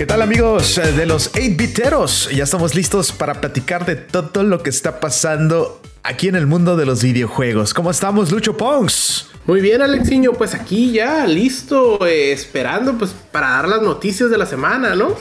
¿Qué 0.00 0.06
tal 0.06 0.22
amigos 0.22 0.80
de 0.96 1.04
los 1.04 1.30
8-biteros? 1.34 2.30
Ya 2.30 2.44
estamos 2.44 2.74
listos 2.74 3.12
para 3.12 3.38
platicar 3.38 3.84
de 3.84 3.96
todo 3.96 4.42
lo 4.44 4.62
que 4.62 4.70
está 4.70 4.98
pasando 4.98 5.78
aquí 6.02 6.26
en 6.26 6.36
el 6.36 6.46
mundo 6.46 6.78
de 6.78 6.86
los 6.86 7.02
videojuegos. 7.02 7.74
¿Cómo 7.74 7.90
estamos, 7.90 8.32
Lucho 8.32 8.56
Pongs? 8.56 9.28
Muy 9.44 9.60
bien, 9.60 9.82
Alexiño, 9.82 10.32
pues 10.32 10.54
aquí 10.54 10.90
ya 10.90 11.26
listo, 11.26 12.06
eh, 12.06 12.32
esperando 12.32 12.96
pues 12.96 13.14
para 13.30 13.50
dar 13.50 13.68
las 13.68 13.82
noticias 13.82 14.30
de 14.30 14.38
la 14.38 14.46
semana, 14.46 14.94
¿no? 14.94 15.14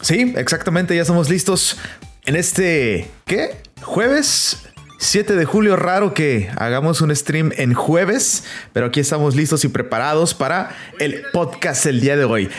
Sí, 0.00 0.34
exactamente, 0.36 0.96
ya 0.96 1.02
estamos 1.02 1.30
listos 1.30 1.76
en 2.26 2.34
este, 2.34 3.08
¿qué? 3.24 3.62
Jueves 3.82 4.58
7 4.98 5.36
de 5.36 5.44
julio, 5.44 5.76
raro 5.76 6.12
que 6.12 6.50
hagamos 6.56 7.02
un 7.02 7.14
stream 7.14 7.52
en 7.56 7.72
jueves, 7.72 8.42
pero 8.72 8.86
aquí 8.86 8.98
estamos 8.98 9.36
listos 9.36 9.64
y 9.64 9.68
preparados 9.68 10.34
para 10.34 10.76
el 10.98 11.22
podcast 11.32 11.86
el 11.86 12.00
día 12.00 12.16
de 12.16 12.24
hoy. 12.24 12.50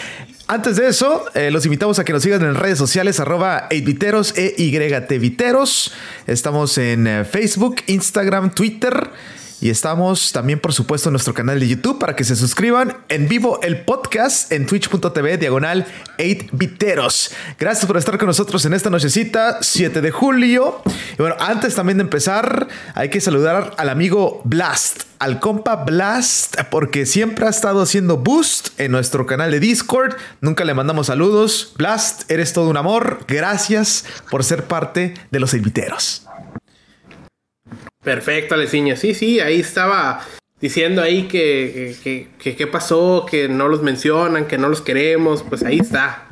Antes 0.51 0.77
de 0.77 0.87
eso, 0.87 1.25
eh, 1.35 1.51
los 1.51 1.63
invitamos 1.65 1.99
a 1.99 2.03
que 2.03 2.11
nos 2.11 2.23
sigan 2.23 2.41
en 2.41 2.55
redes 2.55 2.79
sociales, 2.79 3.19
arroba 3.19 3.69
8viteros, 3.69 4.33
e. 4.35 4.55
Estamos 6.25 6.77
en 6.79 7.05
eh, 7.05 7.23
Facebook, 7.23 7.75
Instagram, 7.85 8.55
Twitter. 8.55 9.11
Y 9.61 9.69
estamos 9.69 10.31
también, 10.31 10.59
por 10.59 10.73
supuesto, 10.73 11.09
en 11.09 11.13
nuestro 11.13 11.33
canal 11.33 11.59
de 11.59 11.67
YouTube 11.67 11.99
para 11.99 12.15
que 12.15 12.23
se 12.23 12.35
suscriban 12.35 12.97
en 13.09 13.27
vivo 13.27 13.59
el 13.61 13.81
podcast 13.81 14.51
en 14.51 14.65
twitch.tv 14.65 15.37
diagonal 15.37 15.85
8viteros. 16.17 17.31
Gracias 17.59 17.85
por 17.85 17.97
estar 17.97 18.17
con 18.17 18.27
nosotros 18.27 18.63
en 18.65 18.73
esta 18.73 18.89
nochecita, 18.89 19.57
7 19.61 19.99
de 20.01 20.11
julio. 20.11 20.81
Y 21.13 21.17
bueno, 21.17 21.35
antes 21.39 21.75
también 21.75 21.97
de 21.97 22.03
empezar, 22.03 22.67
hay 22.95 23.09
que 23.09 23.19
saludar 23.19 23.73
al 23.77 23.89
amigo 23.89 24.41
Blast, 24.45 25.03
al 25.19 25.41
compa 25.41 25.75
Blast, 25.75 26.55
porque 26.71 27.05
siempre 27.05 27.45
ha 27.45 27.49
estado 27.49 27.81
haciendo 27.81 28.17
boost 28.17 28.79
en 28.79 28.91
nuestro 28.91 29.25
canal 29.25 29.51
de 29.51 29.59
Discord. 29.59 30.15
Nunca 30.39 30.63
le 30.63 30.73
mandamos 30.73 31.07
saludos. 31.07 31.73
Blast, 31.77 32.31
eres 32.31 32.53
todo 32.53 32.69
un 32.69 32.77
amor. 32.77 33.25
Gracias 33.27 34.05
por 34.31 34.45
ser 34.45 34.63
parte 34.63 35.15
de 35.31 35.39
los 35.41 35.53
inviteros. 35.53 36.28
Perfecto, 38.03 38.55
Aleciña. 38.55 38.95
Sí, 38.95 39.13
sí, 39.13 39.39
ahí 39.39 39.59
estaba 39.59 40.21
diciendo 40.61 41.01
ahí 41.01 41.27
que 41.27 41.95
qué 42.37 42.67
pasó, 42.67 43.25
que 43.29 43.49
no 43.49 43.67
los 43.67 43.81
mencionan, 43.81 44.45
que 44.45 44.57
no 44.57 44.69
los 44.69 44.81
queremos. 44.81 45.43
Pues 45.43 45.63
ahí 45.63 45.79
está. 45.79 46.29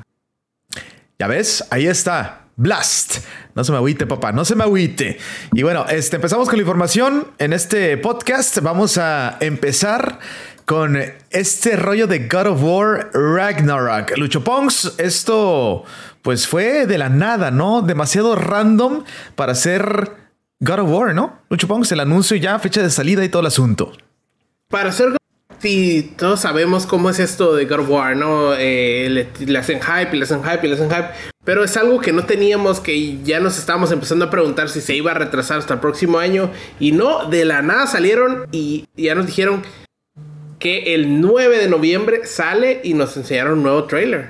Ya 1.19 1.27
ves, 1.27 1.65
ahí 1.71 1.87
está. 1.87 2.43
Blast. 2.55 3.19
No 3.53 3.63
se 3.63 3.71
me 3.71 3.77
agüite, 3.77 4.07
papá, 4.07 4.31
no 4.31 4.45
se 4.45 4.55
me 4.55 4.63
agüite. 4.63 5.17
Y 5.53 5.63
bueno, 5.63 5.85
este, 5.89 6.15
empezamos 6.15 6.47
con 6.47 6.57
la 6.57 6.61
información. 6.61 7.27
En 7.37 7.53
este 7.53 7.97
podcast 7.97 8.59
vamos 8.61 8.97
a 8.97 9.37
empezar 9.39 10.19
con 10.65 10.97
este 11.29 11.75
rollo 11.75 12.07
de 12.07 12.27
God 12.27 12.47
of 12.47 12.63
War 12.63 13.11
Ragnarok. 13.13 14.17
Lucho 14.17 14.43
Pongs, 14.43 14.93
esto 14.97 15.85
pues 16.21 16.47
fue 16.47 16.85
de 16.87 16.97
la 16.97 17.09
nada, 17.09 17.51
¿no? 17.51 17.81
Demasiado 17.81 18.35
random 18.35 19.03
para 19.35 19.55
ser 19.55 20.26
God 20.59 20.79
of 20.79 20.89
War, 20.89 21.13
¿no? 21.13 21.39
Mucho 21.49 21.67
pongamos 21.67 21.91
el 21.91 21.99
anuncio 21.99 22.35
ya, 22.37 22.57
fecha 22.59 22.81
de 22.81 22.89
salida 22.89 23.23
y 23.23 23.29
todo 23.29 23.41
el 23.41 23.47
asunto. 23.47 23.91
Para 24.69 24.89
hacer 24.89 25.17
Sí, 25.59 26.13
todos 26.17 26.41
sabemos 26.41 26.85
cómo 26.85 27.09
es 27.09 27.19
esto 27.19 27.55
de 27.55 27.65
God 27.65 27.79
of 27.79 27.89
War, 27.89 28.15
¿no? 28.15 28.53
Eh, 28.53 29.27
le, 29.39 29.57
hacen 29.57 29.79
hype 29.81 30.15
y 30.15 30.19
le 30.19 30.25
hacen 30.25 30.43
hype 30.43 30.65
y 30.65 30.69
le 30.69 30.75
hacen 30.75 30.89
hype. 30.89 31.09
Pero 31.43 31.63
es 31.63 31.75
algo 31.77 31.99
que 31.99 32.13
no 32.13 32.25
teníamos, 32.25 32.79
que 32.79 33.17
ya 33.23 33.39
nos 33.39 33.57
estábamos 33.57 33.91
empezando 33.91 34.25
a 34.25 34.29
preguntar 34.29 34.69
si 34.69 34.81
se 34.81 34.93
iba 34.93 35.11
a 35.11 35.15
retrasar 35.15 35.57
hasta 35.57 35.73
el 35.73 35.79
próximo 35.79 36.19
año. 36.19 36.51
Y 36.79 36.91
no, 36.91 37.27
de 37.27 37.43
la 37.45 37.63
nada 37.63 37.87
salieron 37.87 38.47
y 38.51 38.85
ya 38.95 39.15
nos 39.15 39.25
dijeron 39.25 39.63
que 40.59 40.93
el 40.93 41.21
9 41.21 41.57
de 41.57 41.69
noviembre 41.69 42.25
sale 42.25 42.81
y 42.83 42.93
nos 42.93 43.17
enseñaron 43.17 43.53
un 43.53 43.63
nuevo 43.63 43.85
trailer. 43.85 44.29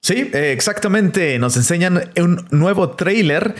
Sí, 0.00 0.30
eh, 0.32 0.52
exactamente. 0.52 1.38
Nos 1.38 1.56
enseñan 1.56 2.12
un 2.18 2.46
nuevo 2.50 2.90
trailer 2.90 3.54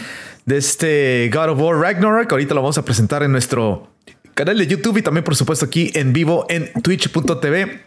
de 0.48 0.56
este 0.56 1.31
God 1.32 1.50
of 1.50 1.60
War 1.60 1.78
Ragnarok. 1.78 2.32
Ahorita 2.32 2.54
lo 2.54 2.62
vamos 2.62 2.78
a 2.78 2.84
presentar 2.84 3.22
en 3.22 3.31
nuestro 3.31 3.91
canal 4.32 4.56
de 4.56 4.66
YouTube 4.66 4.97
y 4.97 5.03
también, 5.03 5.22
por 5.22 5.36
supuesto, 5.36 5.66
aquí 5.66 5.91
en 5.94 6.14
vivo 6.14 6.47
en 6.48 6.72
twitch.tv, 6.82 7.84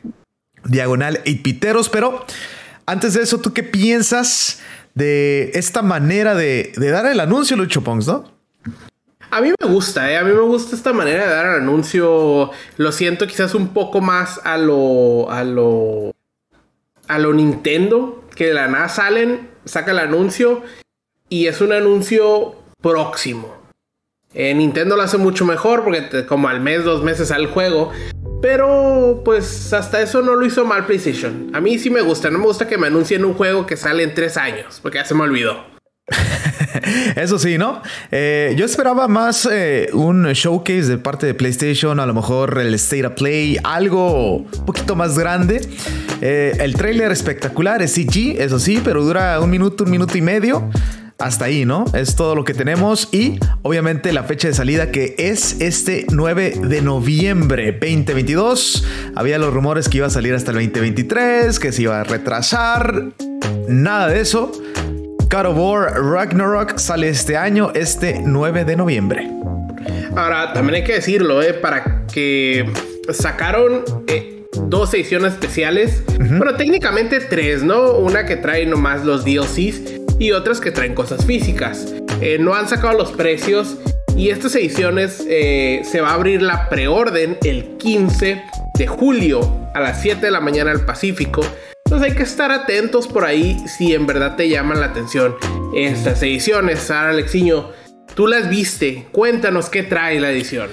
diagonal 0.65 1.21
8 1.25 1.89
Pero 1.91 2.23
antes 2.85 3.15
de 3.15 3.23
eso, 3.23 3.39
¿tú 3.39 3.51
qué 3.51 3.63
piensas 3.63 4.59
de 4.93 5.49
esta 5.55 5.81
manera 5.81 6.35
de, 6.35 6.71
dar 6.77 7.07
el 7.07 7.19
anuncio, 7.19 7.57
Lucho 7.57 7.83
Pongs, 7.83 8.05
no? 8.05 8.31
A 9.31 9.41
mí 9.41 9.51
me 9.59 9.67
gusta, 9.67 10.11
¿eh? 10.11 10.17
a 10.17 10.23
mí 10.23 10.31
me 10.31 10.41
gusta 10.41 10.75
esta 10.75 10.93
manera 10.93 11.25
de 11.25 11.33
dar 11.33 11.45
el 11.47 11.61
anuncio. 11.63 12.51
Lo 12.77 12.91
siento 12.91 13.25
quizás 13.25 13.55
un 13.55 13.69
poco 13.69 14.01
más 14.01 14.39
a 14.43 14.57
lo, 14.59 15.31
a 15.31 15.43
lo, 15.43 16.13
a 17.07 17.17
lo 17.17 17.33
Nintendo, 17.33 18.23
que 18.35 18.47
de 18.47 18.53
la 18.53 18.67
nada 18.67 18.87
salen, 18.87 19.49
saca 19.65 19.91
el 19.91 19.99
anuncio 19.99 20.61
y 21.31 21.47
es 21.47 21.61
un 21.61 21.71
anuncio 21.71 22.55
próximo. 22.81 23.55
Eh, 24.33 24.53
Nintendo 24.53 24.97
lo 24.97 25.01
hace 25.01 25.17
mucho 25.17 25.45
mejor 25.45 25.83
porque 25.83 26.25
como 26.25 26.49
al 26.49 26.59
mes, 26.59 26.83
dos 26.83 27.03
meses 27.03 27.31
al 27.31 27.47
juego. 27.47 27.91
Pero 28.41 29.21
pues 29.23 29.71
hasta 29.71 30.01
eso 30.01 30.21
no 30.21 30.35
lo 30.35 30.45
hizo 30.45 30.65
mal 30.65 30.85
PlayStation. 30.85 31.49
A 31.53 31.61
mí 31.61 31.79
sí 31.79 31.89
me 31.89 32.01
gusta, 32.01 32.29
no 32.29 32.39
me 32.39 32.45
gusta 32.45 32.67
que 32.67 32.77
me 32.77 32.87
anuncien 32.87 33.23
un 33.23 33.33
juego 33.33 33.65
que 33.65 33.77
sale 33.77 34.03
en 34.03 34.13
tres 34.13 34.35
años, 34.35 34.79
porque 34.81 34.97
ya 34.97 35.05
se 35.05 35.13
me 35.13 35.21
olvidó. 35.21 35.63
Eso 37.15 37.37
sí, 37.37 37.57
¿no? 37.57 37.81
Eh, 38.11 38.53
yo 38.57 38.65
esperaba 38.65 39.07
más 39.07 39.47
eh, 39.49 39.89
un 39.93 40.25
showcase 40.33 40.83
de 40.83 40.97
parte 40.97 41.27
de 41.27 41.33
PlayStation, 41.33 41.99
a 41.99 42.05
lo 42.05 42.13
mejor 42.13 42.59
el 42.59 42.73
State 42.73 43.05
of 43.05 43.13
Play, 43.13 43.57
algo 43.63 44.37
un 44.37 44.65
poquito 44.65 44.95
más 44.95 45.17
grande. 45.17 45.61
el 46.21 46.73
trailer 46.75 47.11
espectacular 47.11 47.81
es 47.81 47.93
CG, 47.93 48.41
eso 48.41 48.59
sí, 48.59 48.81
pero 48.83 49.03
dura 49.03 49.39
un 49.39 49.49
minuto, 49.49 49.83
un 49.83 49.91
minuto 49.91 50.17
y 50.17 50.21
medio 50.21 50.69
hasta 51.21 51.45
ahí, 51.45 51.65
¿no? 51.65 51.85
Es 51.93 52.15
todo 52.15 52.35
lo 52.35 52.43
que 52.43 52.53
tenemos 52.53 53.09
y 53.11 53.39
obviamente 53.61 54.11
la 54.11 54.23
fecha 54.23 54.47
de 54.47 54.53
salida 54.53 54.91
que 54.91 55.15
es 55.17 55.61
este 55.61 56.05
9 56.11 56.53
de 56.63 56.81
noviembre 56.81 57.71
2022. 57.71 58.85
Había 59.15 59.37
los 59.37 59.53
rumores 59.53 59.87
que 59.87 59.97
iba 59.97 60.07
a 60.07 60.09
salir 60.09 60.33
hasta 60.33 60.51
el 60.51 60.57
2023, 60.57 61.59
que 61.59 61.71
se 61.71 61.83
iba 61.83 62.01
a 62.01 62.03
retrasar. 62.03 63.11
Nada 63.67 64.07
de 64.07 64.21
eso. 64.21 64.51
God 65.29 65.45
of 65.45 65.57
War 65.57 65.93
Ragnarok 66.03 66.77
sale 66.77 67.09
este 67.09 67.37
año, 67.37 67.71
este 67.73 68.21
9 68.23 68.65
de 68.65 68.75
noviembre. 68.75 69.31
Ahora, 70.15 70.51
también 70.53 70.75
hay 70.75 70.83
que 70.83 70.93
decirlo, 70.93 71.41
¿eh? 71.41 71.53
Para 71.53 72.05
que 72.07 72.69
sacaron... 73.11 73.83
Eh, 74.07 74.37
dos 74.67 74.93
ediciones 74.93 75.33
especiales. 75.33 76.03
Bueno, 76.17 76.55
técnicamente 76.55 77.19
tres, 77.19 77.63
¿no? 77.63 77.93
Una 77.93 78.25
que 78.25 78.35
trae 78.35 78.65
nomás 78.65 79.03
los 79.03 79.23
DLCs 79.23 80.00
y 80.21 80.33
otras 80.33 80.61
que 80.61 80.69
traen 80.69 80.93
cosas 80.93 81.25
físicas. 81.25 81.95
Eh, 82.21 82.37
no 82.39 82.53
han 82.53 82.69
sacado 82.69 82.95
los 82.95 83.11
precios 83.11 83.77
y 84.15 84.29
estas 84.29 84.53
ediciones 84.53 85.25
eh, 85.27 85.81
se 85.83 85.99
va 85.99 86.11
a 86.11 86.13
abrir 86.13 86.43
la 86.43 86.69
preorden 86.69 87.39
el 87.43 87.77
15 87.77 88.43
de 88.77 88.87
julio 88.87 89.41
a 89.73 89.79
las 89.79 89.99
7 90.03 90.21
de 90.23 90.29
la 90.29 90.39
mañana 90.39 90.69
al 90.69 90.85
Pacífico. 90.85 91.41
Entonces 91.85 92.11
hay 92.11 92.15
que 92.15 92.21
estar 92.21 92.51
atentos 92.51 93.07
por 93.07 93.25
ahí 93.25 93.57
si 93.67 93.95
en 93.95 94.05
verdad 94.05 94.35
te 94.35 94.47
llaman 94.47 94.79
la 94.79 94.87
atención 94.87 95.35
estas 95.75 96.21
ediciones. 96.21 96.81
Sara 96.81 97.09
Alexiño, 97.09 97.71
tú 98.13 98.27
las 98.27 98.47
viste, 98.47 99.07
cuéntanos 99.11 99.69
qué 99.69 99.81
trae 99.81 100.19
la 100.19 100.29
edición. 100.29 100.69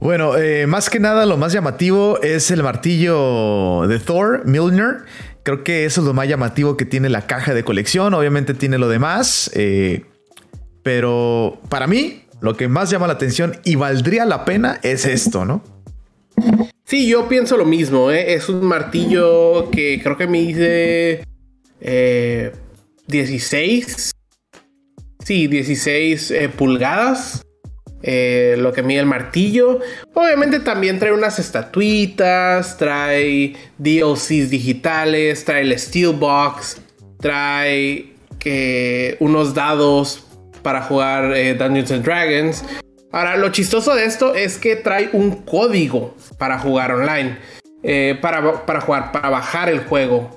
Bueno, 0.00 0.36
eh, 0.36 0.66
más 0.66 0.90
que 0.90 0.98
nada 0.98 1.24
lo 1.24 1.36
más 1.36 1.52
llamativo 1.52 2.20
es 2.20 2.50
el 2.50 2.64
martillo 2.64 3.86
de 3.86 4.00
Thor, 4.00 4.44
Milner, 4.44 5.04
Creo 5.46 5.62
que 5.62 5.84
eso 5.84 6.00
es 6.00 6.06
lo 6.08 6.12
más 6.12 6.26
llamativo 6.26 6.76
que 6.76 6.84
tiene 6.84 7.08
la 7.08 7.28
caja 7.28 7.54
de 7.54 7.62
colección. 7.62 8.14
Obviamente 8.14 8.52
tiene 8.52 8.78
lo 8.78 8.88
demás. 8.88 9.48
Eh, 9.54 10.02
pero 10.82 11.60
para 11.68 11.86
mí, 11.86 12.24
lo 12.40 12.56
que 12.56 12.66
más 12.66 12.90
llama 12.90 13.06
la 13.06 13.12
atención 13.12 13.56
y 13.62 13.76
valdría 13.76 14.24
la 14.24 14.44
pena 14.44 14.80
es 14.82 15.06
esto, 15.06 15.44
¿no? 15.44 15.62
Sí, 16.82 17.08
yo 17.08 17.28
pienso 17.28 17.56
lo 17.56 17.64
mismo. 17.64 18.10
¿eh? 18.10 18.34
Es 18.34 18.48
un 18.48 18.64
martillo 18.64 19.70
que 19.70 20.00
creo 20.02 20.16
que 20.16 20.26
mide 20.26 21.24
eh, 21.80 22.52
16. 23.06 24.10
Sí, 25.24 25.46
16 25.46 26.30
eh, 26.32 26.48
pulgadas. 26.48 27.45
Eh, 28.08 28.54
lo 28.56 28.72
que 28.72 28.84
mide 28.84 29.00
el 29.00 29.06
martillo. 29.06 29.80
Obviamente 30.14 30.60
también 30.60 31.00
trae 31.00 31.12
unas 31.12 31.40
estatuitas, 31.40 32.78
trae 32.78 33.56
DLCs 33.78 34.48
digitales, 34.48 35.44
trae 35.44 35.62
el 35.62 35.76
Steelbox, 35.76 36.80
trae 37.18 38.14
eh, 38.44 39.16
unos 39.18 39.54
dados 39.54 40.24
para 40.62 40.82
jugar 40.82 41.36
eh, 41.36 41.54
Dungeons 41.54 41.90
and 41.90 42.04
Dragons. 42.04 42.64
Ahora, 43.10 43.36
lo 43.36 43.50
chistoso 43.50 43.92
de 43.96 44.04
esto 44.04 44.36
es 44.36 44.56
que 44.56 44.76
trae 44.76 45.10
un 45.12 45.42
código 45.42 46.14
para 46.38 46.60
jugar 46.60 46.92
online, 46.92 47.38
para, 48.20 48.64
para, 48.66 48.80
jugar, 48.80 49.10
para 49.10 49.30
bajar 49.30 49.68
el 49.68 49.80
juego. 49.80 50.30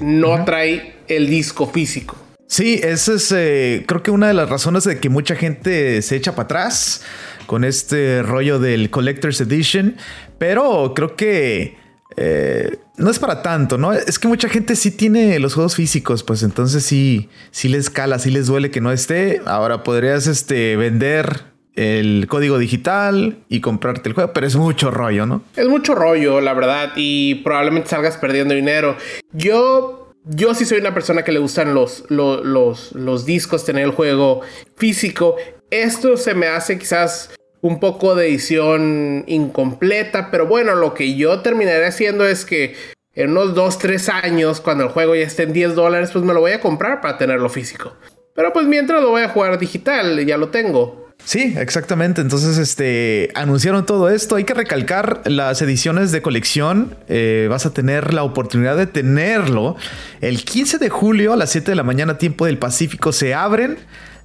no 0.00 0.44
trae 0.44 0.96
el 1.08 1.28
disco 1.28 1.66
físico. 1.66 2.16
Sí, 2.54 2.78
esa 2.84 3.14
es 3.14 3.32
eh, 3.32 3.82
creo 3.84 4.04
que 4.04 4.12
una 4.12 4.28
de 4.28 4.34
las 4.34 4.48
razones 4.48 4.84
de 4.84 5.00
que 5.00 5.08
mucha 5.08 5.34
gente 5.34 6.00
se 6.02 6.14
echa 6.14 6.36
para 6.36 6.44
atrás 6.44 7.02
con 7.46 7.64
este 7.64 8.22
rollo 8.22 8.60
del 8.60 8.90
Collector's 8.90 9.40
Edition, 9.40 9.96
pero 10.38 10.92
creo 10.94 11.16
que 11.16 11.76
eh, 12.16 12.78
no 12.96 13.10
es 13.10 13.18
para 13.18 13.42
tanto, 13.42 13.76
¿no? 13.76 13.92
Es 13.92 14.20
que 14.20 14.28
mucha 14.28 14.48
gente 14.48 14.76
sí 14.76 14.92
tiene 14.92 15.40
los 15.40 15.54
juegos 15.54 15.74
físicos, 15.74 16.22
pues 16.22 16.44
entonces 16.44 16.84
sí, 16.84 17.28
sí 17.50 17.68
les 17.68 17.90
cala, 17.90 18.20
sí 18.20 18.30
les 18.30 18.46
duele 18.46 18.70
que 18.70 18.80
no 18.80 18.92
esté. 18.92 19.42
Ahora 19.46 19.82
podrías 19.82 20.28
este, 20.28 20.76
vender 20.76 21.46
el 21.74 22.28
código 22.28 22.58
digital 22.58 23.38
y 23.48 23.62
comprarte 23.62 24.08
el 24.08 24.14
juego, 24.14 24.32
pero 24.32 24.46
es 24.46 24.54
mucho 24.54 24.92
rollo, 24.92 25.26
¿no? 25.26 25.42
Es 25.56 25.66
mucho 25.66 25.96
rollo, 25.96 26.40
la 26.40 26.54
verdad, 26.54 26.92
y 26.94 27.34
probablemente 27.42 27.88
salgas 27.88 28.16
perdiendo 28.16 28.54
dinero. 28.54 28.96
Yo, 29.32 30.03
yo 30.24 30.54
sí 30.54 30.64
soy 30.64 30.78
una 30.78 30.94
persona 30.94 31.22
que 31.22 31.32
le 31.32 31.38
gustan 31.38 31.74
los, 31.74 32.04
los, 32.08 32.44
los, 32.44 32.92
los 32.92 33.26
discos, 33.26 33.64
tener 33.64 33.84
el 33.84 33.90
juego 33.90 34.40
físico. 34.76 35.36
Esto 35.70 36.16
se 36.16 36.34
me 36.34 36.46
hace 36.46 36.78
quizás 36.78 37.30
un 37.60 37.80
poco 37.80 38.14
de 38.14 38.28
edición 38.28 39.24
incompleta, 39.26 40.30
pero 40.30 40.46
bueno, 40.46 40.74
lo 40.74 40.94
que 40.94 41.14
yo 41.16 41.40
terminaré 41.40 41.86
haciendo 41.86 42.26
es 42.26 42.44
que 42.44 42.74
en 43.14 43.30
unos 43.30 43.54
2, 43.54 43.78
3 43.78 44.08
años, 44.08 44.60
cuando 44.60 44.84
el 44.84 44.90
juego 44.90 45.14
ya 45.14 45.22
esté 45.22 45.44
en 45.44 45.52
10 45.52 45.74
dólares, 45.74 46.10
pues 46.12 46.24
me 46.24 46.34
lo 46.34 46.40
voy 46.40 46.52
a 46.52 46.60
comprar 46.60 47.00
para 47.00 47.16
tenerlo 47.16 47.48
físico. 47.48 47.94
Pero 48.34 48.52
pues 48.52 48.66
mientras 48.66 49.02
lo 49.02 49.10
voy 49.10 49.22
a 49.22 49.28
jugar 49.28 49.58
digital, 49.58 50.24
ya 50.26 50.36
lo 50.36 50.48
tengo. 50.48 51.03
Sí, 51.24 51.54
exactamente. 51.56 52.20
Entonces, 52.20 52.58
este, 52.58 53.30
anunciaron 53.34 53.86
todo 53.86 54.10
esto. 54.10 54.36
Hay 54.36 54.44
que 54.44 54.54
recalcar 54.54 55.22
las 55.24 55.62
ediciones 55.62 56.12
de 56.12 56.22
colección. 56.22 56.96
Eh, 57.08 57.46
vas 57.48 57.66
a 57.66 57.72
tener 57.72 58.12
la 58.12 58.24
oportunidad 58.24 58.76
de 58.76 58.86
tenerlo. 58.86 59.76
El 60.20 60.44
15 60.44 60.78
de 60.78 60.88
julio 60.90 61.32
a 61.32 61.36
las 61.36 61.50
7 61.50 61.70
de 61.70 61.74
la 61.76 61.82
mañana, 61.82 62.18
tiempo 62.18 62.46
del 62.46 62.58
Pacífico, 62.58 63.12
se 63.12 63.34
abren 63.34 63.78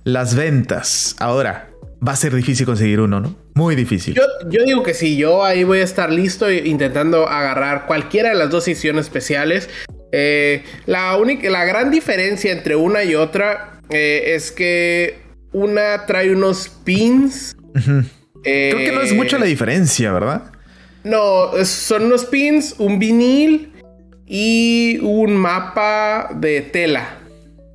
las 0.04 0.36
ventas. 0.36 1.16
Ahora, 1.19 1.69
va 2.06 2.13
a 2.13 2.16
ser 2.16 2.34
difícil 2.34 2.66
conseguir 2.66 3.00
uno, 3.00 3.19
¿no? 3.19 3.36
Muy 3.54 3.75
difícil. 3.75 4.16
Yo, 4.16 4.63
digo 4.66 4.84
que 4.84 4.94
sí, 4.94 5.18
yo 5.18 5.44
ahí 5.44 5.63
voy 5.63 5.80
a 5.80 5.84
estar 5.84 6.12
listo 6.12 6.52
intentando 6.52 7.28
agarrar 7.28 7.88
cualquiera 7.88 8.30
de 8.30 8.36
las 8.36 8.50
dos 8.50 8.68
ediciones 8.68 9.06
especiales. 9.06 9.69
Eh, 10.12 10.63
la, 10.86 11.16
única, 11.18 11.50
la 11.50 11.66
gran 11.66 11.92
diferencia 11.92 12.52
entre 12.52 12.75
una 12.75 13.04
y 13.04 13.16
otra 13.16 13.80
eh, 13.90 14.34
es 14.36 14.52
que 14.52 15.29
una 15.51 16.06
trae 16.06 16.31
unos 16.31 16.69
pins. 16.84 17.56
Creo 18.44 18.78
que 18.78 18.92
no 18.94 19.01
es 19.01 19.13
mucho 19.13 19.38
la 19.38 19.46
diferencia, 19.46 20.12
¿verdad? 20.12 20.51
No, 21.04 21.51
son 21.63 22.06
unos 22.06 22.25
pins, 22.25 22.75
un 22.78 23.00
vinil 23.00 23.74
y 24.25 25.00
un 25.01 25.36
mapa 25.36 26.30
de 26.36 26.62
tela. 26.62 27.18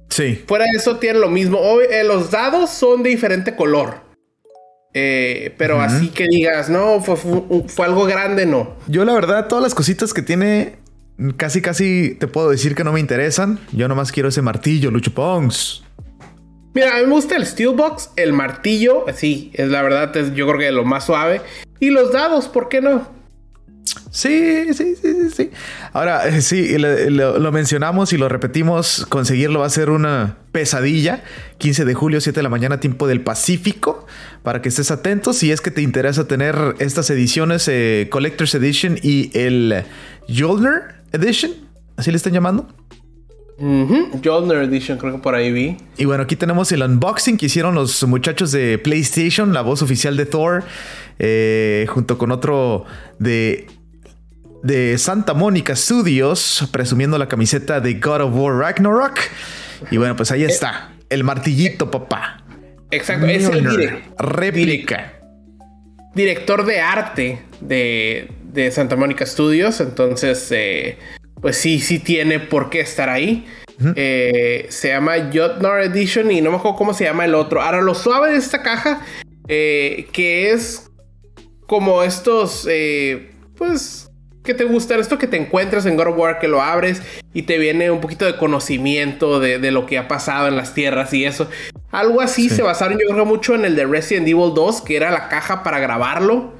Sí. 0.08 0.42
Fuera 0.46 0.64
de 0.64 0.78
eso 0.78 0.96
tiene 0.98 1.18
lo 1.18 1.28
mismo. 1.28 1.58
Eh, 1.80 2.04
los 2.04 2.30
dados 2.30 2.70
son 2.70 3.02
de 3.02 3.10
diferente 3.10 3.56
color. 3.56 4.04
Eh, 4.96 5.52
pero 5.58 5.80
así 5.80 6.10
que 6.10 6.28
digas, 6.28 6.70
no, 6.70 7.00
fue, 7.00 7.84
algo 7.84 8.04
grande, 8.04 8.46
no. 8.46 8.76
Yo 8.86 9.04
la 9.04 9.12
verdad, 9.12 9.48
todas 9.48 9.64
las 9.64 9.74
cositas 9.74 10.14
que 10.14 10.22
tiene, 10.22 10.76
casi 11.36 11.60
casi 11.60 12.14
te 12.14 12.28
puedo 12.28 12.48
decir 12.48 12.76
que 12.76 12.84
no 12.84 12.92
me 12.92 13.00
interesan. 13.00 13.58
Yo 13.72 13.88
nomás 13.88 14.12
quiero 14.12 14.28
ese 14.28 14.40
martillo, 14.40 14.92
Lucho 14.92 15.12
Pongs. 15.12 15.83
Mira, 16.74 16.96
a 16.96 17.00
mí 17.00 17.06
me 17.06 17.12
gusta 17.12 17.36
el 17.36 17.46
Steelbox, 17.46 18.10
el 18.16 18.32
martillo, 18.32 19.04
sí, 19.14 19.52
es 19.54 19.68
la 19.68 19.80
verdad, 19.82 20.16
es, 20.16 20.34
yo 20.34 20.46
creo 20.48 20.58
que 20.58 20.72
lo 20.72 20.84
más 20.84 21.06
suave. 21.06 21.40
Y 21.78 21.90
los 21.90 22.12
dados, 22.12 22.48
¿por 22.48 22.68
qué 22.68 22.80
no? 22.80 23.08
Sí, 24.10 24.72
sí, 24.74 24.96
sí, 24.96 25.30
sí. 25.34 25.50
Ahora, 25.92 26.26
eh, 26.28 26.40
sí, 26.40 26.76
lo, 26.78 27.52
mencionamos 27.52 28.12
y 28.12 28.16
lo 28.16 28.28
repetimos, 28.28 29.06
conseguirlo 29.08 29.60
va 29.60 29.66
a 29.66 29.70
ser 29.70 29.90
una 29.90 30.38
pesadilla. 30.52 31.22
15 31.58 31.84
de 31.84 31.94
julio, 31.94 32.20
7 32.20 32.38
de 32.38 32.42
la 32.42 32.48
mañana, 32.48 32.80
tiempo 32.80 33.06
del 33.06 33.20
Pacífico, 33.20 34.06
para 34.42 34.62
que 34.62 34.68
estés 34.68 34.90
atento 34.90 35.32
si 35.32 35.52
es 35.52 35.60
que 35.60 35.70
te 35.70 35.82
interesa 35.82 36.26
tener 36.26 36.56
estas 36.78 37.10
ediciones, 37.10 37.68
eh, 37.68 38.08
Collector's 38.10 38.54
Edition 38.54 38.98
y 39.02 39.36
el 39.36 39.84
Jolner 40.28 41.02
Edition, 41.12 41.52
así 41.96 42.10
le 42.10 42.16
están 42.16 42.32
llamando. 42.32 42.68
Jolner 43.58 44.58
Edition, 44.64 44.98
creo 44.98 45.12
que 45.12 45.18
por 45.18 45.34
ahí 45.34 45.52
vi. 45.52 45.76
Y 45.96 46.04
bueno, 46.04 46.24
aquí 46.24 46.36
tenemos 46.36 46.72
el 46.72 46.82
unboxing 46.82 47.36
que 47.36 47.46
hicieron 47.46 47.74
los 47.74 48.02
muchachos 48.06 48.52
de 48.52 48.78
PlayStation, 48.78 49.52
la 49.52 49.62
voz 49.62 49.82
oficial 49.82 50.16
de 50.16 50.26
Thor, 50.26 50.64
eh, 51.18 51.86
junto 51.88 52.18
con 52.18 52.32
otro 52.32 52.84
de 53.18 53.66
de 54.64 54.96
Santa 54.96 55.34
Mónica 55.34 55.76
Studios, 55.76 56.66
presumiendo 56.72 57.18
la 57.18 57.28
camiseta 57.28 57.80
de 57.80 57.94
God 57.94 58.22
of 58.22 58.34
War 58.34 58.56
Ragnarok. 58.56 59.18
Y 59.90 59.98
bueno, 59.98 60.16
pues 60.16 60.30
ahí 60.32 60.42
eh, 60.42 60.46
está, 60.46 60.90
el 61.10 61.22
martillito, 61.22 61.90
papá. 61.90 62.42
Exacto, 62.90 63.26
es 63.26 63.44
el 63.44 64.02
réplica. 64.18 65.20
director 66.14 66.64
de 66.64 66.80
arte 66.80 67.42
de, 67.60 68.30
de, 68.42 68.70
Santa 68.70 68.96
Mónica 68.96 69.26
Studios, 69.26 69.80
entonces, 69.80 70.50
eh, 70.50 70.96
pues 71.44 71.58
sí, 71.58 71.78
sí 71.78 71.98
tiene 71.98 72.40
por 72.40 72.70
qué 72.70 72.80
estar 72.80 73.10
ahí. 73.10 73.44
Eh, 73.96 74.64
se 74.70 74.88
llama 74.88 75.30
Jotnar 75.30 75.82
Edition 75.82 76.30
y 76.30 76.40
no 76.40 76.50
me 76.50 76.56
acuerdo 76.56 76.78
cómo 76.78 76.94
se 76.94 77.04
llama 77.04 77.26
el 77.26 77.34
otro. 77.34 77.60
Ahora, 77.60 77.82
lo 77.82 77.94
suave 77.94 78.30
de 78.30 78.38
esta 78.38 78.62
caja, 78.62 79.02
que 79.46 80.52
es 80.52 80.90
como 81.66 82.02
estos, 82.02 82.66
pues 83.58 84.10
que 84.42 84.54
te 84.54 84.64
gusta 84.64 84.96
esto 84.96 85.18
que 85.18 85.26
te 85.26 85.36
encuentras 85.36 85.84
en 85.84 85.98
God 85.98 86.08
of 86.08 86.18
War, 86.18 86.38
que 86.38 86.48
lo 86.48 86.62
abres 86.62 87.02
y 87.34 87.42
te 87.42 87.58
viene 87.58 87.90
un 87.90 88.00
poquito 88.00 88.24
de 88.24 88.38
conocimiento 88.38 89.38
de, 89.38 89.70
lo 89.70 89.84
que 89.84 89.98
ha 89.98 90.08
pasado 90.08 90.48
en 90.48 90.56
las 90.56 90.72
tierras 90.72 91.12
y 91.12 91.26
eso. 91.26 91.50
Algo 91.90 92.22
así 92.22 92.48
se 92.48 92.62
basaron, 92.62 92.98
yo 92.98 93.06
creo, 93.06 93.26
mucho 93.26 93.54
en 93.54 93.66
el 93.66 93.76
de 93.76 93.84
Resident 93.84 94.26
Evil 94.26 94.54
2, 94.54 94.80
que 94.80 94.96
era 94.96 95.10
la 95.10 95.28
caja 95.28 95.62
para 95.62 95.78
grabarlo. 95.78 96.53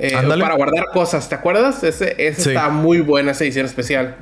Eh, 0.00 0.12
para 0.12 0.54
guardar 0.54 0.86
cosas, 0.92 1.28
¿te 1.28 1.34
acuerdas? 1.34 1.82
Ese, 1.82 2.14
está 2.28 2.68
muy 2.68 3.00
buena, 3.00 3.32
esa 3.32 3.44
edición 3.44 3.66
especial. 3.66 4.14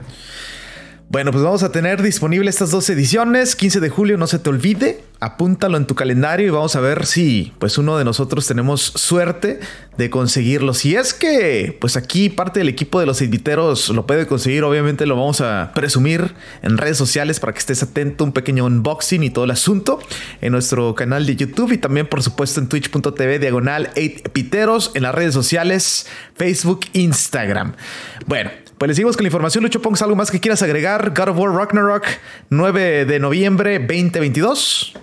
Bueno, 1.17 1.33
pues 1.33 1.43
vamos 1.43 1.63
a 1.63 1.73
tener 1.73 2.03
disponible 2.03 2.51
estas 2.51 2.71
dos 2.71 2.91
ediciones. 2.91 3.57
15 3.57 3.81
de 3.81 3.89
julio, 3.89 4.19
no 4.19 4.27
se 4.27 4.39
te 4.39 4.51
olvide. 4.51 5.03
Apúntalo 5.19 5.79
en 5.79 5.87
tu 5.87 5.95
calendario 5.95 6.47
y 6.47 6.51
vamos 6.51 6.77
a 6.77 6.81
ver 6.81 7.07
si 7.07 7.55
pues 7.59 7.79
uno 7.79 7.97
de 7.97 8.05
nosotros 8.05 8.47
tenemos 8.47 8.83
suerte 8.83 9.61
de 9.97 10.11
conseguirlo. 10.11 10.75
Si 10.75 10.95
es 10.95 11.15
que 11.15 11.75
pues 11.81 11.97
aquí 11.97 12.29
parte 12.29 12.61
del 12.61 12.69
equipo 12.69 13.01
de 13.01 13.07
los 13.07 13.23
inviteros 13.23 13.89
lo 13.89 14.07
puede 14.07 14.27
conseguir, 14.27 14.63
obviamente 14.63 15.07
lo 15.07 15.17
vamos 15.17 15.41
a 15.41 15.73
presumir 15.75 16.35
en 16.61 16.77
redes 16.77 16.99
sociales 16.99 17.41
para 17.41 17.55
que 17.55 17.61
estés 17.61 17.83
atento, 17.83 18.23
un 18.23 18.33
pequeño 18.33 18.67
unboxing 18.67 19.23
y 19.23 19.31
todo 19.31 19.47
el 19.47 19.53
asunto 19.53 20.01
en 20.43 20.53
nuestro 20.53 20.95
canal 20.95 21.25
de 21.25 21.35
YouTube 21.35 21.73
y 21.73 21.79
también 21.79 22.09
por 22.09 22.23
supuesto 22.23 22.61
en 22.61 22.69
twitch.tv 22.69 23.39
diagonal 23.39 23.89
8 23.97 24.33
piteros 24.35 24.91
en 24.93 25.05
las 25.05 25.15
redes 25.15 25.33
sociales, 25.33 26.09
Facebook, 26.35 26.81
Instagram. 26.93 27.73
Bueno, 28.27 28.51
pues 28.79 28.89
les 28.89 28.97
seguimos 28.97 29.17
con 29.17 29.25
la 29.25 29.29
información. 29.29 29.65
Lucho 29.65 29.81
Pongs, 29.81 30.03
¿algo 30.03 30.17
más 30.17 30.31
que 30.31 30.41
quieras 30.41 30.63
agregar? 30.63 31.13
God 31.17 31.29
of 31.29 31.39
War 31.39 31.51
Ragnarok, 31.53 32.05
9 32.51 33.06
de 33.06 33.19
noviembre 33.19 33.79
2022. 33.79 34.95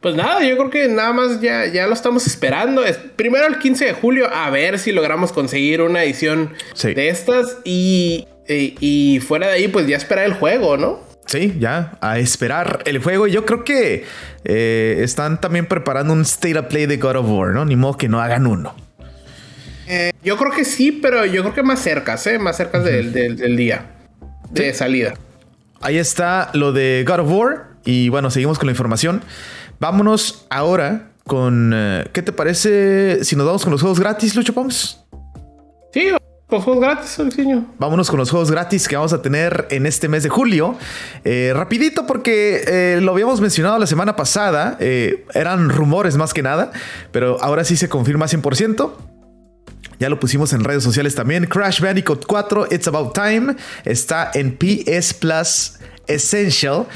Pues 0.00 0.14
nada, 0.14 0.42
yo 0.42 0.56
creo 0.56 0.70
que 0.70 0.88
nada 0.88 1.12
más 1.12 1.40
ya, 1.40 1.66
ya 1.66 1.86
lo 1.86 1.94
estamos 1.94 2.26
esperando. 2.26 2.82
primero 3.16 3.46
el 3.46 3.58
15 3.58 3.84
de 3.84 3.92
julio, 3.94 4.28
a 4.32 4.50
ver 4.50 4.78
si 4.78 4.92
logramos 4.92 5.32
conseguir 5.32 5.82
una 5.82 6.04
edición 6.04 6.52
de 6.82 7.08
estas. 7.08 7.58
Y, 7.64 8.26
y, 8.48 9.20
fuera 9.20 9.48
de 9.48 9.54
ahí, 9.54 9.68
pues 9.68 9.86
ya 9.86 9.96
esperar 9.96 10.24
el 10.26 10.34
juego, 10.34 10.76
¿no? 10.76 11.00
Sí, 11.26 11.56
ya, 11.58 11.98
a 12.00 12.18
esperar 12.18 12.80
el 12.86 12.98
juego. 12.98 13.26
Yo 13.26 13.44
creo 13.44 13.64
que 13.64 14.04
eh, 14.44 14.96
están 15.00 15.40
también 15.40 15.66
preparando 15.66 16.12
un 16.12 16.22
state 16.22 16.58
of 16.58 16.66
play 16.66 16.86
de 16.86 16.96
God 16.96 17.16
of 17.16 17.26
War, 17.28 17.50
¿no? 17.50 17.64
Ni 17.64 17.76
modo 17.76 17.96
que 17.96 18.08
no 18.08 18.20
hagan 18.20 18.46
uno. 18.46 18.74
Eh, 19.92 20.12
yo 20.22 20.36
creo 20.36 20.52
que 20.52 20.64
sí, 20.64 20.92
pero 20.92 21.26
yo 21.26 21.42
creo 21.42 21.52
que 21.52 21.64
más 21.64 21.80
cerca, 21.80 22.16
¿eh? 22.26 22.38
Más 22.38 22.56
cerca 22.56 22.78
del, 22.78 23.56
día 23.56 23.86
de 24.52 24.72
salida. 24.72 25.14
Ahí 25.80 25.98
está 25.98 26.50
lo 26.54 26.72
de 26.72 27.04
God 27.04 27.18
of 27.18 27.32
War. 27.32 27.66
Y 27.84 28.08
bueno, 28.08 28.30
seguimos 28.30 28.56
con 28.60 28.66
la 28.68 28.72
información. 28.72 29.20
Vámonos 29.80 30.46
ahora 30.48 31.10
con. 31.26 31.72
Eh, 31.74 32.06
¿Qué 32.12 32.22
te 32.22 32.30
parece 32.30 33.24
si 33.24 33.34
nos 33.34 33.46
vamos 33.46 33.64
con 33.64 33.72
los 33.72 33.80
juegos 33.80 33.98
gratis, 33.98 34.36
Lucho 34.36 34.54
Pons? 34.54 35.00
Sí, 35.92 36.10
los 36.50 36.62
juegos 36.62 36.80
gratis, 36.80 37.18
Alexinho. 37.18 37.66
Vámonos 37.80 38.08
con 38.10 38.20
los 38.20 38.30
juegos 38.30 38.52
gratis 38.52 38.86
que 38.86 38.94
vamos 38.94 39.12
a 39.12 39.22
tener 39.22 39.66
en 39.70 39.86
este 39.86 40.06
mes 40.06 40.22
de 40.22 40.28
julio. 40.28 40.76
Eh, 41.24 41.50
rapidito 41.52 42.06
porque 42.06 42.96
lo 43.02 43.10
habíamos 43.10 43.40
mencionado 43.40 43.76
la 43.76 43.88
semana 43.88 44.14
pasada. 44.14 44.78
eran 44.78 45.68
rumores 45.68 46.16
más 46.16 46.32
que 46.32 46.42
nada. 46.44 46.70
Pero 47.10 47.42
ahora 47.42 47.64
sí 47.64 47.76
se 47.76 47.88
confirma 47.88 48.26
100%. 48.26 49.10
Ya 50.00 50.08
lo 50.08 50.18
pusimos 50.18 50.54
en 50.54 50.64
redes 50.64 50.82
sociales 50.82 51.14
también. 51.14 51.44
Crash 51.44 51.80
Bandicoot 51.80 52.24
4, 52.26 52.68
It's 52.70 52.88
About 52.88 53.12
Time. 53.12 53.54
Está 53.84 54.30
en 54.32 54.56
PS 54.56 55.12
Plus 55.12 55.74
Essential. 56.06 56.86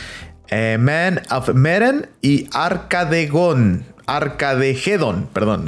Eh, 0.49 0.79
Man 0.81 1.21
of 1.31 1.51
Medan 1.53 2.09
y 2.23 2.49
Arcadegon. 2.55 3.85
Arcadegedon, 4.07 5.29
perdón. 5.35 5.67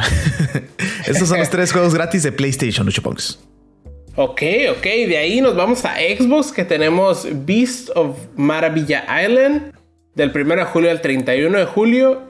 Estos 1.07 1.29
son 1.29 1.39
los 1.39 1.51
tres 1.51 1.73
juegos 1.73 1.95
gratis 1.95 2.23
de 2.23 2.33
PlayStation, 2.33 2.89
Punks. 3.03 3.39
Ok, 4.15 4.43
ok. 4.71 4.83
De 4.83 5.19
ahí 5.19 5.43
nos 5.43 5.55
vamos 5.55 5.85
a 5.85 5.97
Xbox 5.97 6.53
que 6.53 6.65
tenemos 6.65 7.29
Beast 7.45 7.91
of 7.95 8.17
Maravilla 8.37 9.05
Island. 9.23 9.75
Del 10.15 10.33
1 10.35 10.57
de 10.57 10.65
julio 10.65 10.91
al 10.91 11.03
31 11.03 11.59
de 11.59 11.65
julio. 11.67 12.23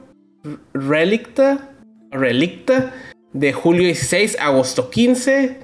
Relicta. 0.75 1.71
Relicta 2.11 2.93
de 3.37 3.52
julio 3.52 3.85
16 3.85 4.38
agosto 4.40 4.90
15. 4.90 5.59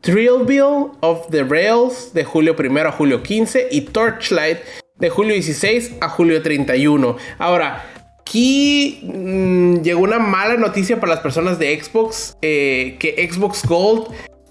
Thrillville 0.00 0.90
of 1.00 1.28
the 1.30 1.44
Rails 1.44 2.12
de 2.12 2.24
julio 2.24 2.54
1 2.58 2.80
a 2.80 2.92
julio 2.92 3.22
15 3.22 3.68
y 3.70 3.82
Torchlight 3.82 4.58
de 4.98 5.08
julio 5.08 5.32
16 5.34 5.96
a 6.00 6.08
julio 6.08 6.42
31. 6.42 7.16
Ahora, 7.38 7.84
aquí 8.20 9.00
mm, 9.02 9.82
llegó 9.82 10.02
una 10.02 10.18
mala 10.18 10.56
noticia 10.56 11.00
para 11.00 11.14
las 11.14 11.20
personas 11.20 11.58
de 11.58 11.80
Xbox, 11.80 12.36
eh, 12.42 12.96
que 12.98 13.28
Xbox 13.30 13.64
Gold, 13.66 14.08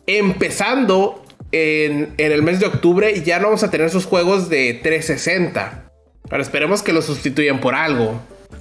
empezando 0.08 1.24
en, 1.52 2.14
en, 2.18 2.32
el 2.32 2.42
mes 2.42 2.60
de 2.60 2.66
octubre, 2.66 3.22
ya 3.22 3.40
no 3.40 3.46
vamos 3.46 3.64
a 3.64 3.70
tener 3.70 3.88
esos 3.88 4.06
juegos 4.06 4.50
de 4.50 4.80
360. 4.82 5.88
Pero 6.30 6.42
esperemos 6.42 6.82
que 6.82 6.94
lo 6.94 7.02
sustituyan 7.02 7.60
por 7.60 7.76
algo. 7.76 8.20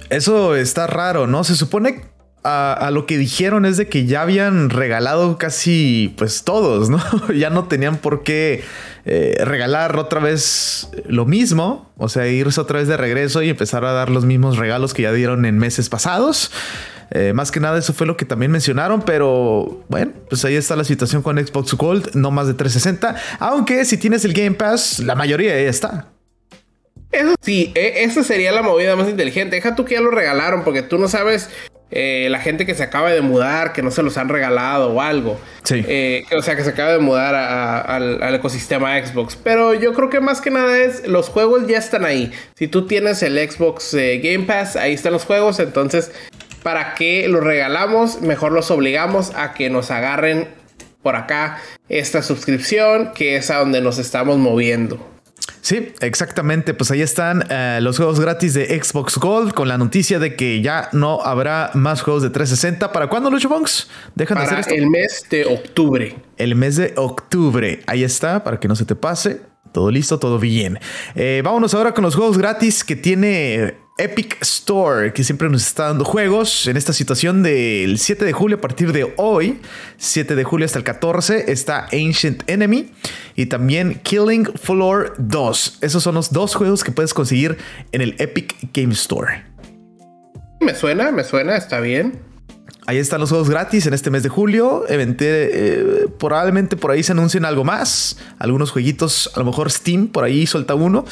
Eso 0.09 0.55
está 0.55 0.85
raro, 0.85 1.25
¿no? 1.25 1.43
Se 1.43 1.55
supone 1.55 2.12
a, 2.43 2.89
lo 2.91 3.05
que 3.05 3.17
dijeron 3.17 3.65
es 3.65 3.77
de 3.77 3.87
que 3.87 4.05
ya 4.05 4.21
habían 4.21 4.69
regalado 4.69 5.37
casi 5.37 6.13
pues 6.17 6.43
todos, 6.43 6.89
¿no? 6.89 7.01
ya 7.35 7.49
no 7.49 7.65
tenían 7.65 7.97
por 7.97 8.23
qué 8.23 8.63
eh, 9.05 9.35
regalar 9.43 9.97
otra 9.97 10.19
vez 10.19 10.89
lo 11.05 11.25
mismo, 11.25 11.91
o 11.97 12.09
sea, 12.09 12.27
irse 12.27 12.59
otra 12.59 12.79
vez 12.79 12.87
de 12.87 12.97
regreso 12.97 13.41
y 13.41 13.49
empezar 13.49 13.85
a 13.85 13.93
dar 13.93 14.09
los 14.09 14.25
mismos 14.25 14.57
regalos 14.57 14.93
que 14.93 15.03
ya 15.03 15.13
dieron 15.13 15.45
en 15.45 15.57
meses 15.57 15.89
pasados. 15.89 16.51
Eh, 17.11 17.31
más 17.33 17.51
que 17.51 17.59
nada 17.59 17.77
eso 17.77 17.93
fue 17.93 18.07
lo 18.07 18.17
que 18.17 18.25
también 18.25 18.51
mencionaron, 18.51 19.01
pero 19.03 19.83
bueno, 19.87 20.13
pues 20.29 20.43
ahí 20.45 20.55
está 20.55 20.75
la 20.75 20.83
situación 20.83 21.21
con 21.21 21.37
Xbox 21.37 21.73
Gold, 21.75 22.15
no 22.15 22.31
más 22.31 22.47
de 22.47 22.55
360, 22.55 23.15
aunque 23.39 23.85
si 23.85 23.97
tienes 23.97 24.25
el 24.25 24.33
Game 24.33 24.55
Pass, 24.55 24.99
la 24.99 25.13
mayoría 25.13 25.53
ya 25.53 25.69
está. 25.69 26.07
Eso 27.11 27.35
sí, 27.41 27.71
e, 27.75 28.03
esa 28.03 28.23
sería 28.23 28.51
la 28.51 28.63
movida 28.63 28.95
más 28.95 29.07
inteligente. 29.07 29.55
Deja 29.55 29.75
tú 29.75 29.85
que 29.85 29.93
ya 29.93 30.01
lo 30.01 30.09
regalaron, 30.09 30.63
porque 30.63 30.81
tú 30.81 30.97
no 30.97 31.07
sabes 31.07 31.49
eh, 31.95 32.27
la 32.31 32.39
gente 32.39 32.65
que 32.65 32.73
se 32.73 32.81
acaba 32.81 33.11
de 33.11 33.21
mudar, 33.21 33.71
que 33.71 33.83
no 33.83 33.91
se 33.91 34.01
los 34.01 34.17
han 34.17 34.27
regalado 34.27 34.91
o 34.93 35.01
algo. 35.01 35.39
Sí. 35.61 35.85
Eh, 35.87 36.25
o 36.35 36.41
sea, 36.41 36.55
que 36.55 36.63
se 36.63 36.71
acaba 36.71 36.91
de 36.91 36.97
mudar 36.97 37.35
al, 37.35 38.33
ecosistema 38.33 38.99
Xbox. 39.05 39.35
Pero 39.35 39.75
yo 39.75 39.93
creo 39.93 40.09
que 40.09 40.19
más 40.19 40.41
que 40.41 40.49
nada 40.49 40.75
es, 40.79 41.07
los 41.07 41.29
juegos 41.29 41.67
ya 41.67 41.77
están 41.77 42.03
ahí. 42.03 42.31
Si 42.55 42.67
tú 42.67 42.87
tienes 42.87 43.21
el 43.21 43.37
Xbox 43.37 43.93
eh, 43.93 44.19
Game 44.23 44.45
Pass, 44.45 44.75
ahí 44.75 44.93
están 44.93 45.13
los 45.13 45.25
juegos. 45.25 45.59
Entonces, 45.59 46.11
¿para 46.63 46.95
qué 46.95 47.27
los 47.27 47.43
regalamos? 47.43 48.21
Mejor 48.21 48.53
los 48.53 48.71
obligamos 48.71 49.31
a 49.35 49.53
que 49.53 49.69
nos 49.69 49.91
agarren 49.91 50.47
por 51.03 51.15
acá 51.15 51.61
esta 51.89 52.23
suscripción, 52.23 53.11
que 53.13 53.35
es 53.35 53.51
a 53.51 53.59
donde 53.59 53.81
nos 53.81 53.99
estamos 53.99 54.39
moviendo. 54.39 55.12
Sí, 55.63 55.93
exactamente. 56.01 56.73
Pues 56.73 56.91
ahí 56.91 57.01
están 57.01 57.45
eh, 57.49 57.79
los 57.81 57.95
juegos 57.95 58.19
gratis 58.19 58.53
de 58.53 58.65
Xbox 58.83 59.17
Gold 59.17 59.53
con 59.53 59.69
la 59.69 59.77
noticia 59.77 60.19
de 60.19 60.35
que 60.35 60.61
ya 60.61 60.89
no 60.91 61.21
habrá 61.21 61.71
más 61.73 62.01
juegos 62.01 62.21
de 62.21 62.29
360. 62.29 62.91
¿Para 62.91 63.07
cuándo, 63.07 63.31
Lucho 63.31 63.47
Bonks? 63.47 63.89
Dejan 64.13 64.39
de 64.39 64.43
hacer 64.43 64.59
esto. 64.59 64.73
el 64.73 64.89
mes 64.89 65.25
de 65.29 65.45
octubre. 65.45 66.17
El 66.35 66.55
mes 66.55 66.75
de 66.75 66.93
octubre. 66.97 67.79
Ahí 67.87 68.03
está, 68.03 68.43
para 68.43 68.59
que 68.59 68.67
no 68.67 68.75
se 68.75 68.83
te 68.83 68.93
pase. 68.95 69.39
Todo 69.71 69.89
listo, 69.89 70.19
todo 70.19 70.37
bien. 70.37 70.79
Eh, 71.15 71.41
vámonos 71.45 71.73
ahora 71.73 71.93
con 71.93 72.03
los 72.03 72.15
juegos 72.15 72.37
gratis 72.37 72.83
que 72.83 72.97
tiene 72.97 73.75
Epic 73.97 74.37
Store, 74.41 75.13
que 75.13 75.23
siempre 75.23 75.47
nos 75.49 75.67
está 75.67 75.85
dando 75.85 76.03
juegos. 76.03 76.65
En 76.67 76.77
esta 76.77 76.93
situación 76.93 77.43
del 77.43 77.99
7 77.99 78.25
de 78.25 78.33
julio, 78.33 78.57
a 78.57 78.61
partir 78.61 78.91
de 78.91 79.13
hoy, 79.17 79.61
7 79.97 80.35
de 80.35 80.43
julio 80.43 80.65
hasta 80.65 80.79
el 80.79 80.83
14, 80.83 81.51
está 81.51 81.87
Ancient 81.93 82.43
Enemy 82.47 82.91
y 83.35 83.45
también 83.45 83.99
Killing 84.01 84.45
Floor 84.45 85.13
2. 85.19 85.77
Esos 85.81 86.01
son 86.01 86.15
los 86.15 86.33
dos 86.33 86.55
juegos 86.55 86.83
que 86.83 86.91
puedes 86.91 87.13
conseguir 87.13 87.57
en 87.91 88.01
el 88.01 88.15
Epic 88.17 88.55
Game 88.73 88.93
Store. 88.93 89.45
Me 90.59 90.73
suena, 90.73 91.11
me 91.11 91.23
suena, 91.23 91.55
está 91.55 91.79
bien. 91.79 92.32
Ahí 92.85 92.97
están 92.97 93.21
los 93.21 93.29
juegos 93.29 93.49
gratis 93.49 93.85
en 93.85 93.93
este 93.93 94.09
mes 94.09 94.23
de 94.23 94.29
julio. 94.29 94.83
Eh, 94.89 96.07
probablemente 96.19 96.75
por 96.75 96.91
ahí 96.91 97.01
se 97.01 97.13
anuncien 97.13 97.45
algo 97.45 97.63
más. 97.63 98.17
Algunos 98.39 98.71
jueguitos, 98.71 99.31
a 99.35 99.39
lo 99.39 99.45
mejor 99.45 99.71
Steam 99.71 100.07
por 100.07 100.25
ahí 100.25 100.45
suelta 100.45 100.75
uno. 100.75 101.05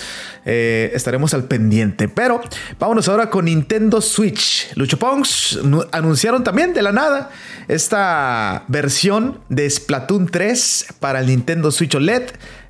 Eh, 0.43 0.91
estaremos 0.93 1.33
al 1.33 1.45
pendiente. 1.45 2.09
Pero 2.09 2.41
vámonos 2.77 3.07
ahora 3.07 3.29
con 3.29 3.45
Nintendo 3.45 4.01
Switch. 4.01 4.69
Lucho 4.75 4.99
Pongs 4.99 5.59
anunciaron 5.93 6.43
también 6.43 6.73
de 6.73 6.81
la 6.81 6.91
nada 6.91 7.29
esta 7.69 8.65
versión 8.67 9.39
de 9.47 9.69
Splatoon 9.69 10.27
3 10.27 10.95
para 10.99 11.21
el 11.21 11.27
Nintendo 11.27 11.71
Switch 11.71 11.95
OLED. 11.95 12.23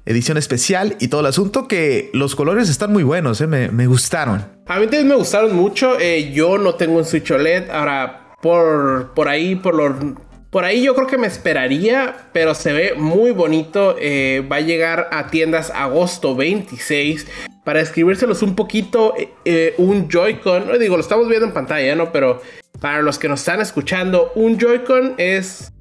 Edición 0.06 0.38
especial 0.38 0.96
y 1.00 1.08
todo 1.08 1.22
el 1.22 1.28
asunto 1.28 1.68
que 1.68 2.10
los 2.14 2.36
colores 2.36 2.70
están 2.70 2.92
muy 2.92 3.04
buenos, 3.04 3.40
eh, 3.40 3.46
me, 3.46 3.70
me, 3.70 3.86
gustaron. 3.86 4.46
A 4.68 4.80
mí 4.80 4.86
también 4.86 5.08
me 5.08 5.16
gustaron 5.16 5.56
mucho. 5.56 6.00
yo 6.34 6.58
no 6.58 6.74
tengo 6.76 6.98
un 6.98 7.06
Switch 7.06 7.30
OLED. 7.30 7.70
Ahora 7.70 8.21
por, 8.42 9.14
por 9.14 9.28
ahí, 9.28 9.56
por 9.56 9.76
lo, 9.76 10.16
por 10.52 10.66
ahí 10.66 10.84
yo 10.84 10.94
creo 10.96 11.08
que 11.08 11.18
me 11.18 11.28
esperaría, 11.28 12.28
pero 12.34 12.54
se 12.54 12.74
ve 12.74 12.94
muy 12.98 13.32
bonito. 13.32 13.96
Eh, 13.98 14.46
va 14.52 14.58
a 14.58 14.60
llegar 14.62 15.08
a 15.14 15.28
tiendas 15.28 15.72
agosto 15.74 16.36
26. 16.36 17.26
Para 17.64 17.80
escribírselos 17.80 18.44
un 18.44 18.56
poquito, 18.56 19.14
eh, 19.18 19.32
eh, 19.46 19.76
un 19.78 20.10
Joy-Con, 20.10 20.78
digo, 20.78 20.98
lo 20.98 21.02
estamos 21.02 21.30
viendo 21.30 21.48
en 21.48 21.54
pantalla, 21.54 21.96
¿no? 21.96 22.12
Pero 22.12 22.42
para 22.82 23.02
los 23.02 23.18
que 23.18 23.30
nos 23.30 23.40
están 23.40 23.62
escuchando, 23.62 24.34
un 24.36 24.60
Joy-Con 24.60 25.16
es 25.18 25.72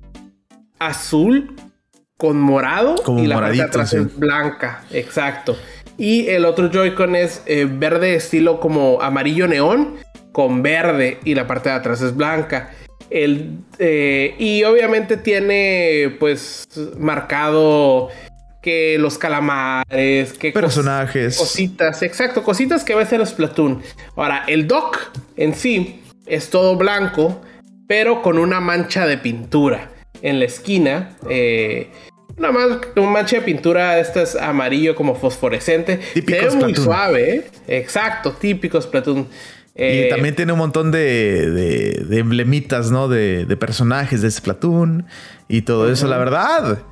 azul 0.79 1.57
con 2.17 2.41
morado 2.41 2.95
y 3.19 3.27
la 3.27 3.41
parte 3.41 3.57
de 3.57 3.63
atrás 3.63 3.93
es 3.93 4.17
blanca, 4.17 4.85
exacto. 4.93 5.57
Y 5.99 6.29
el 6.29 6.45
otro 6.45 6.71
Joy-Con 6.71 7.17
es 7.17 7.43
verde 7.47 8.15
estilo 8.15 8.61
como 8.61 9.03
amarillo 9.03 9.49
neón 9.49 9.97
con 10.33 10.63
verde 10.63 11.19
y 11.25 11.35
la 11.35 11.47
parte 11.47 11.69
de 11.69 11.75
atrás 11.75 12.01
es 12.03 12.15
blanca. 12.15 12.71
El, 13.11 13.59
eh, 13.79 14.35
y 14.39 14.63
obviamente 14.65 15.17
tiene 15.17 16.17
pues 16.21 16.69
marcado 16.99 18.09
que 18.63 18.99
los 18.99 19.19
calamares, 19.19 20.35
que 20.35 20.53
personajes, 20.53 21.39
cositas, 21.39 22.03
exacto, 22.03 22.43
cositas 22.43 22.85
que 22.85 22.95
va 22.95 23.03
a 23.03 23.07
ser 23.07 23.27
Splatoon. 23.27 23.83
Ahora, 24.17 24.45
el 24.47 24.67
dock 24.69 24.99
en 25.37 25.55
sí 25.55 26.03
es 26.27 26.51
todo 26.51 26.77
blanco, 26.77 27.41
pero 27.89 28.23
con 28.23 28.39
una 28.39 28.61
mancha 28.61 29.07
de 29.07 29.19
pintura 29.19 29.91
en 30.23 30.39
la 30.39 30.45
esquina. 30.45 31.17
Eh, 31.29 31.89
una, 32.37 32.53
mancha 32.53 33.37
de 33.37 33.43
pintura, 33.43 33.99
esta 33.99 34.23
es 34.23 34.37
amarillo 34.37 34.95
como 34.95 35.15
fosforescente. 35.15 35.99
Típico 36.15 36.55
muy 36.57 36.75
suave, 36.75 37.35
¿eh? 37.35 37.51
exacto, 37.69 38.33
típico 38.33 38.81
Splatoon. 38.81 39.29
Y 39.81 40.03
eh, 40.03 40.09
también 40.11 40.35
tiene 40.35 40.53
un 40.53 40.59
montón 40.59 40.91
de, 40.91 41.51
de, 41.51 42.19
emblemitas, 42.19 42.91
¿no? 42.91 43.09
De, 43.09 43.47
personajes 43.59 44.21
de 44.21 44.31
Splatoon 44.31 45.07
y 45.49 45.63
todo 45.63 45.91
eso. 45.91 46.07
La 46.07 46.19
verdad, 46.19 46.83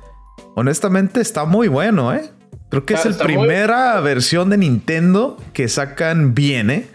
honestamente 0.55 1.21
está 1.21 1.45
muy 1.45 1.67
bueno, 1.67 2.13
¿eh? 2.13 2.31
Creo 2.69 2.85
que 2.85 2.95
es 2.95 3.05
la 3.05 3.23
primera 3.23 3.99
versión 3.99 4.49
de 4.49 4.57
Nintendo 4.57 5.37
que 5.53 5.67
sacan 5.67 6.33
bien, 6.33 6.71
¿eh? 6.71 6.87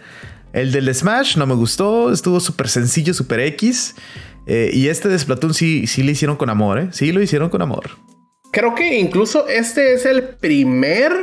El 0.51 0.73
del 0.73 0.93
Smash 0.93 1.37
no 1.37 1.45
me 1.45 1.55
gustó, 1.55 2.11
estuvo 2.11 2.41
súper 2.41 2.67
sencillo, 2.67 3.13
súper 3.13 3.39
X. 3.41 3.95
Eh, 4.47 4.71
y 4.73 4.89
este 4.89 5.07
de 5.07 5.17
Splatoon 5.17 5.53
sí, 5.53 5.87
sí 5.87 6.03
lo 6.03 6.11
hicieron 6.11 6.35
con 6.35 6.49
amor, 6.49 6.79
¿eh? 6.79 6.87
Sí 6.91 7.13
lo 7.13 7.21
hicieron 7.21 7.49
con 7.49 7.61
amor. 7.61 7.91
Creo 8.51 8.75
que 8.75 8.99
incluso 8.99 9.47
este 9.47 9.93
es 9.93 10.05
el 10.05 10.23
primer 10.23 11.13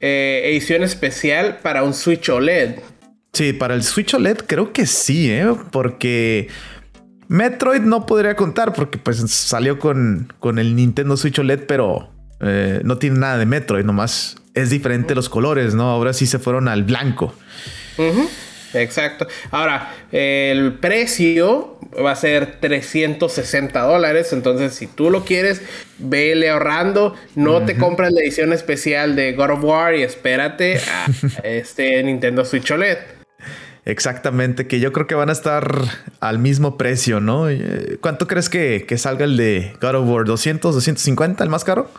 eh, 0.00 0.42
edición 0.44 0.82
especial 0.82 1.58
para 1.62 1.82
un 1.82 1.94
Switch 1.94 2.28
OLED. 2.28 2.80
Sí, 3.34 3.52
para 3.52 3.74
el 3.74 3.82
Switch 3.82 4.14
OLED 4.14 4.38
creo 4.46 4.72
que 4.72 4.86
sí, 4.86 5.28
¿eh? 5.30 5.52
porque 5.72 6.48
Metroid 7.26 7.80
no 7.80 8.06
podría 8.06 8.36
contar 8.36 8.72
porque 8.72 8.96
pues 8.96 9.18
salió 9.28 9.80
con, 9.80 10.32
con 10.38 10.60
el 10.60 10.76
Nintendo 10.76 11.16
Switch 11.16 11.40
OLED, 11.40 11.66
pero 11.66 12.10
eh, 12.40 12.80
no 12.84 12.96
tiene 12.98 13.18
nada 13.18 13.36
de 13.36 13.44
Metroid, 13.44 13.84
nomás 13.84 14.36
es 14.54 14.70
diferente 14.70 15.16
los 15.16 15.28
colores, 15.28 15.74
¿no? 15.74 15.90
Ahora 15.90 16.12
sí 16.12 16.26
se 16.26 16.38
fueron 16.38 16.68
al 16.68 16.84
blanco. 16.84 17.34
Exacto. 18.72 19.26
Ahora, 19.50 19.92
el 20.12 20.74
precio 20.74 21.78
va 22.04 22.12
a 22.12 22.16
ser 22.16 22.60
360 22.60 23.80
dólares. 23.80 24.32
Entonces, 24.32 24.74
si 24.74 24.86
tú 24.86 25.10
lo 25.10 25.24
quieres, 25.24 25.62
vele 25.98 26.50
ahorrando. 26.50 27.14
No 27.34 27.64
te 27.64 27.76
compras 27.76 28.12
la 28.12 28.20
edición 28.20 28.52
especial 28.52 29.16
de 29.16 29.32
God 29.32 29.50
of 29.50 29.64
War 29.64 29.94
y 29.94 30.02
espérate 30.02 30.78
a 30.78 31.06
este 31.44 32.02
Nintendo 32.02 32.44
Switch 32.44 32.70
OLED. 32.70 33.23
Exactamente, 33.86 34.66
que 34.66 34.80
yo 34.80 34.92
creo 34.92 35.06
que 35.06 35.14
van 35.14 35.28
a 35.28 35.32
estar 35.32 35.82
al 36.20 36.38
mismo 36.38 36.78
precio, 36.78 37.20
¿no? 37.20 37.50
Eh, 37.50 37.98
¿Cuánto 38.00 38.26
crees 38.26 38.48
que, 38.48 38.86
salga 38.96 39.24
el 39.24 39.36
de 39.36 39.76
God 39.80 39.96
of 39.96 40.08
War? 40.08 40.24
¿200, 40.24 40.60
250, 40.60 41.44
el 41.44 41.50
más 41.50 41.64
caro? 41.64 41.90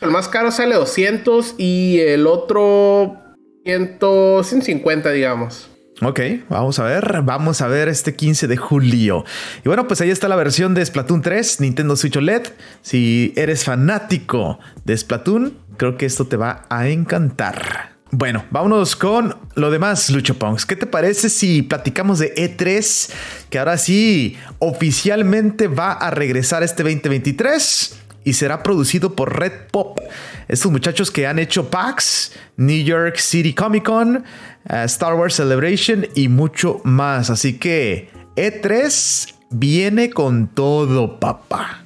El 0.00 0.10
más 0.10 0.28
caro 0.28 0.50
sale 0.50 0.74
200 0.74 1.56
y 1.58 1.98
el 2.00 2.26
otro 2.26 3.18
150, 3.64 5.10
digamos. 5.10 5.70
Ok, 6.02 6.20
vamos 6.48 6.78
a 6.78 6.84
ver, 6.84 7.22
vamos 7.22 7.60
a 7.60 7.68
ver 7.68 7.88
este 7.88 8.16
15 8.16 8.48
de 8.48 8.56
julio. 8.56 9.24
Y 9.64 9.68
bueno, 9.68 9.86
pues 9.86 10.00
ahí 10.00 10.10
está 10.10 10.26
la 10.28 10.36
versión 10.36 10.74
de 10.74 10.84
Splatoon 10.84 11.22
3, 11.22 11.60
Nintendo 11.60 11.96
Switch 11.96 12.16
OLED. 12.16 12.48
Si 12.82 13.32
eres 13.36 13.64
fanático 13.64 14.58
de 14.84 14.96
Splatoon, 14.96 15.56
creo 15.76 15.96
que 15.96 16.06
esto 16.06 16.26
te 16.26 16.36
va 16.36 16.66
a 16.68 16.88
encantar. 16.88 17.93
Bueno, 18.16 18.44
vámonos 18.52 18.94
con 18.94 19.34
lo 19.56 19.72
demás, 19.72 20.08
Lucho 20.08 20.38
Pongs. 20.38 20.66
¿Qué 20.66 20.76
te 20.76 20.86
parece 20.86 21.28
si 21.28 21.62
platicamos 21.62 22.20
de 22.20 22.32
E3? 22.36 23.10
Que 23.50 23.58
ahora 23.58 23.76
sí 23.76 24.36
oficialmente 24.60 25.66
va 25.66 25.94
a 25.94 26.12
regresar 26.12 26.62
este 26.62 26.84
2023 26.84 27.98
y 28.22 28.34
será 28.34 28.62
producido 28.62 29.16
por 29.16 29.36
Red 29.36 29.68
Pop. 29.72 29.98
Estos 30.46 30.70
muchachos 30.70 31.10
que 31.10 31.26
han 31.26 31.40
hecho 31.40 31.70
PAX, 31.70 32.30
New 32.56 32.84
York 32.84 33.16
City 33.16 33.52
Comic 33.52 33.82
Con, 33.84 34.18
eh, 34.18 34.82
Star 34.84 35.14
Wars 35.14 35.34
Celebration 35.34 36.06
y 36.14 36.28
mucho 36.28 36.82
más. 36.84 37.30
Así 37.30 37.58
que 37.58 38.10
E3 38.36 39.34
viene 39.50 40.10
con 40.10 40.46
todo, 40.54 41.18
papá. 41.18 41.82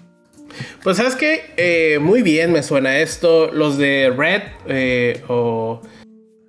Pues 0.82 0.98
sabes 0.98 1.14
que 1.14 1.54
eh, 1.56 1.98
muy 2.00 2.20
bien 2.20 2.52
me 2.52 2.62
suena 2.62 2.98
esto. 2.98 3.50
Los 3.50 3.78
de 3.78 4.12
Red 4.14 4.42
eh, 4.66 5.24
o 5.28 5.80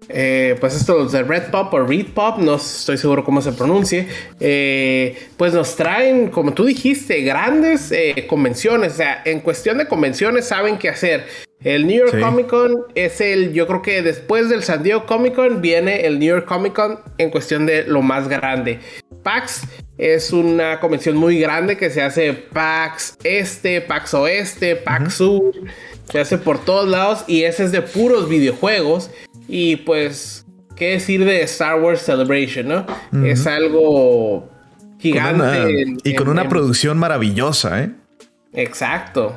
eh, 0.09 0.55
pues 0.59 0.75
esto 0.75 0.97
los 0.97 1.11
de 1.11 1.23
Red 1.23 1.51
Pop 1.51 1.73
o 1.73 1.79
Red 1.79 2.07
Pop, 2.13 2.39
no 2.39 2.55
estoy 2.55 2.97
seguro 2.97 3.23
cómo 3.23 3.41
se 3.41 3.51
pronuncie, 3.53 4.07
pues 5.37 5.53
nos 5.53 5.75
traen, 5.75 6.29
como 6.29 6.53
tú 6.53 6.65
dijiste, 6.65 7.21
grandes 7.21 7.93
convenciones. 8.27 8.93
O 8.93 8.95
sea, 8.95 9.21
en 9.25 9.39
cuestión 9.39 9.77
de 9.77 9.87
convenciones 9.87 10.47
saben 10.47 10.77
qué 10.77 10.89
hacer. 10.89 11.25
El 11.63 11.87
New 11.87 11.97
York 11.97 12.21
Comic 12.21 12.47
Con 12.47 12.85
es 12.95 13.19
el, 13.19 13.51
yo 13.51 13.67
creo 13.67 13.81
que 13.81 14.01
después 14.01 14.47
del 14.47 14.63
San 14.63 14.81
Diego 14.81 15.05
Comic 15.05 15.35
Con 15.35 15.61
viene 15.61 16.05
el 16.05 16.17
New 16.17 16.29
York 16.29 16.45
Comic 16.45 16.73
Con 16.73 16.99
en 17.17 17.29
cuestión 17.31 17.65
de 17.65 17.83
lo 17.83 18.01
más 18.01 18.29
grande. 18.29 18.79
PAX 19.23 19.63
es 19.97 20.31
una 20.31 20.79
convención 20.79 21.17
muy 21.17 21.37
grande 21.37 21.75
que 21.75 21.89
se 21.89 22.01
hace 22.01 22.31
PAX 22.31 23.17
Este, 23.25 23.81
PAX 23.81 24.13
Oeste, 24.13 24.77
PAX 24.77 25.15
Sur, 25.15 25.51
se 26.09 26.19
hace 26.21 26.37
por 26.37 26.63
todos 26.63 26.87
lados 26.87 27.25
y 27.27 27.43
ese 27.43 27.65
es 27.65 27.73
de 27.73 27.81
puros 27.81 28.29
videojuegos. 28.29 29.11
Y 29.49 29.77
pues, 29.77 30.45
¿qué 30.75 30.91
decir 30.91 31.25
de 31.25 31.41
Star 31.41 31.81
Wars 31.81 32.03
Celebration, 32.03 32.67
no? 32.67 32.85
Es 33.25 33.47
algo 33.47 34.47
gigante. 34.99 35.97
y 36.03 36.13
con 36.13 36.29
una 36.29 36.47
producción 36.47 36.97
maravillosa, 36.99 37.83
¿eh? 37.83 37.91
Exacto. 38.53 39.35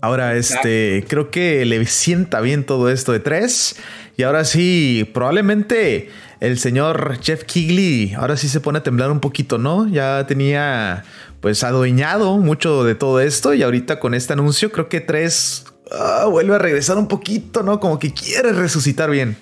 Ahora, 0.00 0.34
este, 0.34 1.04
creo 1.08 1.30
que 1.30 1.64
le 1.64 1.86
sienta 1.86 2.40
bien 2.40 2.64
todo 2.64 2.90
esto 2.90 3.12
de 3.12 3.20
tres. 3.20 3.76
Y 4.16 4.24
ahora 4.24 4.44
sí, 4.44 5.08
probablemente 5.14 6.10
el 6.40 6.58
señor 6.58 7.18
Jeff 7.22 7.44
Kigley 7.44 8.14
ahora 8.14 8.36
sí 8.36 8.48
se 8.48 8.58
pone 8.58 8.80
a 8.80 8.82
temblar 8.82 9.12
un 9.12 9.20
poquito, 9.20 9.58
¿no? 9.58 9.86
Ya 9.86 10.26
tenía 10.26 11.04
pues 11.40 11.62
adueñado 11.62 12.36
mucho 12.38 12.82
de 12.82 12.96
todo 12.96 13.20
esto 13.20 13.54
y 13.54 13.62
ahorita 13.62 14.00
con 14.00 14.14
este 14.14 14.32
anuncio 14.32 14.72
creo 14.72 14.88
que 14.88 15.00
tres 15.00 15.64
ah, 15.92 16.26
vuelve 16.28 16.56
a 16.56 16.58
regresar 16.58 16.98
un 16.98 17.06
poquito, 17.06 17.62
¿no? 17.62 17.78
Como 17.78 18.00
que 18.00 18.12
quiere 18.12 18.52
resucitar 18.52 19.08
bien. 19.08 19.36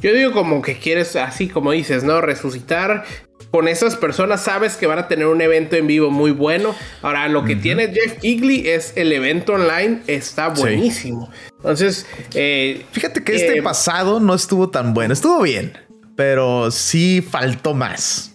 Yo 0.00 0.14
digo 0.14 0.32
como 0.32 0.62
que 0.62 0.78
quieres, 0.78 1.16
así 1.16 1.48
como 1.48 1.72
dices, 1.72 2.04
¿no? 2.04 2.20
Resucitar 2.20 3.04
con 3.50 3.66
esas 3.66 3.96
personas 3.96 4.42
sabes 4.42 4.76
que 4.76 4.86
van 4.86 4.98
a 4.98 5.08
tener 5.08 5.26
un 5.26 5.40
evento 5.40 5.76
en 5.76 5.86
vivo 5.86 6.10
muy 6.10 6.30
bueno. 6.30 6.74
Ahora, 7.02 7.28
lo 7.28 7.44
que 7.44 7.56
tiene 7.56 7.88
Jeff 7.88 8.18
Kigley 8.20 8.68
es 8.68 8.92
el 8.96 9.12
evento 9.12 9.54
online, 9.54 10.02
está 10.06 10.48
buenísimo. 10.48 11.30
Entonces, 11.56 12.06
eh, 12.34 12.84
fíjate 12.92 13.24
que 13.24 13.34
este 13.34 13.58
eh, 13.58 13.62
pasado 13.62 14.20
no 14.20 14.34
estuvo 14.34 14.70
tan 14.70 14.94
bueno, 14.94 15.14
estuvo 15.14 15.42
bien, 15.42 15.72
pero 16.14 16.70
sí 16.70 17.22
faltó 17.22 17.74
más. 17.74 18.34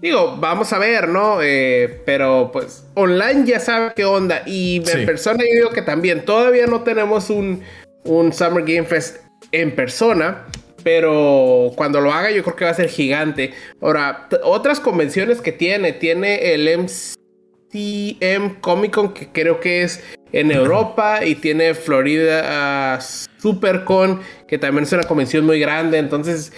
Digo, 0.00 0.36
vamos 0.38 0.72
a 0.72 0.78
ver, 0.78 1.08
¿no? 1.08 1.38
Eh, 1.42 2.02
pero 2.04 2.50
pues 2.52 2.86
online 2.94 3.44
ya 3.46 3.60
sabe 3.60 3.92
qué 3.94 4.04
onda. 4.04 4.42
Y 4.46 4.82
en 4.88 5.06
persona 5.06 5.42
yo 5.44 5.54
digo 5.54 5.70
que 5.70 5.82
también 5.82 6.24
todavía 6.24 6.66
no 6.66 6.82
tenemos 6.82 7.30
un, 7.30 7.62
un 8.04 8.32
Summer 8.32 8.62
Game 8.64 8.84
Fest 8.84 9.25
en 9.52 9.74
persona 9.74 10.46
pero 10.86 11.72
cuando 11.74 12.00
lo 12.00 12.12
haga 12.12 12.30
yo 12.30 12.44
creo 12.44 12.54
que 12.54 12.64
va 12.64 12.70
a 12.70 12.74
ser 12.74 12.88
gigante. 12.88 13.52
Ahora, 13.80 14.28
otras 14.44 14.78
convenciones 14.78 15.40
que 15.40 15.50
tiene, 15.50 15.92
tiene 15.92 16.54
el 16.54 16.68
MCM 16.78 18.60
Comic 18.60 18.94
Con 18.94 19.12
que 19.12 19.26
creo 19.32 19.58
que 19.58 19.82
es 19.82 20.04
en 20.30 20.52
Europa 20.52 21.24
y 21.24 21.34
tiene 21.34 21.74
Florida 21.74 23.00
SuperCon 23.00 24.20
que 24.46 24.58
también 24.58 24.84
es 24.84 24.92
una 24.92 25.02
convención 25.02 25.44
muy 25.44 25.58
grande, 25.58 25.98
entonces 25.98 26.52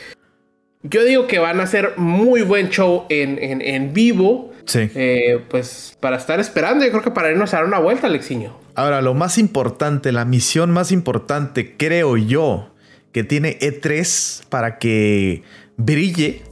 yo 0.82 1.04
digo 1.04 1.26
que 1.26 1.38
van 1.38 1.60
a 1.60 1.62
hacer 1.62 1.94
muy 1.96 2.42
buen 2.42 2.68
show 2.68 3.06
en, 3.08 3.94
vivo. 3.94 4.52
Sí. 4.66 4.90
Eh, 4.94 5.42
pues 5.48 5.96
para 6.00 6.18
estar 6.18 6.38
esperando, 6.38 6.84
yo 6.84 6.90
creo 6.90 7.02
que 7.02 7.12
para 7.12 7.30
irnos 7.30 7.54
a 7.54 7.58
dar 7.58 7.66
una 7.66 7.78
vuelta, 7.78 8.08
Alexiño. 8.08 8.54
Ahora, 8.74 9.00
lo 9.00 9.14
más 9.14 9.38
importante, 9.38 10.12
la 10.12 10.26
misión 10.26 10.70
más 10.70 10.92
importante, 10.92 11.76
creo 11.78 12.18
yo, 12.18 12.74
que 13.12 13.24
tiene 13.24 13.58
E3 13.58 14.44
para 14.48 14.78
que 14.78 15.42
brille, 15.76 16.42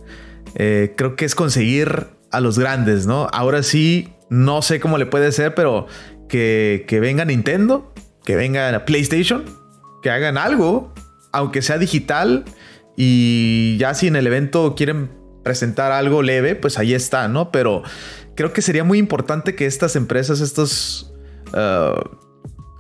eh, 0.55 0.95
creo 0.97 1.17
que 1.17 1.25
es 1.25 1.35
conseguir 1.35 2.07
a 2.31 2.41
los 2.41 2.59
grandes, 2.59 3.07
¿no? 3.07 3.29
Ahora 3.33 3.63
sí, 3.63 4.13
no 4.31 4.63
sé 4.63 4.81
cómo 4.81 4.99
le 4.99 5.07
puede 5.07 5.33
ser, 5.33 5.55
pero 5.55 5.87
que, 6.29 6.85
que 6.89 7.01
venga 7.01 7.25
Nintendo, 7.25 7.93
que 8.25 8.37
venga 8.37 8.85
PlayStation, 8.85 9.45
que 10.03 10.11
hagan 10.11 10.39
algo, 10.39 10.93
aunque 11.33 11.63
sea 11.63 11.79
digital, 11.79 12.45
y 12.97 13.77
ya 13.79 13.95
si 13.95 14.07
en 14.07 14.17
el 14.17 14.27
evento 14.27 14.75
quieren 14.75 15.11
presentar 15.45 15.93
algo 15.93 16.23
leve, 16.23 16.57
pues 16.57 16.79
ahí 16.79 16.95
está, 16.95 17.29
¿no? 17.29 17.53
Pero 17.53 17.83
creo 18.35 18.53
que 18.53 18.63
sería 18.63 18.85
muy 18.85 18.99
importante 18.99 19.55
que 19.55 19.67
estas 19.67 19.95
empresas, 19.97 20.41
estos 20.41 21.15
uh, 21.53 22.01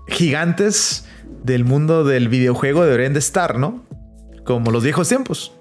gigantes, 0.09 1.06
del 1.43 1.65
mundo 1.65 2.05
del 2.05 2.29
videojuego 2.29 2.85
deberían 2.85 3.13
de 3.13 3.19
estar, 3.21 3.59
¿no? 3.59 3.85
Como 4.45 4.71
los 4.71 4.85
viejos 4.85 5.09
tiempos. 5.09 5.53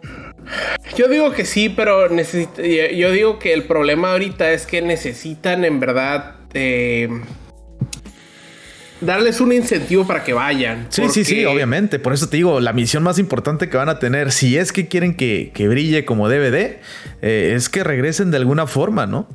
Yo 0.96 1.08
digo 1.08 1.32
que 1.32 1.46
sí, 1.46 1.70
pero 1.70 2.08
yo 2.10 3.12
digo 3.12 3.40
que 3.40 3.54
el 3.54 3.64
problema 3.64 4.12
ahorita 4.12 4.52
es 4.52 4.66
que 4.66 4.82
necesitan 4.82 5.66
en 5.66 5.80
verdad 5.80 6.36
eh, 6.54 7.10
darles 9.02 9.42
un 9.42 9.52
incentivo 9.52 10.06
para 10.06 10.24
que 10.24 10.34
vayan. 10.34 10.88
Sí, 10.90 11.10
sí, 11.10 11.26
sí, 11.26 11.46
obviamente. 11.46 12.00
Por 12.00 12.14
eso 12.14 12.30
te 12.30 12.38
digo, 12.38 12.60
la 12.60 12.74
misión 12.74 13.04
más 13.04 13.20
importante 13.20 13.70
que 13.70 13.78
van 13.78 13.90
a 13.90 14.00
tener, 14.00 14.32
si 14.32 14.58
es 14.58 14.72
que 14.72 14.88
quieren 14.88 15.16
que, 15.16 15.52
brille 15.58 16.06
como 16.06 16.30
DVD, 16.30 16.80
eh, 17.22 17.54
es 17.56 17.70
que 17.70 17.84
regresen 17.84 18.32
de 18.32 18.38
alguna 18.38 18.68
forma, 18.68 19.06
¿no? 19.06 19.28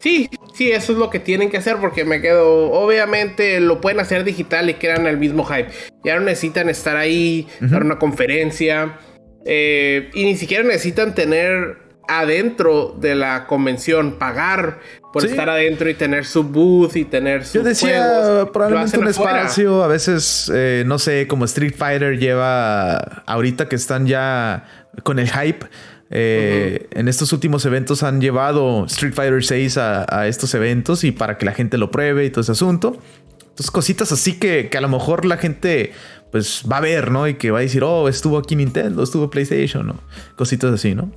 Sí, 0.00 0.28
sí, 0.56 0.72
eso 0.72 0.92
es 0.92 0.98
lo 0.98 1.10
que 1.10 1.20
tienen 1.20 1.50
que 1.50 1.58
hacer 1.58 1.76
porque 1.76 2.04
me 2.04 2.20
quedo, 2.20 2.70
obviamente 2.72 3.60
lo 3.60 3.80
pueden 3.80 4.00
hacer 4.00 4.24
digital 4.24 4.70
y 4.70 4.74
quedan 4.74 5.06
el 5.06 5.18
mismo 5.18 5.44
hype. 5.44 5.68
Ya 6.02 6.14
no 6.16 6.22
necesitan 6.22 6.68
estar 6.68 6.96
ahí, 6.96 7.46
dar 7.60 7.84
una 7.84 7.98
conferencia 7.98 8.98
eh, 9.44 10.10
y 10.14 10.24
ni 10.24 10.36
siquiera 10.36 10.64
necesitan 10.64 11.14
tener 11.14 11.78
adentro 12.08 12.96
de 12.98 13.14
la 13.14 13.46
convención, 13.46 14.18
pagar 14.18 14.78
por 15.12 15.24
estar 15.24 15.48
adentro 15.48 15.88
y 15.88 15.94
tener 15.94 16.24
su 16.24 16.44
booth 16.44 16.96
y 16.96 17.04
tener 17.04 17.44
su 17.44 17.58
Yo 17.58 17.64
decía, 17.64 18.48
probablemente 18.52 18.98
un 18.98 19.08
espacio, 19.08 19.82
a 19.82 19.88
veces, 19.88 20.50
eh, 20.54 20.84
no 20.86 20.98
sé, 20.98 21.26
como 21.26 21.44
Street 21.46 21.74
Fighter 21.76 22.18
lleva, 22.18 22.96
ahorita 23.26 23.68
que 23.68 23.76
están 23.76 24.06
ya 24.06 24.64
con 25.02 25.18
el 25.18 25.28
hype, 25.28 25.66
eh, 26.10 26.86
en 26.92 27.08
estos 27.08 27.32
últimos 27.32 27.64
eventos 27.66 28.02
han 28.02 28.20
llevado 28.20 28.84
Street 28.86 29.12
Fighter 29.12 29.44
6 29.44 29.76
a, 29.78 30.28
estos 30.28 30.54
eventos 30.54 31.04
y 31.04 31.12
para 31.12 31.36
que 31.36 31.46
la 31.46 31.52
gente 31.52 31.78
lo 31.78 31.90
pruebe 31.90 32.24
y 32.24 32.30
todo 32.30 32.42
ese 32.42 32.52
asunto. 32.52 32.96
Entonces, 33.40 33.70
cositas 33.70 34.12
así 34.12 34.38
que, 34.38 34.70
a 34.76 34.80
lo 34.80 34.88
mejor 34.88 35.24
la 35.24 35.38
gente 35.38 35.92
pues 36.30 36.64
va 36.70 36.78
a 36.78 36.80
ver, 36.80 37.10
¿no? 37.10 37.26
Y 37.28 37.34
que 37.34 37.50
va 37.50 37.58
a 37.58 37.62
decir, 37.62 37.82
oh, 37.82 38.08
estuvo 38.08 38.36
aquí 38.36 38.56
Nintendo, 38.56 39.02
estuvo 39.02 39.30
PlayStation, 39.30 39.86
¿no? 39.86 40.00
Cositas 40.36 40.72
así, 40.72 40.94
¿no? 40.94 41.10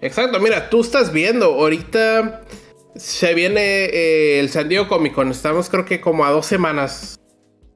Exacto, 0.00 0.38
mira, 0.38 0.68
tú 0.68 0.80
estás 0.80 1.12
viendo, 1.12 1.46
ahorita 1.46 2.42
se 2.94 3.34
viene 3.34 3.84
eh, 3.86 4.40
el 4.40 4.48
San 4.50 4.68
Diego 4.68 4.86
Comic 4.86 5.14
Con, 5.14 5.30
estamos 5.30 5.68
creo 5.70 5.84
que 5.84 6.00
como 6.00 6.24
a 6.24 6.30
dos 6.30 6.46
semanas 6.46 7.18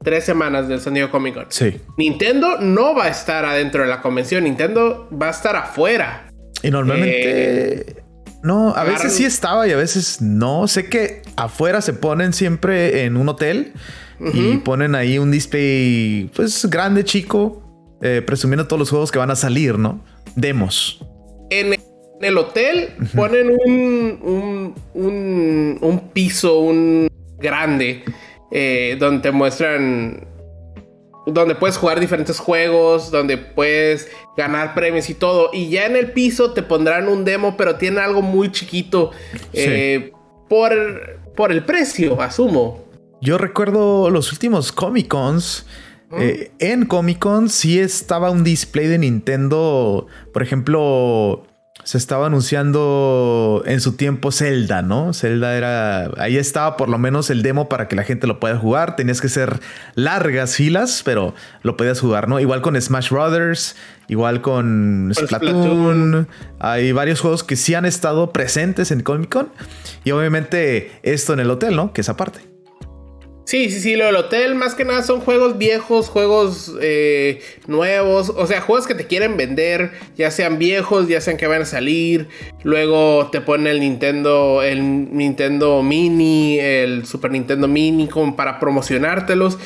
tres 0.07 0.23
semanas 0.23 0.69
del 0.69 0.81
San 0.81 0.95
Diego 0.95 1.11
Comic 1.11 1.35
Con. 1.35 1.47
Sí. 1.49 1.81
Nintendo 1.99 2.59
no 2.61 2.95
va 2.95 3.07
a 3.07 3.09
estar 3.09 3.45
adentro 3.45 3.83
de 3.83 3.89
la 3.89 4.01
convención, 4.01 4.45
Nintendo 4.45 5.09
va 5.11 5.27
a 5.27 5.31
estar 5.31 5.57
afuera. 5.57 6.29
Y 6.63 6.71
normalmente... 6.71 7.81
Eh, 7.81 7.97
no, 8.45 8.73
a 8.77 8.85
veces 8.85 9.15
sí 9.15 9.25
estaba 9.25 9.67
y 9.67 9.73
a 9.73 9.77
veces 9.77 10.23
no. 10.23 10.69
Sé 10.69 10.89
que 10.89 11.23
afuera 11.35 11.81
se 11.81 11.93
ponen 11.93 12.33
siempre 12.33 13.03
en 13.03 13.17
un 13.17 13.29
hotel 13.29 13.73
y 14.33 14.59
ponen 14.59 14.95
ahí 14.95 15.19
un 15.19 15.33
display, 15.33 16.31
pues 16.37 16.67
grande, 16.71 17.03
chico, 17.03 17.99
eh, 18.01 18.23
presumiendo 18.25 18.69
todos 18.69 18.79
los 18.79 18.91
juegos 18.91 19.11
que 19.11 19.19
van 19.19 19.33
a 19.33 19.37
salir, 19.37 19.77
¿no? 19.77 20.05
Demos. 20.37 21.05
En 21.51 21.75
el 22.21 22.39
hotel 22.39 22.91
ponen 23.13 23.51
un, 23.51 24.21
un, 24.23 24.75
un, 24.95 25.79
un 25.81 26.09
piso, 26.11 26.61
un 26.61 27.09
grande 27.39 28.05
eh, 28.51 28.97
donde 28.99 29.23
te 29.23 29.33
muestran 29.33 30.27
donde 31.27 31.57
puedes 31.57 31.77
jugar 31.77 31.99
diferentes 31.99 32.39
juegos, 32.39 33.11
donde 33.11 33.37
puedes 33.37 34.09
ganar 34.37 34.75
premios 34.75 35.11
y 35.11 35.15
todo. 35.15 35.51
Y 35.53 35.69
ya 35.71 35.87
en 35.87 35.97
el 35.97 36.13
piso 36.13 36.53
te 36.53 36.63
pondrán 36.63 37.09
un 37.09 37.25
demo, 37.25 37.57
pero 37.57 37.77
tiene 37.77 38.01
algo 38.01 38.23
muy 38.23 38.53
chiquito 38.53 39.11
eh, 39.53 40.13
por, 40.49 40.73
por 41.35 41.51
el 41.51 41.65
precio, 41.65 42.21
asumo. 42.23 42.85
Yo 43.21 43.39
recuerdo 43.39 44.09
los 44.11 44.33
últimos 44.33 44.73
Comic 44.73 45.09
Cons. 45.09 45.67
Eh, 46.13 46.53
en 46.61 46.87
Comic 46.87 47.19
Con 47.19 47.49
sí 47.49 47.81
estaba 47.81 48.31
un 48.31 48.45
display 48.45 48.87
de 48.87 48.97
Nintendo, 48.97 50.07
por 50.33 50.43
ejemplo, 50.45 51.45
se 51.87 51.99
estaba 51.99 52.27
anunciando 52.27 53.63
en 53.65 53.81
su 53.81 53.93
tiempo 53.93 54.33
Zelda, 54.33 54.83
¿no? 54.83 55.13
Zelda 55.15 55.57
era. 55.57 56.11
Ahí 56.19 56.37
estaba 56.37 56.77
por 56.77 56.89
lo 56.89 56.99
menos 56.99 57.31
el 57.31 57.43
demo 57.43 57.69
para 57.69 57.87
que 57.87 57.95
la 57.95 58.03
gente 58.03 58.27
lo 58.27 58.41
pueda 58.41 58.59
jugar. 58.59 58.97
Tenías 58.97 59.21
que 59.21 59.29
ser 59.29 59.61
largas 59.95 60.57
filas, 60.57 61.03
pero 61.05 61.33
lo 61.63 61.77
podías 61.77 62.01
jugar, 62.01 62.29
¿no? 62.29 62.41
Igual 62.41 62.61
con 62.61 62.81
Smash 62.81 63.11
Brothers, 63.11 63.77
igual 64.09 64.41
con 64.41 65.13
Splatoon. 65.15 66.27
Hay 66.59 66.91
varios 66.91 67.21
juegos 67.21 67.45
que 67.45 67.55
sí 67.55 67.75
han 67.75 67.85
estado 67.85 68.33
presentes 68.33 68.91
en 68.91 69.05
Comic 69.05 69.33
Con. 69.33 69.51
Y 70.03 70.11
obviamente 70.11 70.91
esto 71.05 71.35
en 71.35 71.39
el 71.39 71.51
hotel, 71.53 71.77
¿no? 71.77 71.93
Que 71.93 72.01
es 72.01 72.09
aparte. 72.09 72.56
Sí, 73.47 73.71
sí, 73.71 73.79
sí, 73.79 73.95
lo 73.95 74.07
del 74.07 74.17
hotel 74.17 74.57
más 74.57 74.75
que 74.75 74.85
nada 74.85 75.05
son 75.05 75.21
juegos 75.21 75.57
viejos, 75.57 76.09
juegos 76.09 76.75
eh, 76.83 77.41
nuevos, 77.69 78.29
o 78.31 78.45
sea, 78.45 78.61
juegos 78.61 78.89
que 78.89 78.97
te 78.97 79.07
quieren 79.07 79.37
vender, 79.37 79.93
ya 80.17 80.33
sean 80.33 80.59
viejos, 80.59 81.07
ya 81.07 81.21
sean 81.21 81.37
que 81.37 81.47
van 81.47 81.63
a 81.63 81.65
salir. 81.65 82.27
Luego 82.65 83.29
te 83.31 83.41
ponen 83.41 83.69
el 83.69 83.79
Nintendo, 83.79 84.65
el 84.65 85.15
Nintendo 85.17 85.81
Mini, 85.85 86.59
el 86.59 87.07
Super 87.07 87.31
Nintendo 87.31 87.69
Mini, 87.69 88.09
como 88.09 88.35
para 88.35 88.59
promocionártelos 88.59 89.61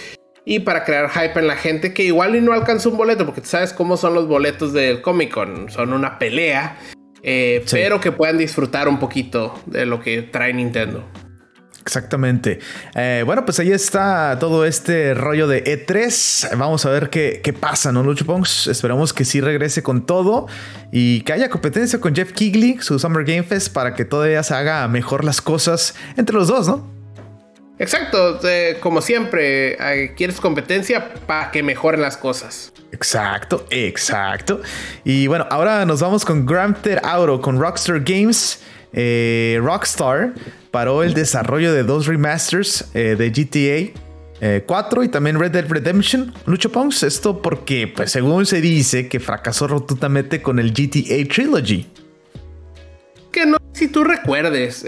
y 0.44 0.58
para 0.58 0.84
crear 0.84 1.08
hype 1.08 1.38
en 1.38 1.46
la 1.46 1.56
gente 1.56 1.94
que 1.94 2.04
igual 2.04 2.36
y 2.36 2.42
no 2.42 2.52
alcanza 2.52 2.90
un 2.90 2.98
boleto, 2.98 3.24
porque 3.24 3.40
tú 3.40 3.48
sabes 3.48 3.72
cómo 3.72 3.96
son 3.96 4.12
los 4.12 4.28
boletos 4.28 4.74
del 4.74 5.00
Comic 5.00 5.32
Con, 5.32 5.70
son 5.70 5.94
una 5.94 6.18
pelea, 6.18 6.78
eh, 7.22 7.64
pero 7.70 7.98
que 7.98 8.12
puedan 8.12 8.36
disfrutar 8.36 8.88
un 8.88 8.98
poquito 8.98 9.58
de 9.64 9.86
lo 9.86 10.00
que 10.00 10.20
trae 10.20 10.52
Nintendo. 10.52 11.02
Exactamente. 11.90 12.60
Eh, 12.94 13.24
bueno, 13.26 13.44
pues 13.44 13.58
ahí 13.58 13.72
está 13.72 14.38
todo 14.38 14.64
este 14.64 15.12
rollo 15.12 15.48
de 15.48 15.64
E3. 15.64 16.56
Vamos 16.56 16.86
a 16.86 16.90
ver 16.90 17.10
qué, 17.10 17.40
qué 17.42 17.52
pasa, 17.52 17.90
¿no, 17.90 18.04
Lucho 18.04 18.24
Pongs? 18.24 18.68
Esperamos 18.68 19.12
que 19.12 19.24
sí 19.24 19.40
regrese 19.40 19.82
con 19.82 20.06
todo 20.06 20.46
y 20.92 21.22
que 21.22 21.32
haya 21.32 21.50
competencia 21.50 22.00
con 22.00 22.14
Jeff 22.14 22.30
Kigley, 22.32 22.78
su 22.80 23.00
Summer 23.00 23.24
Game 23.24 23.42
Fest, 23.42 23.72
para 23.72 23.94
que 23.96 24.04
todavía 24.04 24.40
se 24.44 24.54
haga 24.54 24.86
mejor 24.86 25.24
las 25.24 25.42
cosas 25.42 25.96
entre 26.16 26.36
los 26.36 26.46
dos, 26.46 26.68
¿no? 26.68 26.88
Exacto, 27.80 28.38
como 28.78 29.00
siempre, 29.00 29.76
quieres 30.16 30.40
competencia 30.40 31.12
para 31.26 31.50
que 31.50 31.64
mejoren 31.64 32.02
las 32.02 32.16
cosas. 32.16 32.72
Exacto, 32.92 33.66
exacto. 33.70 34.60
Y 35.02 35.26
bueno, 35.26 35.44
ahora 35.50 35.84
nos 35.86 36.00
vamos 36.00 36.24
con 36.24 36.46
Grand 36.46 36.80
Theft 36.80 37.04
Auto, 37.04 37.40
con 37.40 37.58
Rockstar 37.58 37.98
Games. 37.98 38.60
Eh, 38.92 39.58
Rockstar 39.60 40.34
paró 40.70 41.02
el 41.02 41.14
desarrollo 41.14 41.72
de 41.72 41.82
dos 41.82 42.06
remasters 42.06 42.90
eh, 42.94 43.16
de 43.18 43.30
GTA 43.30 44.00
4 44.66 45.02
eh, 45.02 45.04
y 45.04 45.08
también 45.08 45.38
Red 45.38 45.50
Dead 45.50 45.66
Redemption. 45.68 46.32
Lucho 46.46 46.72
Pongs, 46.72 47.02
esto 47.02 47.42
porque, 47.42 47.88
pues, 47.88 48.10
según 48.10 48.46
se 48.46 48.60
dice, 48.60 49.08
que 49.08 49.20
fracasó 49.20 49.68
rotundamente 49.68 50.40
con 50.40 50.58
el 50.58 50.72
GTA 50.72 51.28
Trilogy. 51.28 51.86
Que 53.30 53.46
no, 53.46 53.58
si 53.72 53.88
tú 53.88 54.02
recuerdes, 54.02 54.84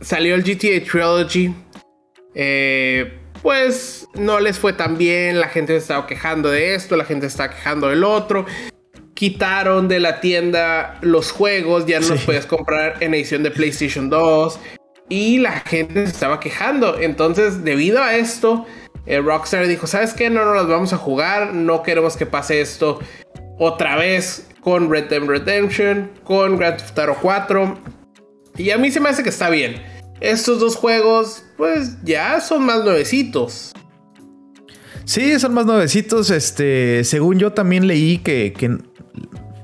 salió 0.00 0.34
el 0.34 0.42
GTA 0.42 0.84
Trilogy. 0.84 1.54
pues 3.42 4.06
no 4.14 4.40
les 4.40 4.58
fue 4.58 4.74
tan 4.74 4.98
bien, 4.98 5.40
la 5.40 5.48
gente 5.48 5.74
estaba 5.74 6.06
quejando 6.06 6.50
de 6.50 6.74
esto, 6.74 6.96
la 6.96 7.04
gente 7.04 7.26
estaba 7.26 7.50
quejando 7.50 7.88
del 7.88 8.04
otro 8.04 8.44
quitaron 9.20 9.86
de 9.86 10.00
la 10.00 10.22
tienda 10.22 10.98
los 11.02 11.30
juegos, 11.30 11.84
ya 11.84 12.00
no 12.00 12.08
los 12.08 12.22
puedes 12.22 12.46
comprar 12.46 12.96
en 13.00 13.12
edición 13.12 13.42
de 13.42 13.50
PlayStation 13.50 14.08
2 14.08 14.58
y 15.10 15.38
la 15.38 15.60
gente 15.60 16.06
se 16.06 16.12
estaba 16.12 16.40
quejando. 16.40 16.98
Entonces, 16.98 17.62
debido 17.62 18.02
a 18.02 18.16
esto, 18.16 18.64
eh, 19.04 19.20
Rockstar 19.20 19.66
dijo, 19.66 19.86
¿sabes 19.86 20.14
qué? 20.14 20.30
No 20.30 20.46
nos 20.46 20.54
los 20.54 20.68
vamos 20.68 20.94
a 20.94 20.96
jugar, 20.96 21.52
no 21.52 21.82
queremos 21.82 22.16
que 22.16 22.24
pase 22.24 22.62
esto 22.62 23.00
otra 23.58 23.96
vez 23.96 24.48
con 24.62 24.90
Red 24.90 25.08
Dead 25.08 25.22
Redemption, 25.22 26.10
con 26.24 26.56
Grand 26.56 26.78
Theft 26.78 26.98
Auto 26.98 27.18
4. 27.20 27.78
Y 28.56 28.70
a 28.70 28.78
mí 28.78 28.90
se 28.90 29.00
me 29.00 29.10
hace 29.10 29.22
que 29.22 29.28
está 29.28 29.50
bien. 29.50 29.82
Estos 30.20 30.60
dos 30.60 30.76
juegos, 30.76 31.44
pues 31.56 32.02
ya 32.04 32.40
son 32.40 32.64
más 32.64 32.84
nuevecitos. 32.84 33.72
Sí, 35.04 35.40
son 35.40 35.54
más 35.54 35.66
nuevecitos. 35.66 36.30
Este, 36.30 37.02
según 37.04 37.38
yo 37.38 37.52
también 37.52 37.88
leí 37.88 38.18
que, 38.18 38.52
que 38.56 38.78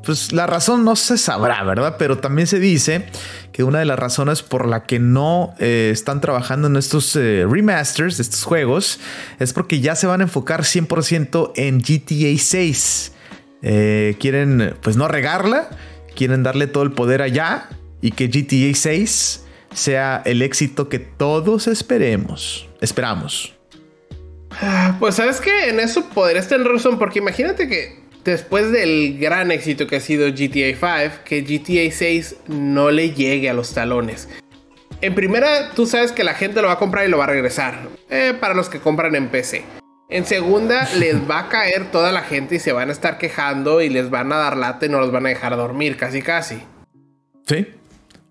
pues 0.06 0.32
la 0.32 0.46
razón 0.46 0.84
no 0.84 0.96
se 0.96 1.18
sabrá, 1.18 1.62
¿verdad? 1.64 1.96
Pero 1.98 2.18
también 2.18 2.46
se 2.46 2.60
dice 2.60 3.06
que 3.52 3.64
una 3.64 3.80
de 3.80 3.84
las 3.84 3.98
razones 3.98 4.42
por 4.42 4.66
la 4.66 4.84
que 4.84 5.00
no 5.00 5.54
eh, 5.58 5.90
están 5.92 6.20
trabajando 6.20 6.68
en 6.68 6.76
estos 6.76 7.14
eh, 7.16 7.44
remasters 7.48 8.16
de 8.16 8.22
estos 8.22 8.44
juegos 8.44 9.00
es 9.40 9.52
porque 9.52 9.80
ya 9.80 9.96
se 9.96 10.06
van 10.06 10.20
a 10.20 10.24
enfocar 10.24 10.62
100% 10.62 11.52
en 11.56 11.80
GTA 11.80 12.40
6. 12.40 13.12
Eh, 13.62 14.16
quieren, 14.20 14.76
pues 14.80 14.96
no 14.96 15.08
regarla, 15.08 15.68
quieren 16.14 16.44
darle 16.44 16.68
todo 16.68 16.84
el 16.84 16.92
poder 16.92 17.20
allá 17.20 17.68
y 18.00 18.12
que 18.12 18.28
GTA 18.28 18.74
6 18.74 19.44
sea 19.74 20.22
el 20.24 20.40
éxito 20.42 20.88
que 20.88 21.00
todos 21.00 21.66
esperemos. 21.66 22.68
Esperamos. 22.80 23.54
Ah, 24.62 24.96
pues 25.00 25.16
sabes 25.16 25.40
que 25.40 25.68
en 25.68 25.80
eso 25.80 26.08
podrías 26.10 26.48
tener 26.48 26.66
razón, 26.66 26.98
porque 26.98 27.18
imagínate 27.18 27.68
que 27.68 28.05
después 28.30 28.70
del 28.72 29.18
gran 29.18 29.50
éxito 29.50 29.86
que 29.86 29.96
ha 29.96 30.00
sido 30.00 30.28
GTA 30.28 30.74
5, 31.08 31.22
que 31.24 31.42
GTA 31.42 31.90
6 31.90 32.36
no 32.48 32.90
le 32.90 33.10
llegue 33.10 33.48
a 33.48 33.54
los 33.54 33.72
talones. 33.72 34.28
En 35.00 35.14
primera, 35.14 35.70
tú 35.74 35.86
sabes 35.86 36.12
que 36.12 36.24
la 36.24 36.34
gente 36.34 36.62
lo 36.62 36.68
va 36.68 36.74
a 36.74 36.78
comprar 36.78 37.06
y 37.06 37.10
lo 37.10 37.18
va 37.18 37.24
a 37.24 37.28
regresar. 37.28 37.88
Eh, 38.10 38.34
para 38.38 38.54
los 38.54 38.68
que 38.68 38.80
compran 38.80 39.14
en 39.14 39.28
PC. 39.28 39.64
En 40.08 40.24
segunda, 40.24 40.88
les 40.98 41.16
va 41.28 41.40
a 41.40 41.48
caer 41.48 41.90
toda 41.90 42.12
la 42.12 42.22
gente 42.22 42.56
y 42.56 42.58
se 42.58 42.72
van 42.72 42.88
a 42.88 42.92
estar 42.92 43.18
quejando 43.18 43.82
y 43.82 43.88
les 43.88 44.10
van 44.10 44.32
a 44.32 44.36
dar 44.36 44.56
lata 44.56 44.86
y 44.86 44.88
no 44.88 45.00
los 45.00 45.12
van 45.12 45.26
a 45.26 45.30
dejar 45.30 45.56
dormir, 45.56 45.96
casi 45.96 46.22
casi. 46.22 46.62
Sí, 47.46 47.66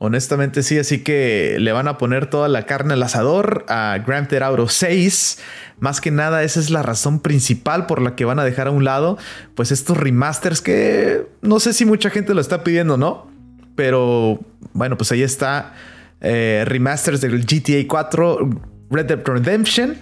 honestamente 0.05 0.63
sí, 0.63 0.79
así 0.79 1.03
que 1.03 1.57
le 1.59 1.71
van 1.71 1.87
a 1.87 1.97
poner 1.97 2.27
toda 2.27 2.47
la 2.47 2.65
carne 2.65 2.93
al 2.93 3.03
asador 3.03 3.65
a 3.67 3.97
Grand 4.05 4.27
Theft 4.27 4.43
Auto 4.43 4.67
6 4.67 5.39
más 5.79 5.99
que 5.99 6.11
nada, 6.11 6.43
esa 6.43 6.59
es 6.59 6.69
la 6.69 6.83
razón 6.83 7.19
principal 7.19 7.85
por 7.85 8.01
la 8.01 8.15
que 8.15 8.25
van 8.25 8.39
a 8.39 8.43
dejar 8.43 8.67
a 8.67 8.71
un 8.71 8.83
lado, 8.85 9.17
pues 9.55 9.71
estos 9.71 9.97
remasters 9.97 10.61
que 10.61 11.27
no 11.41 11.59
sé 11.59 11.73
si 11.73 11.85
mucha 11.85 12.09
gente 12.09 12.33
lo 12.33 12.41
está 12.41 12.63
pidiendo, 12.63 12.97
¿no? 12.97 13.27
Pero 13.75 14.39
bueno, 14.73 14.97
pues 14.97 15.11
ahí 15.11 15.21
está 15.21 15.73
eh, 16.21 16.63
remasters 16.65 17.19
del 17.19 17.45
GTA 17.45 17.85
4, 17.87 18.49
Red 18.89 19.05
Dead 19.05 19.21
Redemption, 19.25 19.97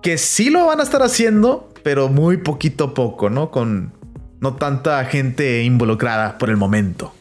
que 0.00 0.16
sí 0.16 0.50
lo 0.50 0.66
van 0.66 0.78
a 0.78 0.84
estar 0.84 1.02
haciendo, 1.02 1.72
pero 1.82 2.08
muy 2.08 2.36
poquito 2.36 2.94
poco, 2.94 3.30
¿no? 3.30 3.50
Con 3.50 3.92
no 4.40 4.54
tanta 4.54 5.04
gente 5.06 5.64
involucrada 5.64 6.38
por 6.38 6.50
el 6.50 6.56
momento. 6.56 7.14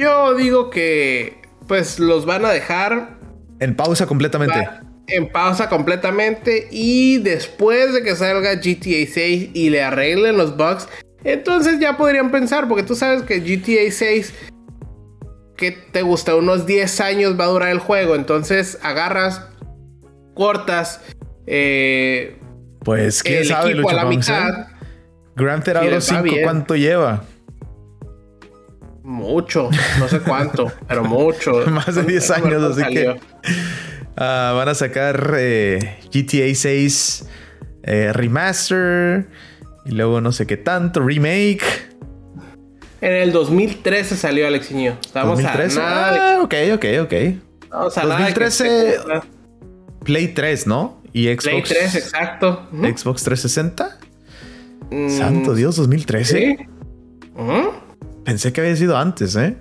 Yo 0.00 0.34
digo 0.34 0.70
que 0.70 1.42
pues 1.68 1.98
los 1.98 2.24
van 2.24 2.44
a 2.44 2.50
dejar 2.50 3.18
en 3.60 3.76
pausa 3.76 4.06
completamente 4.06 4.68
en 5.10 5.28
pausa 5.28 5.68
completamente 5.68 6.68
y 6.70 7.18
después 7.18 7.92
de 7.92 8.02
que 8.02 8.14
salga 8.16 8.54
GTA 8.54 9.06
6 9.12 9.50
y 9.54 9.70
le 9.70 9.82
arreglen 9.82 10.36
los 10.36 10.56
bugs, 10.56 10.88
entonces 11.24 11.78
ya 11.80 11.96
podrían 11.96 12.30
pensar, 12.30 12.68
porque 12.68 12.82
tú 12.82 12.94
sabes 12.94 13.22
que 13.22 13.40
GTA 13.40 13.90
6, 13.90 14.34
que 15.56 15.72
te 15.72 16.02
gusta, 16.02 16.34
unos 16.34 16.66
10 16.66 17.00
años 17.00 17.38
va 17.38 17.44
a 17.44 17.48
durar 17.48 17.70
el 17.70 17.80
juego, 17.80 18.14
entonces 18.14 18.78
agarras, 18.82 19.46
cortas, 20.34 21.02
eh, 21.46 22.38
pues 22.84 23.22
quién 23.22 23.44
sabe, 23.44 23.72
equipo 23.72 23.90
a 23.90 23.94
la 23.94 24.04
mitad. 24.04 24.68
Grand 25.36 25.62
Theft 25.62 25.76
Auto 25.76 26.00
5, 26.00 26.24
¿cuánto 26.44 26.76
lleva? 26.76 27.24
Mucho, 29.10 29.70
no 29.98 30.06
sé 30.06 30.20
cuánto, 30.20 30.72
pero 30.88 31.02
mucho. 31.02 31.66
Más 31.70 31.92
de 31.92 32.04
10 32.04 32.30
años, 32.30 32.78
así 32.78 32.94
que 32.94 33.16
Ah, 34.16 34.52
van 34.54 34.68
a 34.68 34.74
sacar 34.74 35.34
eh, 35.36 35.98
GTA 36.12 36.54
6 36.54 37.26
eh, 37.82 38.12
Remaster. 38.12 39.28
Y 39.84 39.92
luego 39.92 40.20
no 40.20 40.30
sé 40.30 40.46
qué 40.46 40.56
tanto, 40.56 41.00
remake. 41.00 41.64
En 43.00 43.14
el 43.14 43.32
2013 43.32 44.16
salió 44.16 44.46
Alexiño. 44.46 44.96
Estamos 45.04 45.42
2013? 45.42 45.80
a 45.80 45.82
nada. 45.82 46.34
Ah, 46.36 46.42
ok, 46.42 46.54
ok, 46.74 46.84
ok. 47.02 47.14
Vamos 47.70 47.98
a 47.98 48.06
2013. 48.06 48.96
Play 50.04 50.28
3, 50.28 50.66
¿no? 50.66 51.02
Y 51.12 51.24
Xbox. 51.26 51.44
Play 51.44 51.62
3, 51.62 51.94
exacto. 51.96 52.68
Xbox 52.72 53.24
360. 53.24 53.98
Mm, 54.90 55.08
Santo 55.08 55.54
Dios, 55.54 55.76
2013. 55.76 56.38
¿Sí? 56.38 56.56
Pensé 58.24 58.52
que 58.52 58.60
había 58.60 58.76
sido 58.76 58.96
antes, 58.96 59.36
¿eh? 59.36 59.56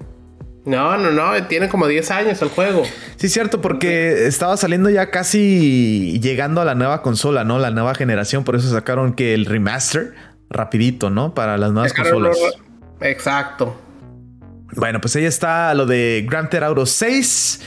No, 0.65 0.97
no, 0.97 1.11
no, 1.11 1.47
tiene 1.47 1.69
como 1.69 1.87
10 1.87 2.11
años 2.11 2.41
el 2.41 2.49
juego. 2.49 2.83
Sí, 3.15 3.29
cierto, 3.29 3.61
porque 3.61 4.27
estaba 4.27 4.55
saliendo 4.57 4.89
ya 4.89 5.09
casi 5.09 6.19
llegando 6.21 6.61
a 6.61 6.65
la 6.65 6.75
nueva 6.75 7.01
consola, 7.01 7.43
¿no? 7.43 7.59
La 7.59 7.71
nueva 7.71 7.95
generación, 7.95 8.43
por 8.43 8.55
eso 8.55 8.69
sacaron 8.69 9.13
que 9.13 9.33
el 9.33 9.45
remaster 9.45 10.13
rapidito, 10.49 11.09
¿no? 11.09 11.33
Para 11.33 11.57
las 11.57 11.71
nuevas 11.71 11.93
consolas. 11.93 12.37
Exacto. 13.01 13.79
Bueno, 14.75 15.01
pues 15.01 15.15
ahí 15.15 15.25
está 15.25 15.73
lo 15.73 15.85
de 15.85 16.25
Grand 16.29 16.49
Theft 16.49 16.63
Auto 16.63 16.85
6. 16.85 17.61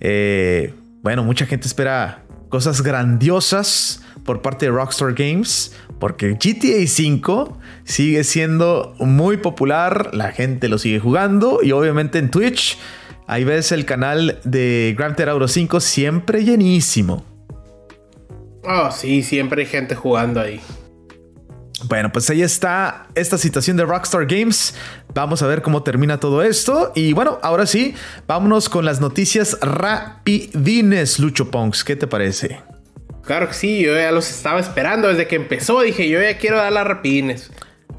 Eh, 0.00 0.74
bueno, 1.02 1.22
mucha 1.22 1.46
gente 1.46 1.68
espera 1.68 2.24
cosas 2.48 2.82
grandiosas 2.82 4.02
por 4.28 4.42
parte 4.42 4.66
de 4.66 4.72
Rockstar 4.72 5.14
Games, 5.14 5.74
porque 5.98 6.32
GTA 6.32 6.84
V 6.84 7.54
sigue 7.84 8.24
siendo 8.24 8.94
muy 8.98 9.38
popular, 9.38 10.10
la 10.12 10.32
gente 10.32 10.68
lo 10.68 10.76
sigue 10.76 11.00
jugando 11.00 11.60
y 11.62 11.72
obviamente 11.72 12.18
en 12.18 12.30
Twitch 12.30 12.76
ahí 13.26 13.44
ves 13.44 13.72
el 13.72 13.86
canal 13.86 14.38
de 14.44 14.94
Grand 14.98 15.16
Theft 15.16 15.30
Auto 15.30 15.48
5 15.48 15.80
siempre 15.80 16.44
llenísimo. 16.44 17.24
Oh, 18.64 18.90
sí, 18.90 19.22
siempre 19.22 19.62
hay 19.62 19.66
gente 19.66 19.94
jugando 19.94 20.42
ahí. 20.42 20.60
Bueno, 21.84 22.12
pues 22.12 22.28
ahí 22.28 22.42
está 22.42 23.06
esta 23.14 23.38
situación 23.38 23.78
de 23.78 23.86
Rockstar 23.86 24.26
Games. 24.26 24.74
Vamos 25.14 25.40
a 25.40 25.46
ver 25.46 25.62
cómo 25.62 25.82
termina 25.82 26.20
todo 26.20 26.42
esto. 26.42 26.92
Y 26.94 27.14
bueno, 27.14 27.38
ahora 27.42 27.64
sí, 27.64 27.94
vámonos 28.26 28.68
con 28.68 28.84
las 28.84 29.00
noticias 29.00 29.56
rapidines, 29.62 31.18
Lucho 31.18 31.50
Ponks. 31.50 31.82
¿Qué 31.82 31.96
te 31.96 32.06
parece? 32.06 32.60
Claro 33.28 33.48
que 33.48 33.52
sí, 33.52 33.82
yo 33.82 33.94
ya 33.94 34.10
los 34.10 34.30
estaba 34.30 34.58
esperando 34.58 35.08
desde 35.08 35.26
que 35.26 35.36
empezó. 35.36 35.82
Dije, 35.82 36.08
yo 36.08 36.18
ya 36.18 36.38
quiero 36.38 36.56
dar 36.56 36.72
las 36.72 36.86
rapidines. 36.86 37.50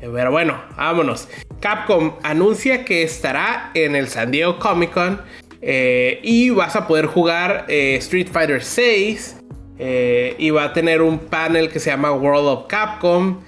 Pero 0.02 0.32
bueno, 0.32 0.60
vámonos. 0.76 1.28
Capcom 1.60 2.15
anuncia 2.24 2.84
que 2.84 3.04
estará 3.04 3.70
en 3.76 3.96
el 3.96 4.08
San 4.08 4.32
Diego 4.32 4.58
Comic 4.58 4.92
Con 4.92 5.22
eh, 5.62 6.20
y 6.24 6.50
vas 6.50 6.76
a 6.76 6.88
poder 6.88 7.06
jugar 7.06 7.65
eh, 7.68 7.98
Street 7.98 8.30
Fighter 8.32 8.63
6. 8.63 9.38
Eh, 9.78 10.36
y 10.39 10.50
va 10.50 10.63
a 10.63 10.74
tener 10.74 11.04
un 11.04 11.20
panel 11.20 11.70
que 11.70 11.80
se 11.80 11.92
llama 11.92 12.12
World 12.12 12.48
of 12.48 12.68
Capcom. 12.68 13.39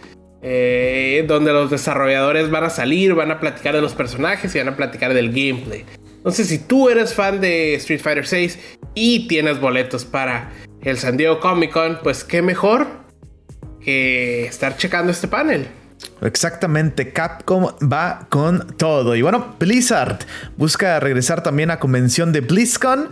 Eh, 0.43 1.25
donde 1.27 1.51
los 1.51 1.71
desarrolladores 1.71 2.51
van 2.51 2.65
a 2.65 2.69
salir, 2.69 3.15
van 3.15 3.31
a 3.31 3.39
platicar 3.39 3.73
de 3.73 3.81
los 3.81 3.95
personajes 3.95 4.53
y 4.53 4.59
van 4.59 4.67
a 4.67 4.75
platicar 4.75 5.15
del 5.15 5.29
gameplay. 5.29 5.83
Entonces, 6.17 6.47
si 6.47 6.59
tú 6.59 6.89
eres 6.89 7.15
fan 7.15 7.41
de 7.41 7.73
Street 7.73 8.01
Fighter 8.01 8.27
6 8.27 8.77
y 8.93 9.27
tienes 9.27 9.59
boletos 9.59 10.05
para 10.05 10.51
el 10.83 10.97
San 10.97 11.17
Diego 11.17 11.39
Comic 11.39 11.71
Con, 11.71 11.99
pues 12.01 12.23
qué 12.23 12.41
mejor 12.41 12.87
que 13.81 14.45
estar 14.45 14.77
checando 14.77 15.11
este 15.11 15.27
panel. 15.27 15.67
Exactamente, 16.21 17.11
Capcom 17.11 17.67
va 17.81 18.27
con 18.29 18.75
todo. 18.77 19.15
Y 19.15 19.21
bueno, 19.21 19.55
Blizzard 19.59 20.19
busca 20.57 20.99
regresar 20.99 21.43
también 21.43 21.71
a 21.71 21.79
convención 21.79 22.31
de 22.31 22.41
BlizzCon 22.41 23.09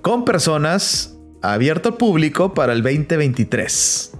con 0.00 0.24
personas 0.24 1.16
abierto 1.42 1.90
al 1.90 1.96
público 1.96 2.54
para 2.54 2.72
el 2.72 2.82
2023. 2.82 4.12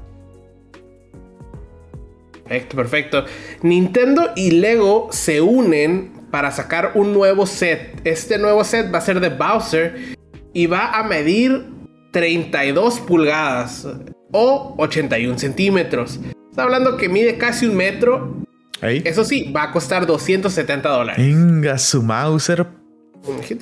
Perfecto, 2.45 2.77
perfecto. 2.77 3.25
Nintendo 3.63 4.33
y 4.37 4.51
Lego 4.53 5.09
se 5.11 5.41
unen 5.41 6.13
para 6.31 6.51
sacar 6.51 6.93
un 6.95 7.13
nuevo 7.13 7.47
set. 7.47 8.01
Este 8.05 8.39
nuevo 8.39 8.65
set 8.65 8.93
va 8.93 8.99
a 8.99 9.03
ser 9.03 9.21
de 9.21 9.31
Bowser 9.31 10.17
y 10.53 10.67
va 10.67 10.99
a 10.99 11.03
medir 11.03 11.65
32 12.13 13.01
pulgadas 13.01 13.89
o 14.31 14.75
81 14.79 15.39
centímetros. 15.39 16.21
Está 16.51 16.63
hablando 16.63 16.97
que 16.97 17.09
mide 17.09 17.39
casi 17.39 17.67
un 17.67 17.75
metro. 17.75 18.37
Eso 18.81 19.25
sí, 19.25 19.53
va 19.53 19.65
a 19.65 19.73
costar 19.73 20.07
270 20.07 20.89
dólares. 20.89 21.25
Venga, 21.25 21.79
su 21.79 22.03
Mauser. 22.03 22.67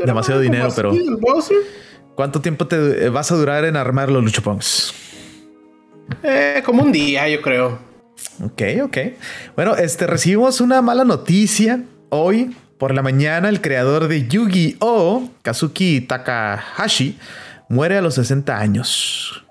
Demasiado 0.05 0.41
dinero, 0.41 0.69
pero. 0.75 0.93
¿Cuánto 2.15 2.41
tiempo 2.41 2.67
te 2.67 3.09
vas 3.09 3.31
a 3.31 3.37
durar 3.37 3.65
en 3.65 3.77
armarlo, 3.77 4.21
Lucho 4.21 4.43
Pongs? 4.43 4.95
Eh, 6.23 6.63
como 6.65 6.83
un 6.83 6.93
día, 6.93 7.29
yo 7.29 7.41
creo. 7.41 7.79
Ok, 8.45 8.63
ok. 8.83 8.99
Bueno, 9.55 9.77
este 9.77 10.07
recibimos 10.07 10.61
una 10.61 10.83
mala 10.83 11.05
noticia 11.05 11.83
hoy 12.09 12.55
por 12.79 12.95
la 12.95 13.03
mañana. 13.03 13.49
El 13.49 13.61
creador 13.61 14.09
de 14.09 14.27
Yu-Gi-Oh, 14.27 15.31
Kazuki 15.43 16.01
Takahashi, 16.01 17.19
muere 17.71 17.97
a 17.97 18.03
los 18.03 18.17
60 18.17 18.59
años. 18.59 19.47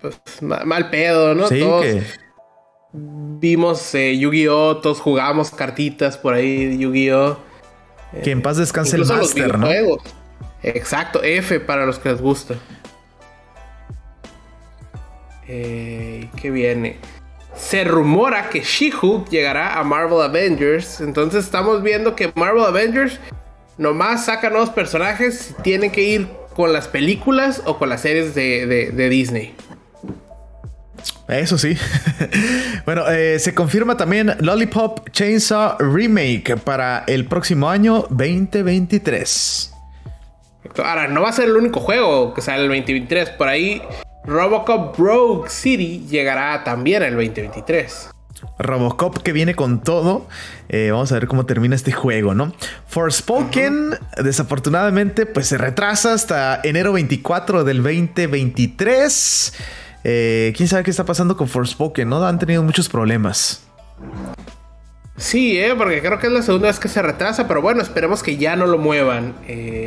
Pues 0.00 0.20
mal 0.42 0.90
pedo, 0.90 1.34
¿no? 1.34 1.48
Sí, 1.48 1.60
todos 1.60 1.86
vimos 2.92 3.94
eh, 3.94 4.18
Yu-Gi-Oh, 4.18 4.78
todos 4.78 5.00
jugamos 5.00 5.50
cartitas 5.50 6.18
por 6.18 6.34
ahí 6.34 6.76
Yu-Gi-Oh. 6.78 7.38
Que 8.22 8.30
en 8.30 8.42
paz 8.42 8.58
descanse 8.58 8.96
el 8.96 9.06
Master, 9.06 9.58
¿no? 9.58 9.68
Exacto, 10.62 11.22
F 11.22 11.60
para 11.60 11.86
los 11.86 11.98
que 11.98 12.10
les 12.10 12.20
gusta. 12.20 12.54
Eh, 15.48 16.28
¿Qué 16.36 16.50
viene? 16.50 16.98
Se 17.56 17.84
rumora 17.84 18.50
que 18.50 18.60
She-Hulk 18.60 19.28
llegará 19.28 19.78
a 19.78 19.82
Marvel 19.82 20.20
Avengers. 20.20 21.00
Entonces 21.00 21.44
estamos 21.44 21.82
viendo 21.82 22.14
que 22.14 22.30
Marvel 22.34 22.64
Avengers 22.64 23.18
nomás 23.82 24.26
saca 24.26 24.48
nuevos 24.48 24.70
personajes. 24.70 25.54
Tienen 25.62 25.90
que 25.90 26.02
ir 26.02 26.28
con 26.54 26.72
las 26.72 26.88
películas 26.88 27.62
o 27.66 27.78
con 27.78 27.88
las 27.88 28.02
series 28.02 28.34
de, 28.34 29.08
Disney. 29.10 29.54
Eso 31.28 31.58
sí. 31.58 31.76
bueno, 32.86 33.08
eh, 33.08 33.38
se 33.38 33.54
confirma 33.54 33.96
también 33.96 34.36
Lollipop 34.40 35.10
Chainsaw 35.10 35.78
Remake 35.78 36.56
para 36.56 37.04
el 37.06 37.26
próximo 37.26 37.68
año 37.68 38.06
2023. 38.10 39.72
Ahora, 40.78 41.08
no 41.08 41.22
va 41.22 41.30
a 41.30 41.32
ser 41.32 41.46
el 41.46 41.56
único 41.56 41.80
juego 41.80 42.34
que 42.34 42.40
sale 42.40 42.62
el 42.62 42.68
2023. 42.68 43.30
Por 43.30 43.48
ahí 43.48 43.82
Robocop 44.24 44.96
Rogue 44.98 45.50
City 45.50 46.06
llegará 46.08 46.62
también 46.64 47.02
el 47.02 47.14
2023. 47.14 48.11
Robocop 48.58 49.18
que 49.18 49.32
viene 49.32 49.54
con 49.54 49.82
todo. 49.82 50.26
Eh, 50.68 50.90
vamos 50.90 51.12
a 51.12 51.14
ver 51.16 51.26
cómo 51.26 51.46
termina 51.46 51.74
este 51.74 51.92
juego, 51.92 52.34
¿no? 52.34 52.52
Forspoken, 52.86 53.98
desafortunadamente, 54.22 55.26
pues 55.26 55.48
se 55.48 55.58
retrasa 55.58 56.12
hasta 56.14 56.60
enero 56.62 56.92
24 56.92 57.64
del 57.64 57.82
2023. 57.82 59.54
Eh, 60.04 60.52
Quién 60.56 60.68
sabe 60.68 60.82
qué 60.82 60.90
está 60.90 61.04
pasando 61.04 61.36
con 61.36 61.48
Forspoken, 61.48 62.08
¿no? 62.08 62.24
Han 62.26 62.38
tenido 62.38 62.62
muchos 62.62 62.88
problemas. 62.88 63.62
Sí, 65.16 65.58
eh, 65.58 65.74
porque 65.76 66.00
creo 66.00 66.18
que 66.18 66.26
es 66.26 66.32
la 66.32 66.42
segunda 66.42 66.68
vez 66.68 66.80
que 66.80 66.88
se 66.88 67.02
retrasa, 67.02 67.46
pero 67.46 67.62
bueno, 67.62 67.82
esperemos 67.82 68.22
que 68.22 68.36
ya 68.36 68.56
no 68.56 68.66
lo 68.66 68.78
muevan. 68.78 69.34
Eh, 69.46 69.86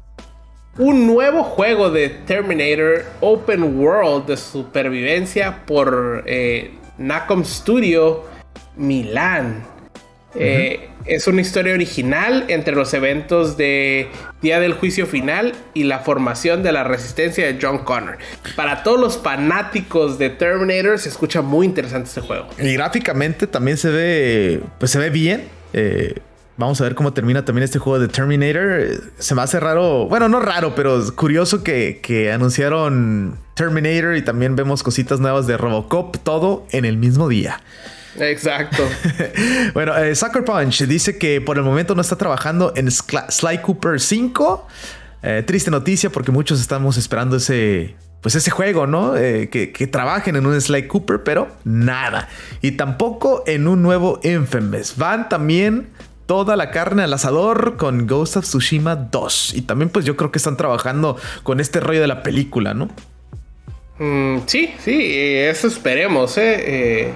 un 0.78 1.08
nuevo 1.08 1.44
juego 1.44 1.90
de 1.90 2.10
Terminator 2.10 3.06
Open 3.22 3.78
World 3.78 4.28
de 4.28 4.38
supervivencia 4.38 5.66
por 5.66 6.24
eh, 6.26 6.76
Nacom 6.98 7.44
Studio 7.44 8.24
Milan. 8.78 9.64
Eh, 10.38 10.90
es 11.06 11.28
una 11.28 11.40
historia 11.40 11.74
original 11.74 12.46
entre 12.50 12.76
los 12.76 12.94
eventos 12.94 13.56
de 13.56 14.10
Día 14.42 14.60
del 14.60 14.74
Juicio 14.74 15.08
Final 15.08 15.54
y 15.74 15.84
la 15.84 16.00
formación 16.00 16.62
de 16.62 16.74
la 16.74 16.84
resistencia 16.84 17.46
de 17.46 17.58
John 17.62 17.80
Connor. 17.80 18.18
Para 18.58 18.84
todos 18.84 19.00
los 19.00 19.18
fanáticos 19.18 20.20
de 20.20 20.30
Terminator 20.32 21.00
se 21.00 21.10
escucha 21.10 21.42
muy 21.42 21.66
interesante 21.66 22.10
este 22.10 22.22
juego. 22.22 22.50
Y 22.60 22.74
gráficamente 22.74 23.48
también 23.48 23.78
se 23.78 23.90
ve, 23.90 24.62
pues 24.78 24.92
se 24.92 25.00
ve 25.00 25.10
bien. 25.10 25.48
Eh, 25.72 26.16
Vamos 26.58 26.80
a 26.80 26.86
ver 26.86 26.96
cómo 26.96 27.12
termina 27.12 27.44
también 27.44 27.64
este 27.64 27.80
juego 27.80 28.00
de 28.00 28.08
Terminator. 28.08 28.88
Se 29.18 29.36
me 29.36 29.42
hace 29.42 29.60
raro, 29.60 30.08
bueno, 30.08 30.30
no 30.30 30.40
raro, 30.40 30.74
pero 30.74 31.04
curioso 31.14 31.64
que, 31.64 32.32
anunciaron 32.34 33.38
Terminator 33.56 34.16
y 34.16 34.22
también 34.22 34.56
vemos 34.56 34.82
cositas 34.82 35.20
nuevas 35.20 35.48
de 35.48 35.58
Robocop, 35.58 36.16
todo 36.24 36.66
en 36.72 36.86
el 36.86 36.96
mismo 36.96 37.28
día. 37.28 37.60
Exacto. 38.20 38.84
bueno, 39.74 39.96
eh, 39.98 40.16
Sucker 40.16 40.44
Punch 40.44 40.84
dice 40.84 41.18
que 41.18 41.42
por 41.42 41.58
el 41.58 41.64
momento 41.64 41.96
no 41.96 42.02
está 42.02 42.16
trabajando 42.16 42.74
en 42.76 42.90
Sly 42.92 43.60
Cooper 43.62 44.00
5. 44.00 44.68
Eh, 45.24 45.44
triste 45.46 45.72
noticia 45.72 46.10
porque 46.10 46.32
muchos 46.32 46.62
estamos 46.62 46.98
esperando 46.98 47.38
ese, 47.38 47.96
pues 48.22 48.36
ese 48.36 48.52
juego, 48.52 48.88
¿no? 48.88 49.18
Eh, 49.18 49.50
que, 49.50 49.72
que, 49.72 49.88
trabajen 49.88 50.36
en 50.36 50.46
un 50.46 50.60
Sly 50.60 50.88
Cooper, 50.88 51.24
pero 51.24 51.48
nada. 51.64 52.30
Y 52.62 52.72
tampoco 52.72 53.44
en 53.48 53.68
un 53.68 53.82
nuevo 53.82 54.20
Infamous. 54.24 54.98
Van 54.98 55.28
también 55.30 55.88
toda 56.26 56.56
la 56.56 56.72
carne 56.72 57.04
al 57.04 57.14
asador 57.14 57.78
con 57.78 58.08
Ghost 58.08 58.38
of 58.38 58.46
Tsushima 58.46 58.96
2. 58.96 59.54
Y 59.56 59.62
también 59.62 59.90
pues 59.90 60.06
yo 60.06 60.16
creo 60.16 60.32
que 60.32 60.38
están 60.38 60.58
trabajando 60.58 61.18
con 61.44 61.60
este 61.60 61.80
rollo 61.80 62.02
de 62.02 62.08
la 62.08 62.24
película, 62.24 62.74
¿no? 62.74 62.90
Mm, 63.98 64.40
sí, 64.46 64.74
sí, 64.84 64.98
eso 65.02 65.68
esperemos, 65.68 66.38
¿eh? 66.38 66.56
¿eh? 66.58 67.14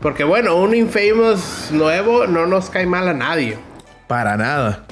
Porque 0.00 0.24
bueno, 0.24 0.56
un 0.56 0.74
Infamous 0.74 1.70
nuevo 1.70 2.26
no 2.26 2.46
nos 2.46 2.70
cae 2.70 2.86
mal 2.86 3.08
a 3.08 3.14
nadie. 3.14 3.58
Para 4.06 4.36
nada. 4.36 4.84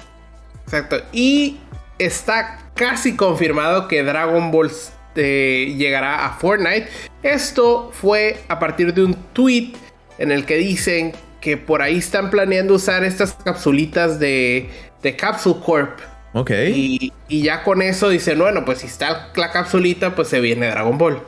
Exacto. 0.65 1.01
Y 1.13 1.59
está 1.99 2.59
casi 2.75 3.17
confirmado 3.17 3.89
que 3.89 4.03
Dragon 4.03 4.51
Ball 4.51 4.71
eh, 5.15 5.75
llegará 5.77 6.27
a 6.27 6.33
Fortnite. 6.35 6.89
Esto 7.23 7.91
fue 7.93 8.41
a 8.49 8.59
partir 8.59 8.93
de 8.93 9.05
un 9.05 9.15
tweet 9.33 9.73
en 10.19 10.31
el 10.31 10.45
que 10.45 10.57
dicen 10.57 11.13
que 11.41 11.57
por 11.57 11.83
ahí 11.83 11.99
están 11.99 12.31
planeando 12.31 12.75
usar 12.75 13.05
estas 13.05 13.33
capsulitas 13.33 14.19
de, 14.19 14.71
de 15.03 15.17
Capsule 15.17 15.61
Corp. 15.65 15.99
Ok. 16.35 16.51
Y, 16.73 17.13
ya 17.29 17.63
con 17.63 17.81
eso 17.83 18.09
dicen, 18.11 18.39
bueno, 18.39 18.65
pues 18.65 18.79
si 18.79 18.87
está 18.87 19.31
la 19.35 19.51
capsulita, 19.51 20.15
pues 20.15 20.29
se 20.29 20.41
viene 20.41 20.69
Dragon 20.69 20.99
Ball. 20.99 21.23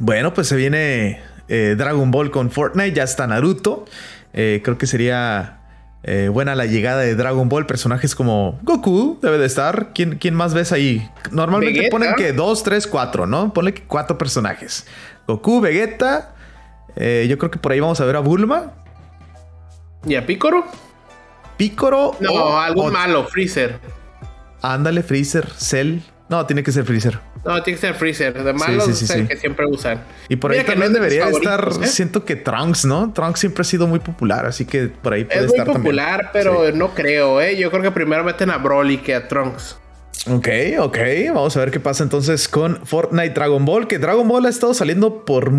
Bueno, 0.00 0.34
pues 0.34 0.48
se 0.48 0.56
viene 0.56 1.20
eh, 1.48 1.74
Dragon 1.76 2.10
Ball 2.10 2.30
con 2.30 2.50
Fortnite, 2.50 2.92
ya 2.92 3.02
está 3.04 3.26
Naruto. 3.26 3.84
Eh, 4.32 4.60
creo 4.64 4.78
que 4.78 4.86
sería 4.86 5.54
Eh, 6.04 6.28
buena 6.28 6.54
la 6.54 6.64
llegada 6.64 7.00
de 7.00 7.16
Dragon 7.16 7.48
Ball, 7.48 7.66
personajes 7.66 8.14
como 8.14 8.58
Goku 8.62 9.18
debe 9.20 9.36
de 9.36 9.46
estar. 9.46 9.92
¿Quién, 9.92 10.16
quién 10.16 10.32
más 10.32 10.54
ves 10.54 10.70
ahí? 10.70 11.10
Normalmente 11.32 11.88
ponen 11.90 12.14
que 12.14 12.32
dos, 12.32 12.62
tres, 12.62 12.86
cuatro, 12.86 13.26
¿no? 13.26 13.52
Ponle 13.52 13.74
que 13.74 13.82
cuatro 13.82 14.16
personajes. 14.16 14.86
Goku, 15.26 15.60
Vegeta. 15.60 16.34
Eh, 16.94 17.26
yo 17.28 17.36
creo 17.36 17.50
que 17.50 17.58
por 17.58 17.72
ahí 17.72 17.80
vamos 17.80 18.00
a 18.00 18.04
ver 18.04 18.14
a 18.14 18.20
Bulma. 18.20 18.74
¿Y 20.06 20.14
a 20.14 20.24
Picoro? 20.24 20.64
Picoro. 21.56 22.14
No, 22.20 22.58
algo 22.58 22.90
malo, 22.92 23.26
Freezer. 23.26 23.80
Ándale, 24.62 25.02
Freezer, 25.02 25.50
Cell. 25.50 25.98
No, 26.28 26.44
tiene 26.44 26.62
que 26.62 26.72
ser 26.72 26.84
Freezer. 26.84 27.18
No, 27.44 27.62
tiene 27.62 27.78
que 27.78 27.86
ser 27.86 27.94
Freezer. 27.94 28.42
De 28.42 28.52
malo 28.52 28.84
es 28.84 29.10
el 29.10 29.26
que 29.26 29.36
siempre 29.36 29.66
usan. 29.66 30.02
Y 30.28 30.36
por 30.36 30.52
ahí 30.52 30.62
también 30.62 30.92
debería 30.92 31.28
estar. 31.28 31.70
¿eh? 31.82 31.86
Siento 31.86 32.24
que 32.24 32.36
Trunks, 32.36 32.84
¿no? 32.84 33.12
Trunks 33.12 33.40
siempre 33.40 33.62
ha 33.62 33.64
sido 33.64 33.86
muy 33.86 33.98
popular, 33.98 34.44
así 34.44 34.66
que 34.66 34.88
por 34.88 35.14
ahí 35.14 35.24
puede 35.24 35.46
estar. 35.46 35.60
Es 35.60 35.66
muy 35.66 35.76
popular, 35.76 36.30
pero 36.32 36.70
no 36.72 36.94
creo, 36.94 37.40
¿eh? 37.40 37.56
Yo 37.56 37.70
creo 37.70 37.82
que 37.82 37.90
primero 37.90 38.24
meten 38.24 38.50
a 38.50 38.58
Broly 38.58 38.98
que 38.98 39.14
a 39.14 39.26
Trunks. 39.26 39.78
Ok, 40.26 40.48
ok. 40.80 40.98
Vamos 41.28 41.56
a 41.56 41.60
ver 41.60 41.70
qué 41.70 41.80
pasa 41.80 42.02
entonces 42.02 42.48
con 42.48 42.84
Fortnite 42.84 43.30
Dragon 43.30 43.64
Ball. 43.64 43.86
Que 43.86 43.98
Dragon 43.98 44.28
Ball 44.28 44.44
ha 44.44 44.50
estado 44.50 44.74
saliendo 44.74 45.24
por 45.24 45.50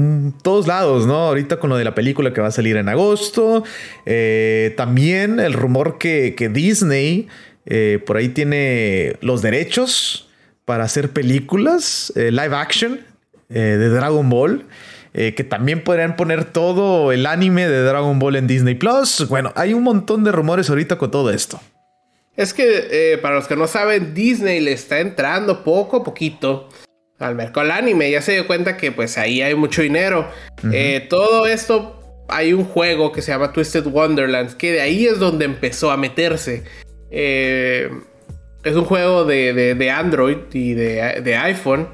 todos 0.43 0.67
lados, 0.67 1.07
¿no? 1.07 1.15
Ahorita 1.15 1.57
con 1.57 1.71
lo 1.71 1.77
de 1.77 1.85
la 1.85 1.95
película 1.95 2.33
que 2.33 2.41
va 2.41 2.47
a 2.47 2.51
salir 2.51 2.77
en 2.77 2.89
agosto. 2.89 3.63
Eh, 4.05 4.75
también 4.77 5.39
el 5.39 5.53
rumor 5.53 5.97
que, 5.97 6.35
que 6.35 6.49
Disney 6.49 7.27
eh, 7.65 7.99
por 8.05 8.17
ahí 8.17 8.29
tiene 8.29 9.15
los 9.21 9.41
derechos 9.41 10.28
para 10.69 10.83
hacer 10.83 11.09
películas 11.09 12.13
eh, 12.15 12.29
live 12.29 12.55
action 12.55 12.99
de 13.49 13.89
Dragon 13.89 14.29
Ball. 14.29 14.67
que 15.11 15.43
también 15.43 15.83
podrían 15.83 16.15
poner 16.15 16.45
todo 16.45 17.11
el 17.11 17.25
anime 17.25 17.67
de 17.67 17.81
Dragon 17.81 18.19
Ball 18.19 18.35
en 18.35 18.45
Disney 18.45 18.75
Plus. 18.75 19.27
Bueno, 19.27 19.51
hay 19.55 19.73
un 19.73 19.81
montón 19.81 20.23
de 20.23 20.31
rumores 20.31 20.69
ahorita 20.69 20.99
con 20.99 21.09
todo 21.09 21.31
esto. 21.31 21.59
Es 22.39 22.53
que 22.53 22.87
eh, 22.89 23.17
para 23.17 23.35
los 23.35 23.49
que 23.49 23.57
no 23.57 23.67
saben, 23.67 24.13
Disney 24.13 24.61
le 24.61 24.71
está 24.71 25.01
entrando 25.01 25.61
poco 25.61 25.97
a 25.97 26.03
poquito 26.05 26.69
al 27.19 27.35
mercado 27.35 27.67
del 27.67 27.71
anime. 27.71 28.09
Ya 28.09 28.21
se 28.21 28.31
dio 28.31 28.47
cuenta 28.47 28.77
que 28.77 28.93
pues 28.93 29.17
ahí 29.17 29.41
hay 29.41 29.55
mucho 29.55 29.81
dinero. 29.81 30.25
Eh, 30.71 31.05
todo 31.09 31.47
esto, 31.47 31.99
hay 32.29 32.53
un 32.53 32.63
juego 32.63 33.11
que 33.11 33.21
se 33.21 33.33
llama 33.33 33.51
Twisted 33.51 33.85
Wonderlands, 33.87 34.55
que 34.55 34.71
de 34.71 34.79
ahí 34.79 35.05
es 35.05 35.19
donde 35.19 35.43
empezó 35.43 35.91
a 35.91 35.97
meterse. 35.97 36.63
Eh, 37.11 37.89
es 38.63 38.75
un 38.75 38.85
juego 38.85 39.25
de, 39.25 39.91
Android 39.91 40.37
y 40.53 40.73
de, 40.73 41.21
de 41.21 41.35
iPhone 41.37 41.89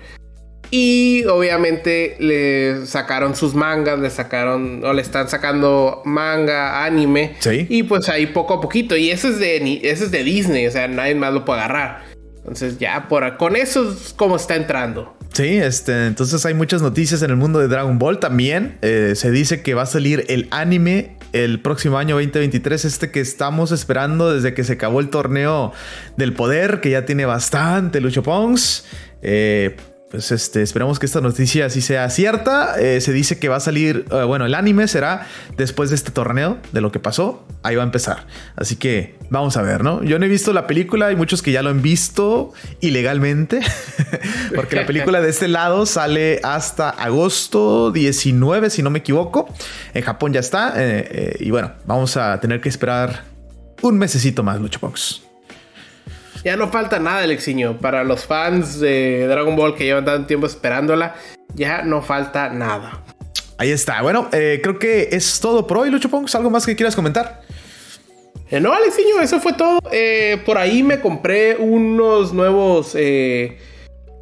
y 0.71 1.23
obviamente 1.25 2.17
le 2.19 2.85
sacaron 2.85 3.35
sus 3.35 3.53
mangas, 3.55 3.99
le 3.99 4.09
sacaron 4.09 4.83
o 4.83 4.93
le 4.93 5.01
están 5.01 5.29
sacando 5.29 6.01
manga, 6.05 6.83
anime. 6.83 7.35
Sí. 7.39 7.67
Y 7.69 7.83
pues 7.83 8.09
ahí 8.09 8.27
poco 8.27 8.55
a 8.55 8.61
poquito. 8.61 8.95
Y 8.95 9.11
ese 9.11 9.29
es 9.29 9.39
de, 9.39 9.79
ese 9.83 10.05
es 10.05 10.11
de 10.11 10.23
Disney, 10.23 10.67
o 10.67 10.71
sea, 10.71 10.87
nadie 10.87 11.15
más 11.15 11.33
lo 11.33 11.45
puede 11.45 11.61
agarrar. 11.61 12.03
Entonces 12.37 12.77
ya 12.77 13.07
por 13.07 13.37
con 13.37 13.55
eso 13.55 13.91
es 13.91 14.13
como 14.13 14.35
está 14.35 14.55
entrando. 14.55 15.15
Sí, 15.33 15.57
este, 15.57 16.07
entonces 16.07 16.45
hay 16.45 16.53
muchas 16.53 16.81
noticias 16.81 17.21
en 17.21 17.29
el 17.29 17.35
mundo 17.35 17.59
de 17.59 17.67
Dragon 17.67 17.99
Ball 17.99 18.19
también. 18.19 18.77
Eh, 18.81 19.13
se 19.15 19.31
dice 19.31 19.61
que 19.61 19.73
va 19.73 19.83
a 19.83 19.87
salir 19.87 20.25
el 20.29 20.47
anime 20.51 21.17
el 21.35 21.59
próximo 21.59 21.97
año 21.97 22.15
2023, 22.15 22.85
este 22.85 23.11
que 23.11 23.19
estamos 23.19 23.73
esperando 23.73 24.33
desde 24.33 24.53
que 24.53 24.63
se 24.63 24.73
acabó 24.73 25.01
el 25.01 25.09
torneo 25.09 25.73
del 26.15 26.31
poder, 26.31 26.79
que 26.79 26.91
ya 26.91 27.05
tiene 27.05 27.25
bastante 27.25 27.99
Lucho. 27.99 28.23
Eh, 29.21 29.75
pues 30.15 30.31
este, 30.31 30.61
esperamos 30.61 30.97
que 30.97 31.05
esta 31.05 31.19
noticia 31.19 31.69
sí 31.69 31.81
sea 31.81 32.09
cierta. 32.09 32.79
Eh, 32.79 33.01
se 33.01 33.11
dice 33.11 33.37
que 33.37 33.49
va 33.49 33.57
a 33.57 33.59
salir, 33.59 34.05
eh, 34.09 34.23
bueno, 34.23 34.45
el 34.45 34.55
anime 34.55 34.87
será 34.87 35.27
después 35.57 35.89
de 35.89 35.95
este 35.97 36.11
torneo, 36.11 36.57
de 36.71 36.79
lo 36.79 36.89
que 36.89 36.99
pasó, 36.99 37.45
ahí 37.63 37.75
va 37.75 37.83
a 37.83 37.85
empezar. 37.85 38.25
Así 38.55 38.77
que 38.77 39.15
vamos 39.29 39.57
a 39.57 39.61
ver, 39.61 39.83
¿no? 39.83 40.03
Yo 40.03 40.17
no 40.17 40.25
he 40.25 40.29
visto 40.29 40.53
la 40.53 40.67
película, 40.67 41.07
hay 41.07 41.17
muchos 41.17 41.41
que 41.41 41.51
ya 41.51 41.61
lo 41.61 41.69
han 41.69 41.81
visto 41.81 42.53
ilegalmente, 42.79 43.59
porque 44.55 44.77
la 44.77 44.85
película 44.85 45.19
de 45.19 45.29
este 45.29 45.49
lado 45.49 45.85
sale 45.85 46.39
hasta 46.43 46.91
agosto 46.91 47.91
19, 47.91 48.69
si 48.69 48.83
no 48.83 48.91
me 48.91 48.99
equivoco. 48.99 49.53
En 49.93 50.01
Japón 50.01 50.31
ya 50.31 50.39
está, 50.39 50.75
eh, 50.77 51.35
y 51.41 51.51
bueno, 51.51 51.73
vamos 51.85 52.15
a 52.15 52.39
tener 52.39 52.61
que 52.61 52.69
esperar 52.69 53.25
un 53.81 53.97
mesecito 53.97 54.43
más, 54.43 54.61
Lucho 54.61 54.79
ya 56.45 56.55
no 56.55 56.69
falta 56.69 56.99
nada, 56.99 57.23
Alexiño. 57.23 57.79
Para 57.79 58.03
los 58.03 58.25
fans 58.25 58.79
de 58.79 59.25
Dragon 59.27 59.55
Ball 59.55 59.75
que 59.75 59.83
llevan 59.83 60.05
tanto 60.05 60.27
tiempo 60.27 60.45
esperándola, 60.45 61.15
ya 61.55 61.81
no 61.81 62.03
falta 62.03 62.49
nada. 62.49 63.03
Ahí 63.57 63.71
está. 63.71 64.03
Bueno, 64.03 64.29
eh, 64.31 64.59
creo 64.61 64.77
que 64.77 65.09
es 65.11 65.39
todo 65.39 65.65
por 65.65 65.79
hoy, 65.79 65.89
Lucho 65.89 66.07
¿Algo 66.35 66.49
más 66.51 66.65
que 66.67 66.75
quieras 66.75 66.95
comentar? 66.95 67.41
Eh, 68.51 68.59
no, 68.59 68.71
Alexiño, 68.73 69.21
eso 69.23 69.39
fue 69.39 69.53
todo. 69.53 69.79
Eh, 69.91 70.39
por 70.45 70.59
ahí 70.59 70.83
me 70.83 71.01
compré 71.01 71.55
unos 71.55 72.31
nuevos, 72.31 72.95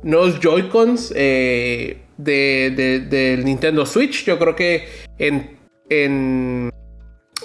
nuevos 0.01 0.39
Joy-Cons 0.39 1.09
de, 1.09 1.97
del 2.17 3.43
Nintendo 3.43 3.85
Switch. 3.85 4.23
Yo 4.23 4.39
creo 4.39 4.55
que 4.55 4.87
en, 5.17 5.57
en 5.89 6.69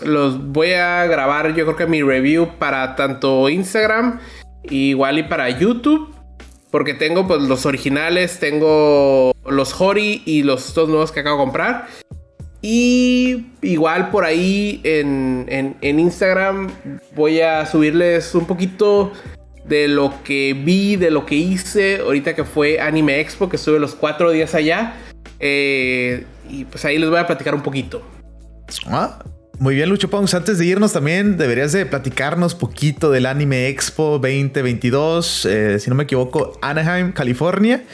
los 0.03 0.53
voy 0.53 0.75
a 0.75 1.05
grabar, 1.07 1.49
yo 1.57 1.65
creo 1.65 1.77
que 1.77 1.87
mi 1.87 2.01
review 2.01 2.59
para 2.61 2.95
tanto 2.95 3.49
Instagram 3.49 4.21
Igual 4.71 5.19
y 5.19 5.23
para 5.25 5.49
YouTube. 5.51 6.15
Porque 6.71 6.93
tengo 6.93 7.27
pues 7.27 7.43
los 7.43 7.65
originales, 7.65 8.39
tengo 8.41 9.33
los 9.47 9.81
Hori 9.81 10.23
y 10.27 10.43
los 10.43 10.75
dos 10.75 10.89
nuevos 10.89 11.13
que 11.13 11.21
acabo 11.21 11.39
de 11.39 11.45
comprar. 11.45 11.87
Y 12.61 13.47
igual 13.63 14.11
por 14.11 14.25
ahí 14.25 14.81
en, 14.85 15.47
en, 15.49 16.01
Instagram 16.01 16.69
voy 17.15 17.41
a 17.41 17.65
subirles 17.67 18.35
un 18.35 18.47
poquito 18.47 19.13
de 19.65 19.87
lo 19.87 20.13
que 20.25 20.55
vi, 20.55 20.97
de 20.97 21.11
lo 21.11 21.25
que 21.25 21.37
hice 21.37 22.01
ahorita 22.01 22.35
que 22.35 22.45
fue 22.45 22.81
Anime 22.81 23.21
Expo, 23.21 23.49
que 23.49 23.57
estuve 23.57 23.79
los 23.79 23.95
cuatro 23.95 24.31
días 24.31 24.55
allá. 24.55 24.97
Eh, 25.39 26.27
y 26.49 26.65
pues 26.65 26.85
ahí 26.85 26.99
les 26.99 27.09
voy 27.09 27.19
a 27.19 27.27
platicar 27.27 27.55
un 27.55 27.63
poquito. 27.63 28.03
Ah, 28.87 29.21
muy 29.59 29.75
bien, 29.75 29.89
Lucho 29.89 30.09
Pongs. 30.09 30.35
Antes 30.35 30.59
de 30.59 30.67
irnos 30.67 30.93
también 30.93 31.37
deberías 31.37 31.73
de 31.73 31.85
platicarnos 31.87 32.55
poquito 32.55 33.11
del 33.11 33.27
Anime 33.27 33.69
Expo 33.69 34.19
2022, 34.19 35.47
eh, 35.47 35.79
si 35.79 35.91
no 35.91 35.97
me 35.97 36.05
equivoco, 36.05 36.59
Anaheim, 36.63 37.13
California. 37.13 37.85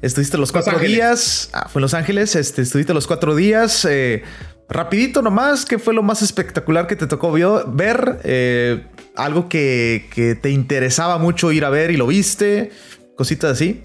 Estuviste 0.00 0.36
los 0.38 0.50
cuatro 0.52 0.78
días. 0.78 1.50
Ah, 1.52 1.68
fue 1.68 1.80
en 1.80 1.82
Los 1.82 1.94
Ángeles. 1.94 2.34
Este, 2.34 2.62
estuviste 2.62 2.92
los 2.92 3.06
cuatro 3.06 3.36
días. 3.36 3.86
Eh, 3.88 4.22
rapidito 4.68 5.22
nomás, 5.22 5.64
¿qué 5.64 5.78
fue 5.78 5.94
lo 5.94 6.02
más 6.02 6.22
espectacular 6.22 6.86
que 6.86 6.96
te 6.96 7.06
tocó 7.06 7.32
ver? 7.32 8.20
Eh, 8.24 8.84
algo 9.14 9.48
que, 9.48 10.08
que 10.12 10.34
te 10.34 10.50
interesaba 10.50 11.18
mucho 11.18 11.52
ir 11.52 11.64
a 11.64 11.70
ver 11.70 11.92
y 11.92 11.96
lo 11.96 12.08
viste. 12.08 12.70
Cositas 13.16 13.52
así. 13.52 13.82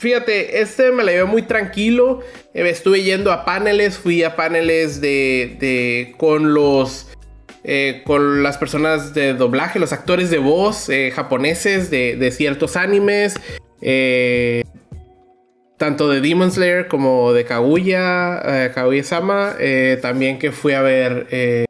Fíjate, 0.00 0.62
este 0.62 0.92
me 0.92 1.04
la 1.04 1.12
llevé 1.12 1.24
muy 1.26 1.42
tranquilo. 1.42 2.20
Eh, 2.54 2.66
estuve 2.70 3.02
yendo 3.02 3.32
a 3.32 3.44
paneles, 3.44 3.98
fui 3.98 4.22
a 4.22 4.34
paneles 4.34 5.02
de, 5.02 5.58
de 5.60 6.14
con 6.16 6.54
los 6.54 7.08
eh, 7.64 8.00
con 8.06 8.42
las 8.42 8.56
personas 8.56 9.12
de 9.12 9.34
doblaje, 9.34 9.78
los 9.78 9.92
actores 9.92 10.30
de 10.30 10.38
voz 10.38 10.88
eh, 10.88 11.12
japoneses 11.14 11.90
de, 11.90 12.30
ciertos 12.30 12.76
animes, 12.76 13.34
tanto 15.76 16.08
de 16.08 16.22
Demon 16.22 16.50
Slayer 16.50 16.88
como 16.88 17.34
de 17.34 17.44
Kaguya, 17.44 18.72
Kaguya-sama. 18.74 19.56
también 20.00 20.38
que 20.38 20.50
fui 20.50 20.72
a 20.72 20.80
ver, 20.80 21.66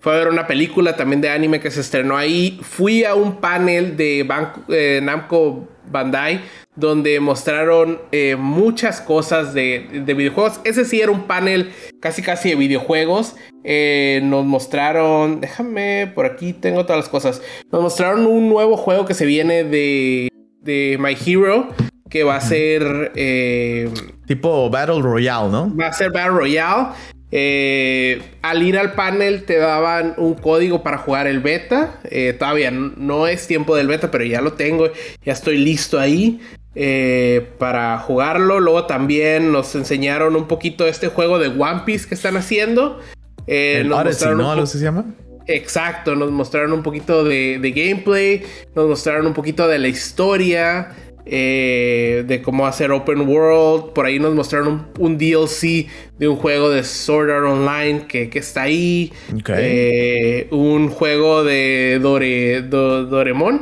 fui 0.00 0.12
a 0.12 0.16
ver 0.16 0.26
una 0.26 0.48
película 0.48 0.96
también 0.96 1.20
de 1.20 1.28
anime 1.28 1.60
que 1.60 1.70
se 1.70 1.80
estrenó 1.80 2.16
ahí. 2.16 2.58
Fui 2.62 3.04
a 3.04 3.14
un 3.14 3.36
panel 3.40 3.96
de 3.96 5.00
Namco 5.00 5.75
Bandai 5.90 6.40
donde 6.76 7.18
mostraron 7.20 7.98
eh, 8.12 8.36
muchas 8.36 9.00
cosas 9.00 9.54
de, 9.54 9.88
videojuegos. 10.06 10.60
Ese 10.64 10.84
sí 10.84 11.00
era 11.00 11.10
un 11.10 11.22
panel 11.26 11.72
casi 12.00 12.22
casi 12.22 12.50
de 12.50 12.56
videojuegos. 12.56 13.34
Eh, 13.64 14.20
nos 14.22 14.44
mostraron, 14.44 15.40
déjame, 15.40 16.12
por 16.14 16.26
aquí 16.26 16.52
tengo 16.52 16.84
todas 16.84 16.98
las 16.98 17.08
cosas. 17.08 17.42
Nos 17.72 17.82
mostraron 17.82 18.26
un 18.26 18.48
nuevo 18.48 18.76
juego 18.76 19.06
que 19.06 19.14
se 19.14 19.26
viene 19.26 19.64
de, 19.64 20.28
de 20.60 20.98
My 21.00 21.16
Hero. 21.26 21.68
Que 22.08 22.22
va 22.22 22.36
a 22.36 22.40
ser... 22.40 23.12
Eh, 23.16 23.90
tipo 24.26 24.70
Battle 24.70 25.02
Royale, 25.02 25.50
¿no? 25.50 25.76
Va 25.76 25.88
a 25.88 25.92
ser 25.92 26.12
Battle 26.12 26.38
Royale. 26.38 26.90
Al 27.32 28.62
ir 28.62 28.78
al 28.78 28.92
panel 28.92 29.44
te 29.44 29.56
daban 29.56 30.14
un 30.16 30.34
código 30.34 30.82
para 30.82 30.98
jugar 30.98 31.26
el 31.26 31.40
beta. 31.40 32.00
todavía 32.38 32.70
no 32.70 33.26
es 33.26 33.46
tiempo 33.46 33.76
del 33.76 33.88
beta, 33.88 34.10
pero 34.10 34.24
ya 34.24 34.40
lo 34.40 34.52
tengo. 34.52 34.90
Ya 35.24 35.32
estoy 35.32 35.58
listo 35.58 35.98
ahí. 35.98 36.40
Eh, 36.78 37.48
para 37.58 37.98
jugarlo. 37.98 38.60
Luego 38.60 38.84
también 38.84 39.50
nos 39.50 39.74
enseñaron 39.74 40.36
un 40.36 40.46
poquito 40.46 40.84
de 40.84 40.90
este 40.90 41.08
juego 41.08 41.38
de 41.38 41.48
One 41.48 41.82
Piece 41.86 42.06
que 42.06 42.14
están 42.14 42.36
haciendo. 42.36 43.00
Eh, 43.46 43.78
El 43.80 43.90
Odyssey, 43.90 44.34
¿no? 44.34 44.66
se 44.66 44.78
llama? 44.78 45.06
Exacto, 45.46 46.16
nos 46.16 46.30
mostraron 46.32 46.72
un 46.74 46.82
poquito 46.82 47.24
de, 47.24 47.58
gameplay, 47.74 48.42
nos 48.74 48.88
mostraron 48.88 49.26
un 49.26 49.32
poquito 49.32 49.66
de 49.68 49.78
la 49.78 49.88
historia. 49.88 50.94
Eh, 51.28 52.22
de 52.24 52.40
cómo 52.40 52.68
hacer 52.68 52.92
open 52.92 53.28
world. 53.28 53.92
Por 53.92 54.06
ahí 54.06 54.20
nos 54.20 54.32
mostraron 54.34 54.86
un, 54.98 55.18
DLC 55.18 55.88
de 56.18 56.28
un 56.28 56.36
juego 56.36 56.70
de 56.70 56.84
Sword 56.84 57.30
Art 57.30 57.46
Online 57.46 58.06
que, 58.06 58.30
está 58.32 58.62
ahí. 58.62 59.12
Eh, 59.48 60.46
un 60.52 60.88
juego 60.88 61.42
de 61.42 61.98
Dore, 62.00 62.62
Doremon. 62.62 63.60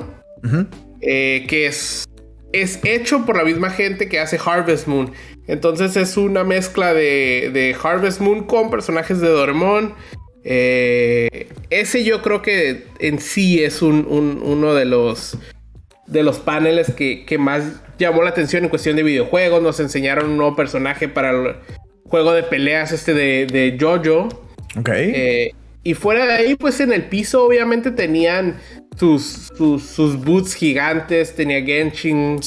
Eh, 1.01 1.47
que 1.49 1.67
es, 1.67 2.05
es 2.53 2.81
hecho 2.85 3.25
por 3.25 3.39
la 3.39 3.45
misma 3.45 3.71
gente 3.71 4.11
que 4.11 4.21
hace 4.21 4.39
Harvest 4.45 4.87
Moon. 4.87 5.13
Entonces 5.47 5.97
es 5.97 6.19
una 6.19 6.45
mezcla 6.45 6.93
de, 6.93 7.75
Harvest 7.83 8.21
Moon 8.21 8.45
con 8.45 8.71
personajes 8.71 9.21
de 9.21 9.29
Doremon. 9.29 9.95
ese 10.45 12.05
yo 12.05 12.21
creo 12.21 12.43
que 12.43 12.85
en 12.99 13.19
sí 13.21 13.65
es 13.65 13.81
uno 13.81 14.75
de 14.75 14.85
los 14.85 15.39
de 16.07 16.23
los 16.23 16.39
paneles 16.39 16.93
que, 16.93 17.37
más 17.39 17.81
llamó 17.99 18.23
la 18.23 18.31
atención 18.31 18.65
en 18.65 18.71
cuestión 18.71 18.97
de 18.97 19.03
videojuegos. 19.03 19.63
Nos 19.63 19.81
enseñaron 19.81 20.31
un 20.31 20.37
nuevo 20.37 20.57
personaje 20.57 21.09
para 21.09 21.31
el 21.31 21.57
juego 22.05 22.33
de 22.33 22.43
peleas 22.43 22.93
este 22.93 23.15
de, 23.15 23.47
de 23.47 23.77
Jojo. 23.81 24.29
Ok. 24.79 24.89
Eh, 24.93 25.53
y 25.83 25.95
fuera 25.95 26.27
de 26.27 26.33
ahí, 26.33 26.55
pues 26.55 26.81
en 26.81 26.93
el 26.93 27.05
piso 27.05 27.45
obviamente 27.45 27.91
tenían 27.91 28.57
sus, 28.97 29.53
sus, 29.57 30.25
boots 30.25 30.55
gigantes, 30.55 31.35
tenía 31.37 31.63
Genshin. 31.63 32.41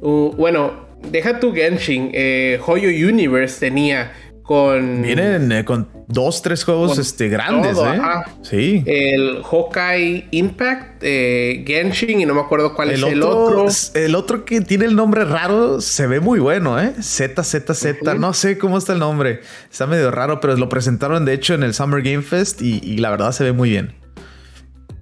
bueno, 0.00 0.88
deja 1.10 1.38
tu 1.38 1.54
Genshin, 1.54 2.10
eh, 2.12 2.58
Hoyo 2.66 2.88
Universe 2.88 3.60
tenía 3.60 4.12
con... 4.50 5.02
Vienen 5.02 5.52
eh, 5.52 5.64
con 5.64 5.86
dos, 6.08 6.42
tres 6.42 6.64
juegos 6.64 6.98
este, 6.98 7.28
grandes, 7.28 7.78
¿eh? 7.78 8.00
Sí. 8.42 8.82
El 8.84 9.44
Hawkeye 9.44 10.26
Impact, 10.32 11.02
eh, 11.02 11.62
Genshin 11.64 12.20
y 12.20 12.26
no 12.26 12.34
me 12.34 12.40
acuerdo 12.40 12.74
cuál 12.74 12.90
es 12.90 13.00
el 13.00 13.22
otro. 13.22 13.68
El 13.94 14.16
otro 14.16 14.44
que 14.44 14.60
tiene 14.60 14.86
el 14.86 14.96
nombre 14.96 15.24
raro 15.24 15.80
se 15.80 16.08
ve 16.08 16.18
muy 16.18 16.40
bueno, 16.40 16.80
¿eh? 16.80 16.94
ZZZ, 17.00 18.02
no 18.18 18.32
sé 18.32 18.58
cómo 18.58 18.78
está 18.78 18.92
el 18.92 18.98
nombre. 18.98 19.42
Está 19.70 19.86
medio 19.86 20.10
raro, 20.10 20.40
pero 20.40 20.56
lo 20.56 20.68
presentaron 20.68 21.24
de 21.24 21.34
hecho 21.34 21.54
en 21.54 21.62
el 21.62 21.72
Summer 21.72 22.02
Game 22.02 22.22
Fest 22.22 22.60
y, 22.60 22.96
la 22.96 23.10
verdad 23.10 23.30
se 23.30 23.44
ve 23.44 23.52
muy 23.52 23.70
bien. 23.70 23.94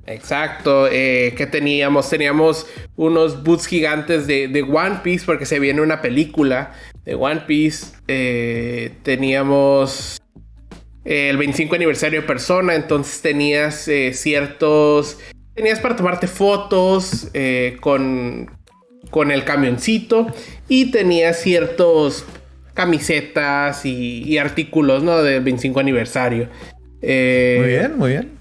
Exacto, 0.05 0.89
eh, 0.91 1.33
¿qué 1.39 1.47
teníamos? 1.47 2.11
Teníamos 2.11 2.67
unos 2.97 3.43
boots 3.43 3.67
gigantes 3.67 4.27
de, 4.27 4.49
de 4.49 4.63
One 4.63 5.01
Piece 5.03 5.25
porque 5.25 5.47
se 5.47 5.59
viene 5.59 5.81
una 5.81 6.03
película 6.03 6.75
de 7.09 7.15
One 7.15 7.43
Piece. 7.47 7.87
Eh, 8.07 8.93
teníamos 9.03 10.21
eh, 11.05 11.31
el 11.31 11.39
25 11.39 11.75
aniversario 11.75 12.21
de 12.21 12.27
Persona, 12.27 12.75
entonces 12.75 13.23
tenías 13.23 13.89
eh, 13.89 14.13
ciertos... 14.13 15.19
Tenías 15.55 15.81
para 15.81 15.97
tomarte 15.97 16.29
fotos 16.29 17.33
con, 17.81 18.49
con 19.11 19.33
el 19.33 19.43
camioncito 19.43 20.29
y 20.69 20.93
tenías 20.93 21.41
ciertos 21.41 22.25
camisetas 22.75 23.85
y, 23.85 24.39
artículos, 24.39 25.03
¿no? 25.03 25.21
Del 25.21 25.43
25 25.43 25.81
aniversario. 25.81 26.49
muy 27.03 27.11
bien, 27.67 27.99
muy 27.99 28.11
bien. 28.11 28.38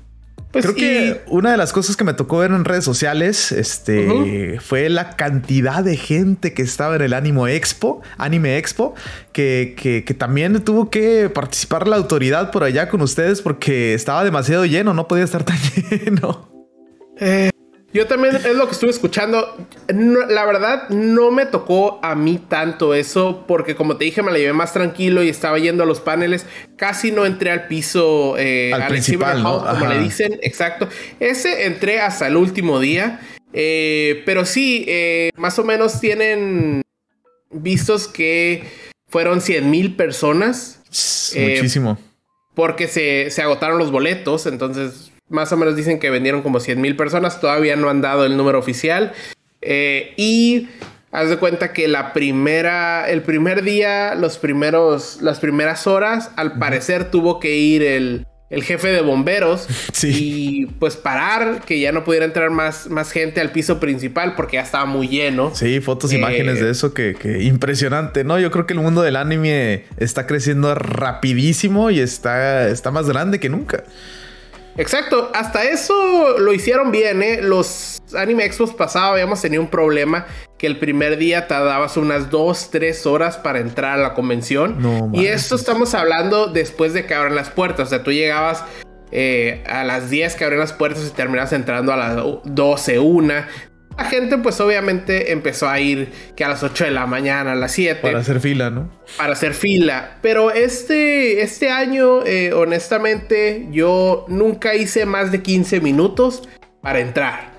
Pues 0.58 0.74
Creo 0.74 0.76
que 0.76 1.22
una 1.28 1.52
de 1.52 1.58
las 1.58 1.72
cosas 1.72 1.96
que 1.96 2.04
me 2.04 2.16
tocó 2.16 2.40
ver 2.40 2.50
en 2.50 2.66
redes 2.66 2.84
sociales 2.84 3.52
este, 3.52 4.60
fue 4.60 4.90
la 4.90 5.12
cantidad 5.12 5.84
de 5.84 5.96
gente 5.98 6.56
que 6.56 6.64
estaba 6.64 6.96
en 6.96 7.04
el 7.04 7.14
Anime 7.14 7.56
Expo, 7.56 8.02
Anime 8.18 8.58
Expo, 8.58 8.96
que, 9.34 9.76
que, 9.78 10.14
también 10.16 10.60
tuvo 10.64 10.90
que 10.90 11.30
participar 11.30 11.88
la 11.88 11.98
autoridad 11.98 12.50
por 12.50 12.64
allá 12.64 12.90
con 12.90 13.02
ustedes 13.02 13.44
porque 13.44 13.94
estaba 13.94 14.24
demasiado 14.24 14.66
lleno, 14.66 14.96
no 14.96 15.08
podía 15.08 15.26
estar 15.26 15.44
tan 15.44 15.58
lleno. 15.92 16.50
Eh, 17.20 17.52
yo 17.94 18.06
también 18.06 18.36
es 18.36 18.56
lo 18.56 18.66
que 18.66 18.74
estuve 18.74 18.92
escuchando. 18.92 19.56
la 19.88 20.46
verdad, 20.46 20.90
no 20.90 21.32
me 21.32 21.46
tocó 21.46 22.00
a 22.04 22.16
mí 22.16 22.38
tanto 22.38 22.94
eso, 22.94 23.46
porque 23.48 23.76
como 23.76 23.96
te 23.98 24.06
dije, 24.06 24.22
me 24.22 24.32
la 24.32 24.38
llevé 24.38 24.54
más 24.54 24.74
tranquilo 24.74 25.24
y 25.24 25.30
estaba 25.30 25.58
yendo 25.58 25.84
a 25.84 25.86
los 25.86 26.02
paneles. 26.02 26.46
Casi 26.76 27.12
no 27.12 27.26
entré 27.26 27.50
al 27.50 27.68
piso, 27.68 28.36
eh, 28.38 28.74
al, 28.74 28.88
principal, 28.88 29.42
como 29.42 29.88
le 29.88 30.00
dicen. 30.00 30.38
Exacto. 30.42 30.90
Ese 31.20 31.66
entré 31.66 32.02
hasta 32.02 32.28
el 32.28 32.36
último 32.36 32.80
día. 32.80 33.22
Eh, 33.54 34.22
pero 34.26 34.46
sí, 34.46 34.86
eh, 34.88 35.32
más 35.38 35.58
o 35.58 35.64
menos 35.64 36.02
tienen 36.02 36.82
vistos 37.50 38.10
que 38.10 38.64
fueron 39.08 39.40
100 39.40 39.72
mil 39.72 39.96
personas. 39.96 40.82
Muchísimo. 41.36 41.98
Porque 42.54 42.88
se, 42.88 43.32
se 43.32 43.42
agotaron 43.42 43.78
los 43.78 43.92
boletos, 43.92 44.46
entonces 44.46 45.12
más 45.30 45.52
o 45.52 45.58
menos 45.58 45.76
dicen 45.76 46.00
que 46.00 46.10
vendieron 46.10 46.42
como 46.42 46.60
100 46.60 46.80
mil 46.80 46.96
personas. 46.96 47.42
Todavía 47.42 47.76
no 47.76 47.90
han 47.90 48.02
dado 48.02 48.26
el 48.26 48.38
número 48.38 48.60
oficial. 48.60 49.14
Eh, 49.62 50.14
y 50.18 50.70
haz 51.12 51.30
de 51.30 51.38
cuenta 51.38 51.74
que 51.74 51.88
la 51.88 52.14
primera, 52.14 53.10
el 53.10 53.22
primer 53.22 53.64
día, 53.64 54.16
los 54.16 54.38
primeros, 54.38 55.20
las 55.22 55.40
primeras 55.40 55.88
horas, 55.88 56.32
al 56.36 56.58
parecer 56.60 57.12
tuvo 57.12 57.40
que 57.40 57.56
ir 57.56 57.84
el, 57.84 58.26
jefe 58.62 58.90
de 58.90 59.02
bomberos 59.02 59.68
y 60.04 60.68
pues 60.80 60.96
parar, 60.96 61.64
que 61.66 61.80
ya 61.80 61.92
no 61.92 62.06
pudiera 62.06 62.26
entrar 62.26 62.50
más, 62.50 62.88
más 62.88 63.12
gente 63.12 63.42
al 63.42 63.52
piso 63.52 63.80
principal 63.80 64.36
porque 64.36 64.56
ya 64.56 64.62
estaba 64.62 64.86
muy 64.86 65.10
lleno. 65.10 65.54
Sí, 65.54 65.82
fotos, 65.82 66.14
imágenes 66.14 66.62
de 66.62 66.70
eso 66.70 66.94
que, 66.94 67.16
que, 67.16 67.44
impresionante, 67.44 68.24
¿no? 68.24 68.40
Yo 68.40 68.52
creo 68.52 68.66
que 68.66 68.74
el 68.74 68.80
mundo 68.80 69.02
del 69.02 69.18
anime 69.18 69.84
está 69.98 70.28
creciendo 70.28 70.76
rapidísimo 70.76 71.90
y 71.90 72.00
está, 72.00 72.70
está 72.70 72.92
más 72.92 73.10
grande 73.10 73.40
que 73.40 73.50
nunca. 73.50 73.84
Exacto, 74.78 75.32
hasta 75.34 75.64
eso 75.64 76.38
lo 76.38 76.54
hicieron 76.54 76.92
bien, 76.92 77.24
¿eh? 77.24 77.42
Los 77.42 78.02
Anime 78.16 78.46
Expos 78.46 78.74
pasados 78.74 79.12
habíamos 79.14 79.42
tenido 79.42 79.62
un 79.62 79.70
problema 79.70 80.28
que 80.58 80.68
el 80.68 80.78
primer 80.78 81.18
día 81.18 81.48
tardabas 81.48 81.98
unas 81.98 82.30
2, 82.30 82.70
3 82.72 83.06
horas 83.06 83.38
para 83.38 83.60
entrar 83.60 84.00
a 84.00 84.02
la 84.02 84.14
convención. 84.14 85.12
y 85.14 85.26
esto 85.26 85.56
estamos 85.56 85.94
hablando 85.94 86.48
después 86.48 86.94
de 86.94 87.06
que 87.06 87.14
abran 87.14 87.36
las 87.36 87.50
puertas, 87.50 87.88
o 87.88 87.90
sea, 87.90 88.04
tú 88.04 88.12
llegabas 88.12 88.64
eh, 89.12 89.64
a 89.68 89.84
las 89.84 90.10
10 90.10 90.36
que 90.36 90.44
abren 90.44 90.60
las 90.60 90.74
puertas 90.74 91.08
y 91.08 91.12
terminas 91.12 91.54
entrando 91.54 91.92
a 91.94 91.98
las 91.98 92.16
12, 92.44 93.00
1 93.00 93.34
la 93.98 94.06
gente 94.06 94.38
pues 94.38 94.60
obviamente 94.62 95.32
empezó 95.32 95.68
a 95.68 95.80
ir 95.80 96.10
que 96.36 96.44
a 96.44 96.50
las 96.50 96.62
8 96.62 96.86
de 96.86 96.92
la 96.92 97.08
mañana, 97.08 97.54
a 97.54 97.56
las 97.56 97.72
7. 97.72 98.00
Para 98.02 98.20
hacer 98.20 98.40
fila, 98.40 98.70
¿no? 98.70 98.92
Para 99.18 99.34
hacer 99.34 99.54
fila. 99.54 100.18
Pero 100.22 100.52
este, 100.52 101.42
este 101.42 101.72
año, 101.72 102.24
eh, 102.26 102.54
honestamente, 102.54 103.68
yo 103.72 104.26
nunca 104.28 104.76
hice 104.76 105.06
más 105.08 105.32
de 105.32 105.42
15 105.42 105.82
minutos 105.82 106.48
para 106.82 107.00
entrar. 107.00 107.54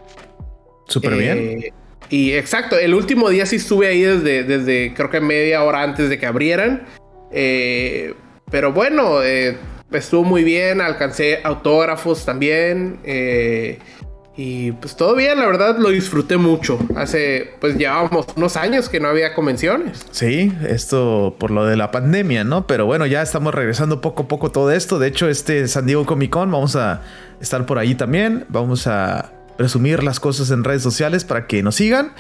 Súper 0.86 1.16
bien. 1.16 1.38
Eh, 1.38 1.72
y 2.08 2.32
exacto, 2.32 2.78
el 2.78 2.94
último 2.94 3.28
día 3.30 3.44
sí 3.44 3.56
estuve 3.56 3.88
ahí 3.88 4.02
desde, 4.02 4.44
desde 4.44 4.94
creo 4.94 5.10
que 5.10 5.20
media 5.20 5.64
hora 5.64 5.82
antes 5.82 6.08
de 6.08 6.18
que 6.18 6.26
abrieran. 6.26 6.86
Eh, 7.32 8.14
pero 8.50 8.72
bueno, 8.72 9.20
estuvo 9.22 10.22
muy 10.22 10.44
bien, 10.44 10.80
alcancé 10.80 11.40
autógrafos 11.42 12.24
también. 12.24 13.00
Y 14.40 14.70
pues 14.70 14.94
todo 14.94 15.16
bien, 15.16 15.36
la 15.36 15.46
verdad 15.46 15.78
lo 15.78 15.88
disfruté 15.88 16.36
mucho. 16.36 16.78
Hace, 16.94 17.54
pues 17.60 17.76
llevábamos 17.76 18.24
unos 18.36 18.56
años 18.56 18.88
que 18.88 19.00
no 19.00 19.08
había 19.08 19.34
convenciones. 19.34 20.06
Sí, 20.12 20.52
esto 20.64 21.34
por 21.40 21.50
lo 21.50 21.66
de 21.66 21.76
la 21.76 21.90
pandemia, 21.90 22.44
¿no? 22.44 22.64
Pero 22.64 22.86
bueno, 22.86 23.04
ya 23.04 23.20
estamos 23.20 23.52
regresando 23.52 24.00
poco 24.00 24.22
a 24.22 24.28
poco 24.28 24.52
todo 24.52 24.70
esto. 24.70 25.00
De 25.00 25.08
hecho, 25.08 25.28
este 25.28 25.66
San 25.66 25.86
Diego 25.86 26.06
Comic 26.06 26.30
Con 26.30 26.52
vamos 26.52 26.76
a 26.76 27.02
estar 27.40 27.66
por 27.66 27.80
ahí 27.80 27.96
también. 27.96 28.46
Vamos 28.48 28.86
a 28.86 29.32
presumir 29.56 30.04
las 30.04 30.20
cosas 30.20 30.52
en 30.52 30.62
redes 30.62 30.84
sociales 30.84 31.24
para 31.24 31.48
que 31.48 31.64
nos 31.64 31.74
sigan 31.74 32.12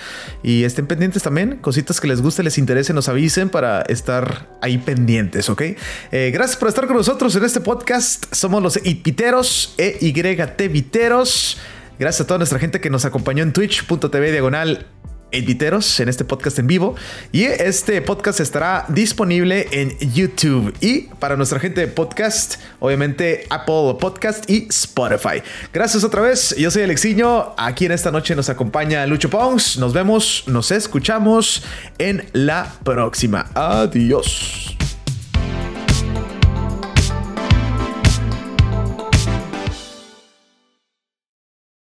y 0.42 0.64
estén 0.64 0.88
pendientes 0.88 1.22
también. 1.22 1.58
Cositas 1.58 2.00
que 2.00 2.08
les 2.08 2.20
guste, 2.20 2.42
les 2.42 2.58
interese, 2.58 2.92
nos 2.92 3.08
avisen 3.08 3.48
para 3.48 3.82
estar 3.82 4.48
ahí 4.60 4.78
pendientes, 4.78 5.48
¿ok? 5.48 5.62
Eh, 6.10 6.30
gracias 6.32 6.56
por 6.56 6.68
estar 6.68 6.88
con 6.88 6.96
nosotros 6.96 7.36
en 7.36 7.44
este 7.44 7.60
podcast. 7.60 8.24
Somos 8.34 8.60
los 8.60 8.84
Ipiteros, 8.84 9.72
EYT 9.78 10.68
Viteros. 10.68 11.58
Gracias 11.98 12.22
a 12.22 12.26
toda 12.26 12.38
nuestra 12.38 12.58
gente 12.58 12.80
que 12.80 12.90
nos 12.90 13.04
acompañó 13.04 13.42
en 13.42 13.52
twitch.tv 13.52 14.32
diagonal 14.32 14.86
editeros 15.30 16.00
en 16.00 16.08
este 16.08 16.24
podcast 16.24 16.58
en 16.58 16.66
vivo. 16.66 16.96
Y 17.32 17.44
este 17.44 18.00
podcast 18.02 18.40
estará 18.40 18.84
disponible 18.88 19.68
en 19.72 19.96
YouTube. 19.98 20.74
Y 20.80 21.02
para 21.18 21.36
nuestra 21.36 21.60
gente 21.60 21.80
de 21.82 21.88
podcast 21.88 22.56
obviamente 22.80 23.46
Apple 23.50 23.96
Podcast 24.00 24.48
y 24.48 24.66
Spotify. 24.68 25.42
Gracias 25.72 26.04
otra 26.04 26.22
vez. 26.22 26.54
Yo 26.56 26.70
soy 26.70 26.82
Alexiño. 26.82 27.54
Aquí 27.56 27.86
en 27.86 27.92
esta 27.92 28.10
noche 28.10 28.34
nos 28.34 28.48
acompaña 28.48 29.06
Lucho 29.06 29.30
Pons. 29.30 29.78
Nos 29.78 29.92
vemos 29.92 30.44
nos 30.46 30.70
escuchamos 30.70 31.64
en 31.98 32.24
la 32.32 32.72
próxima. 32.84 33.50
Adiós 33.54 34.76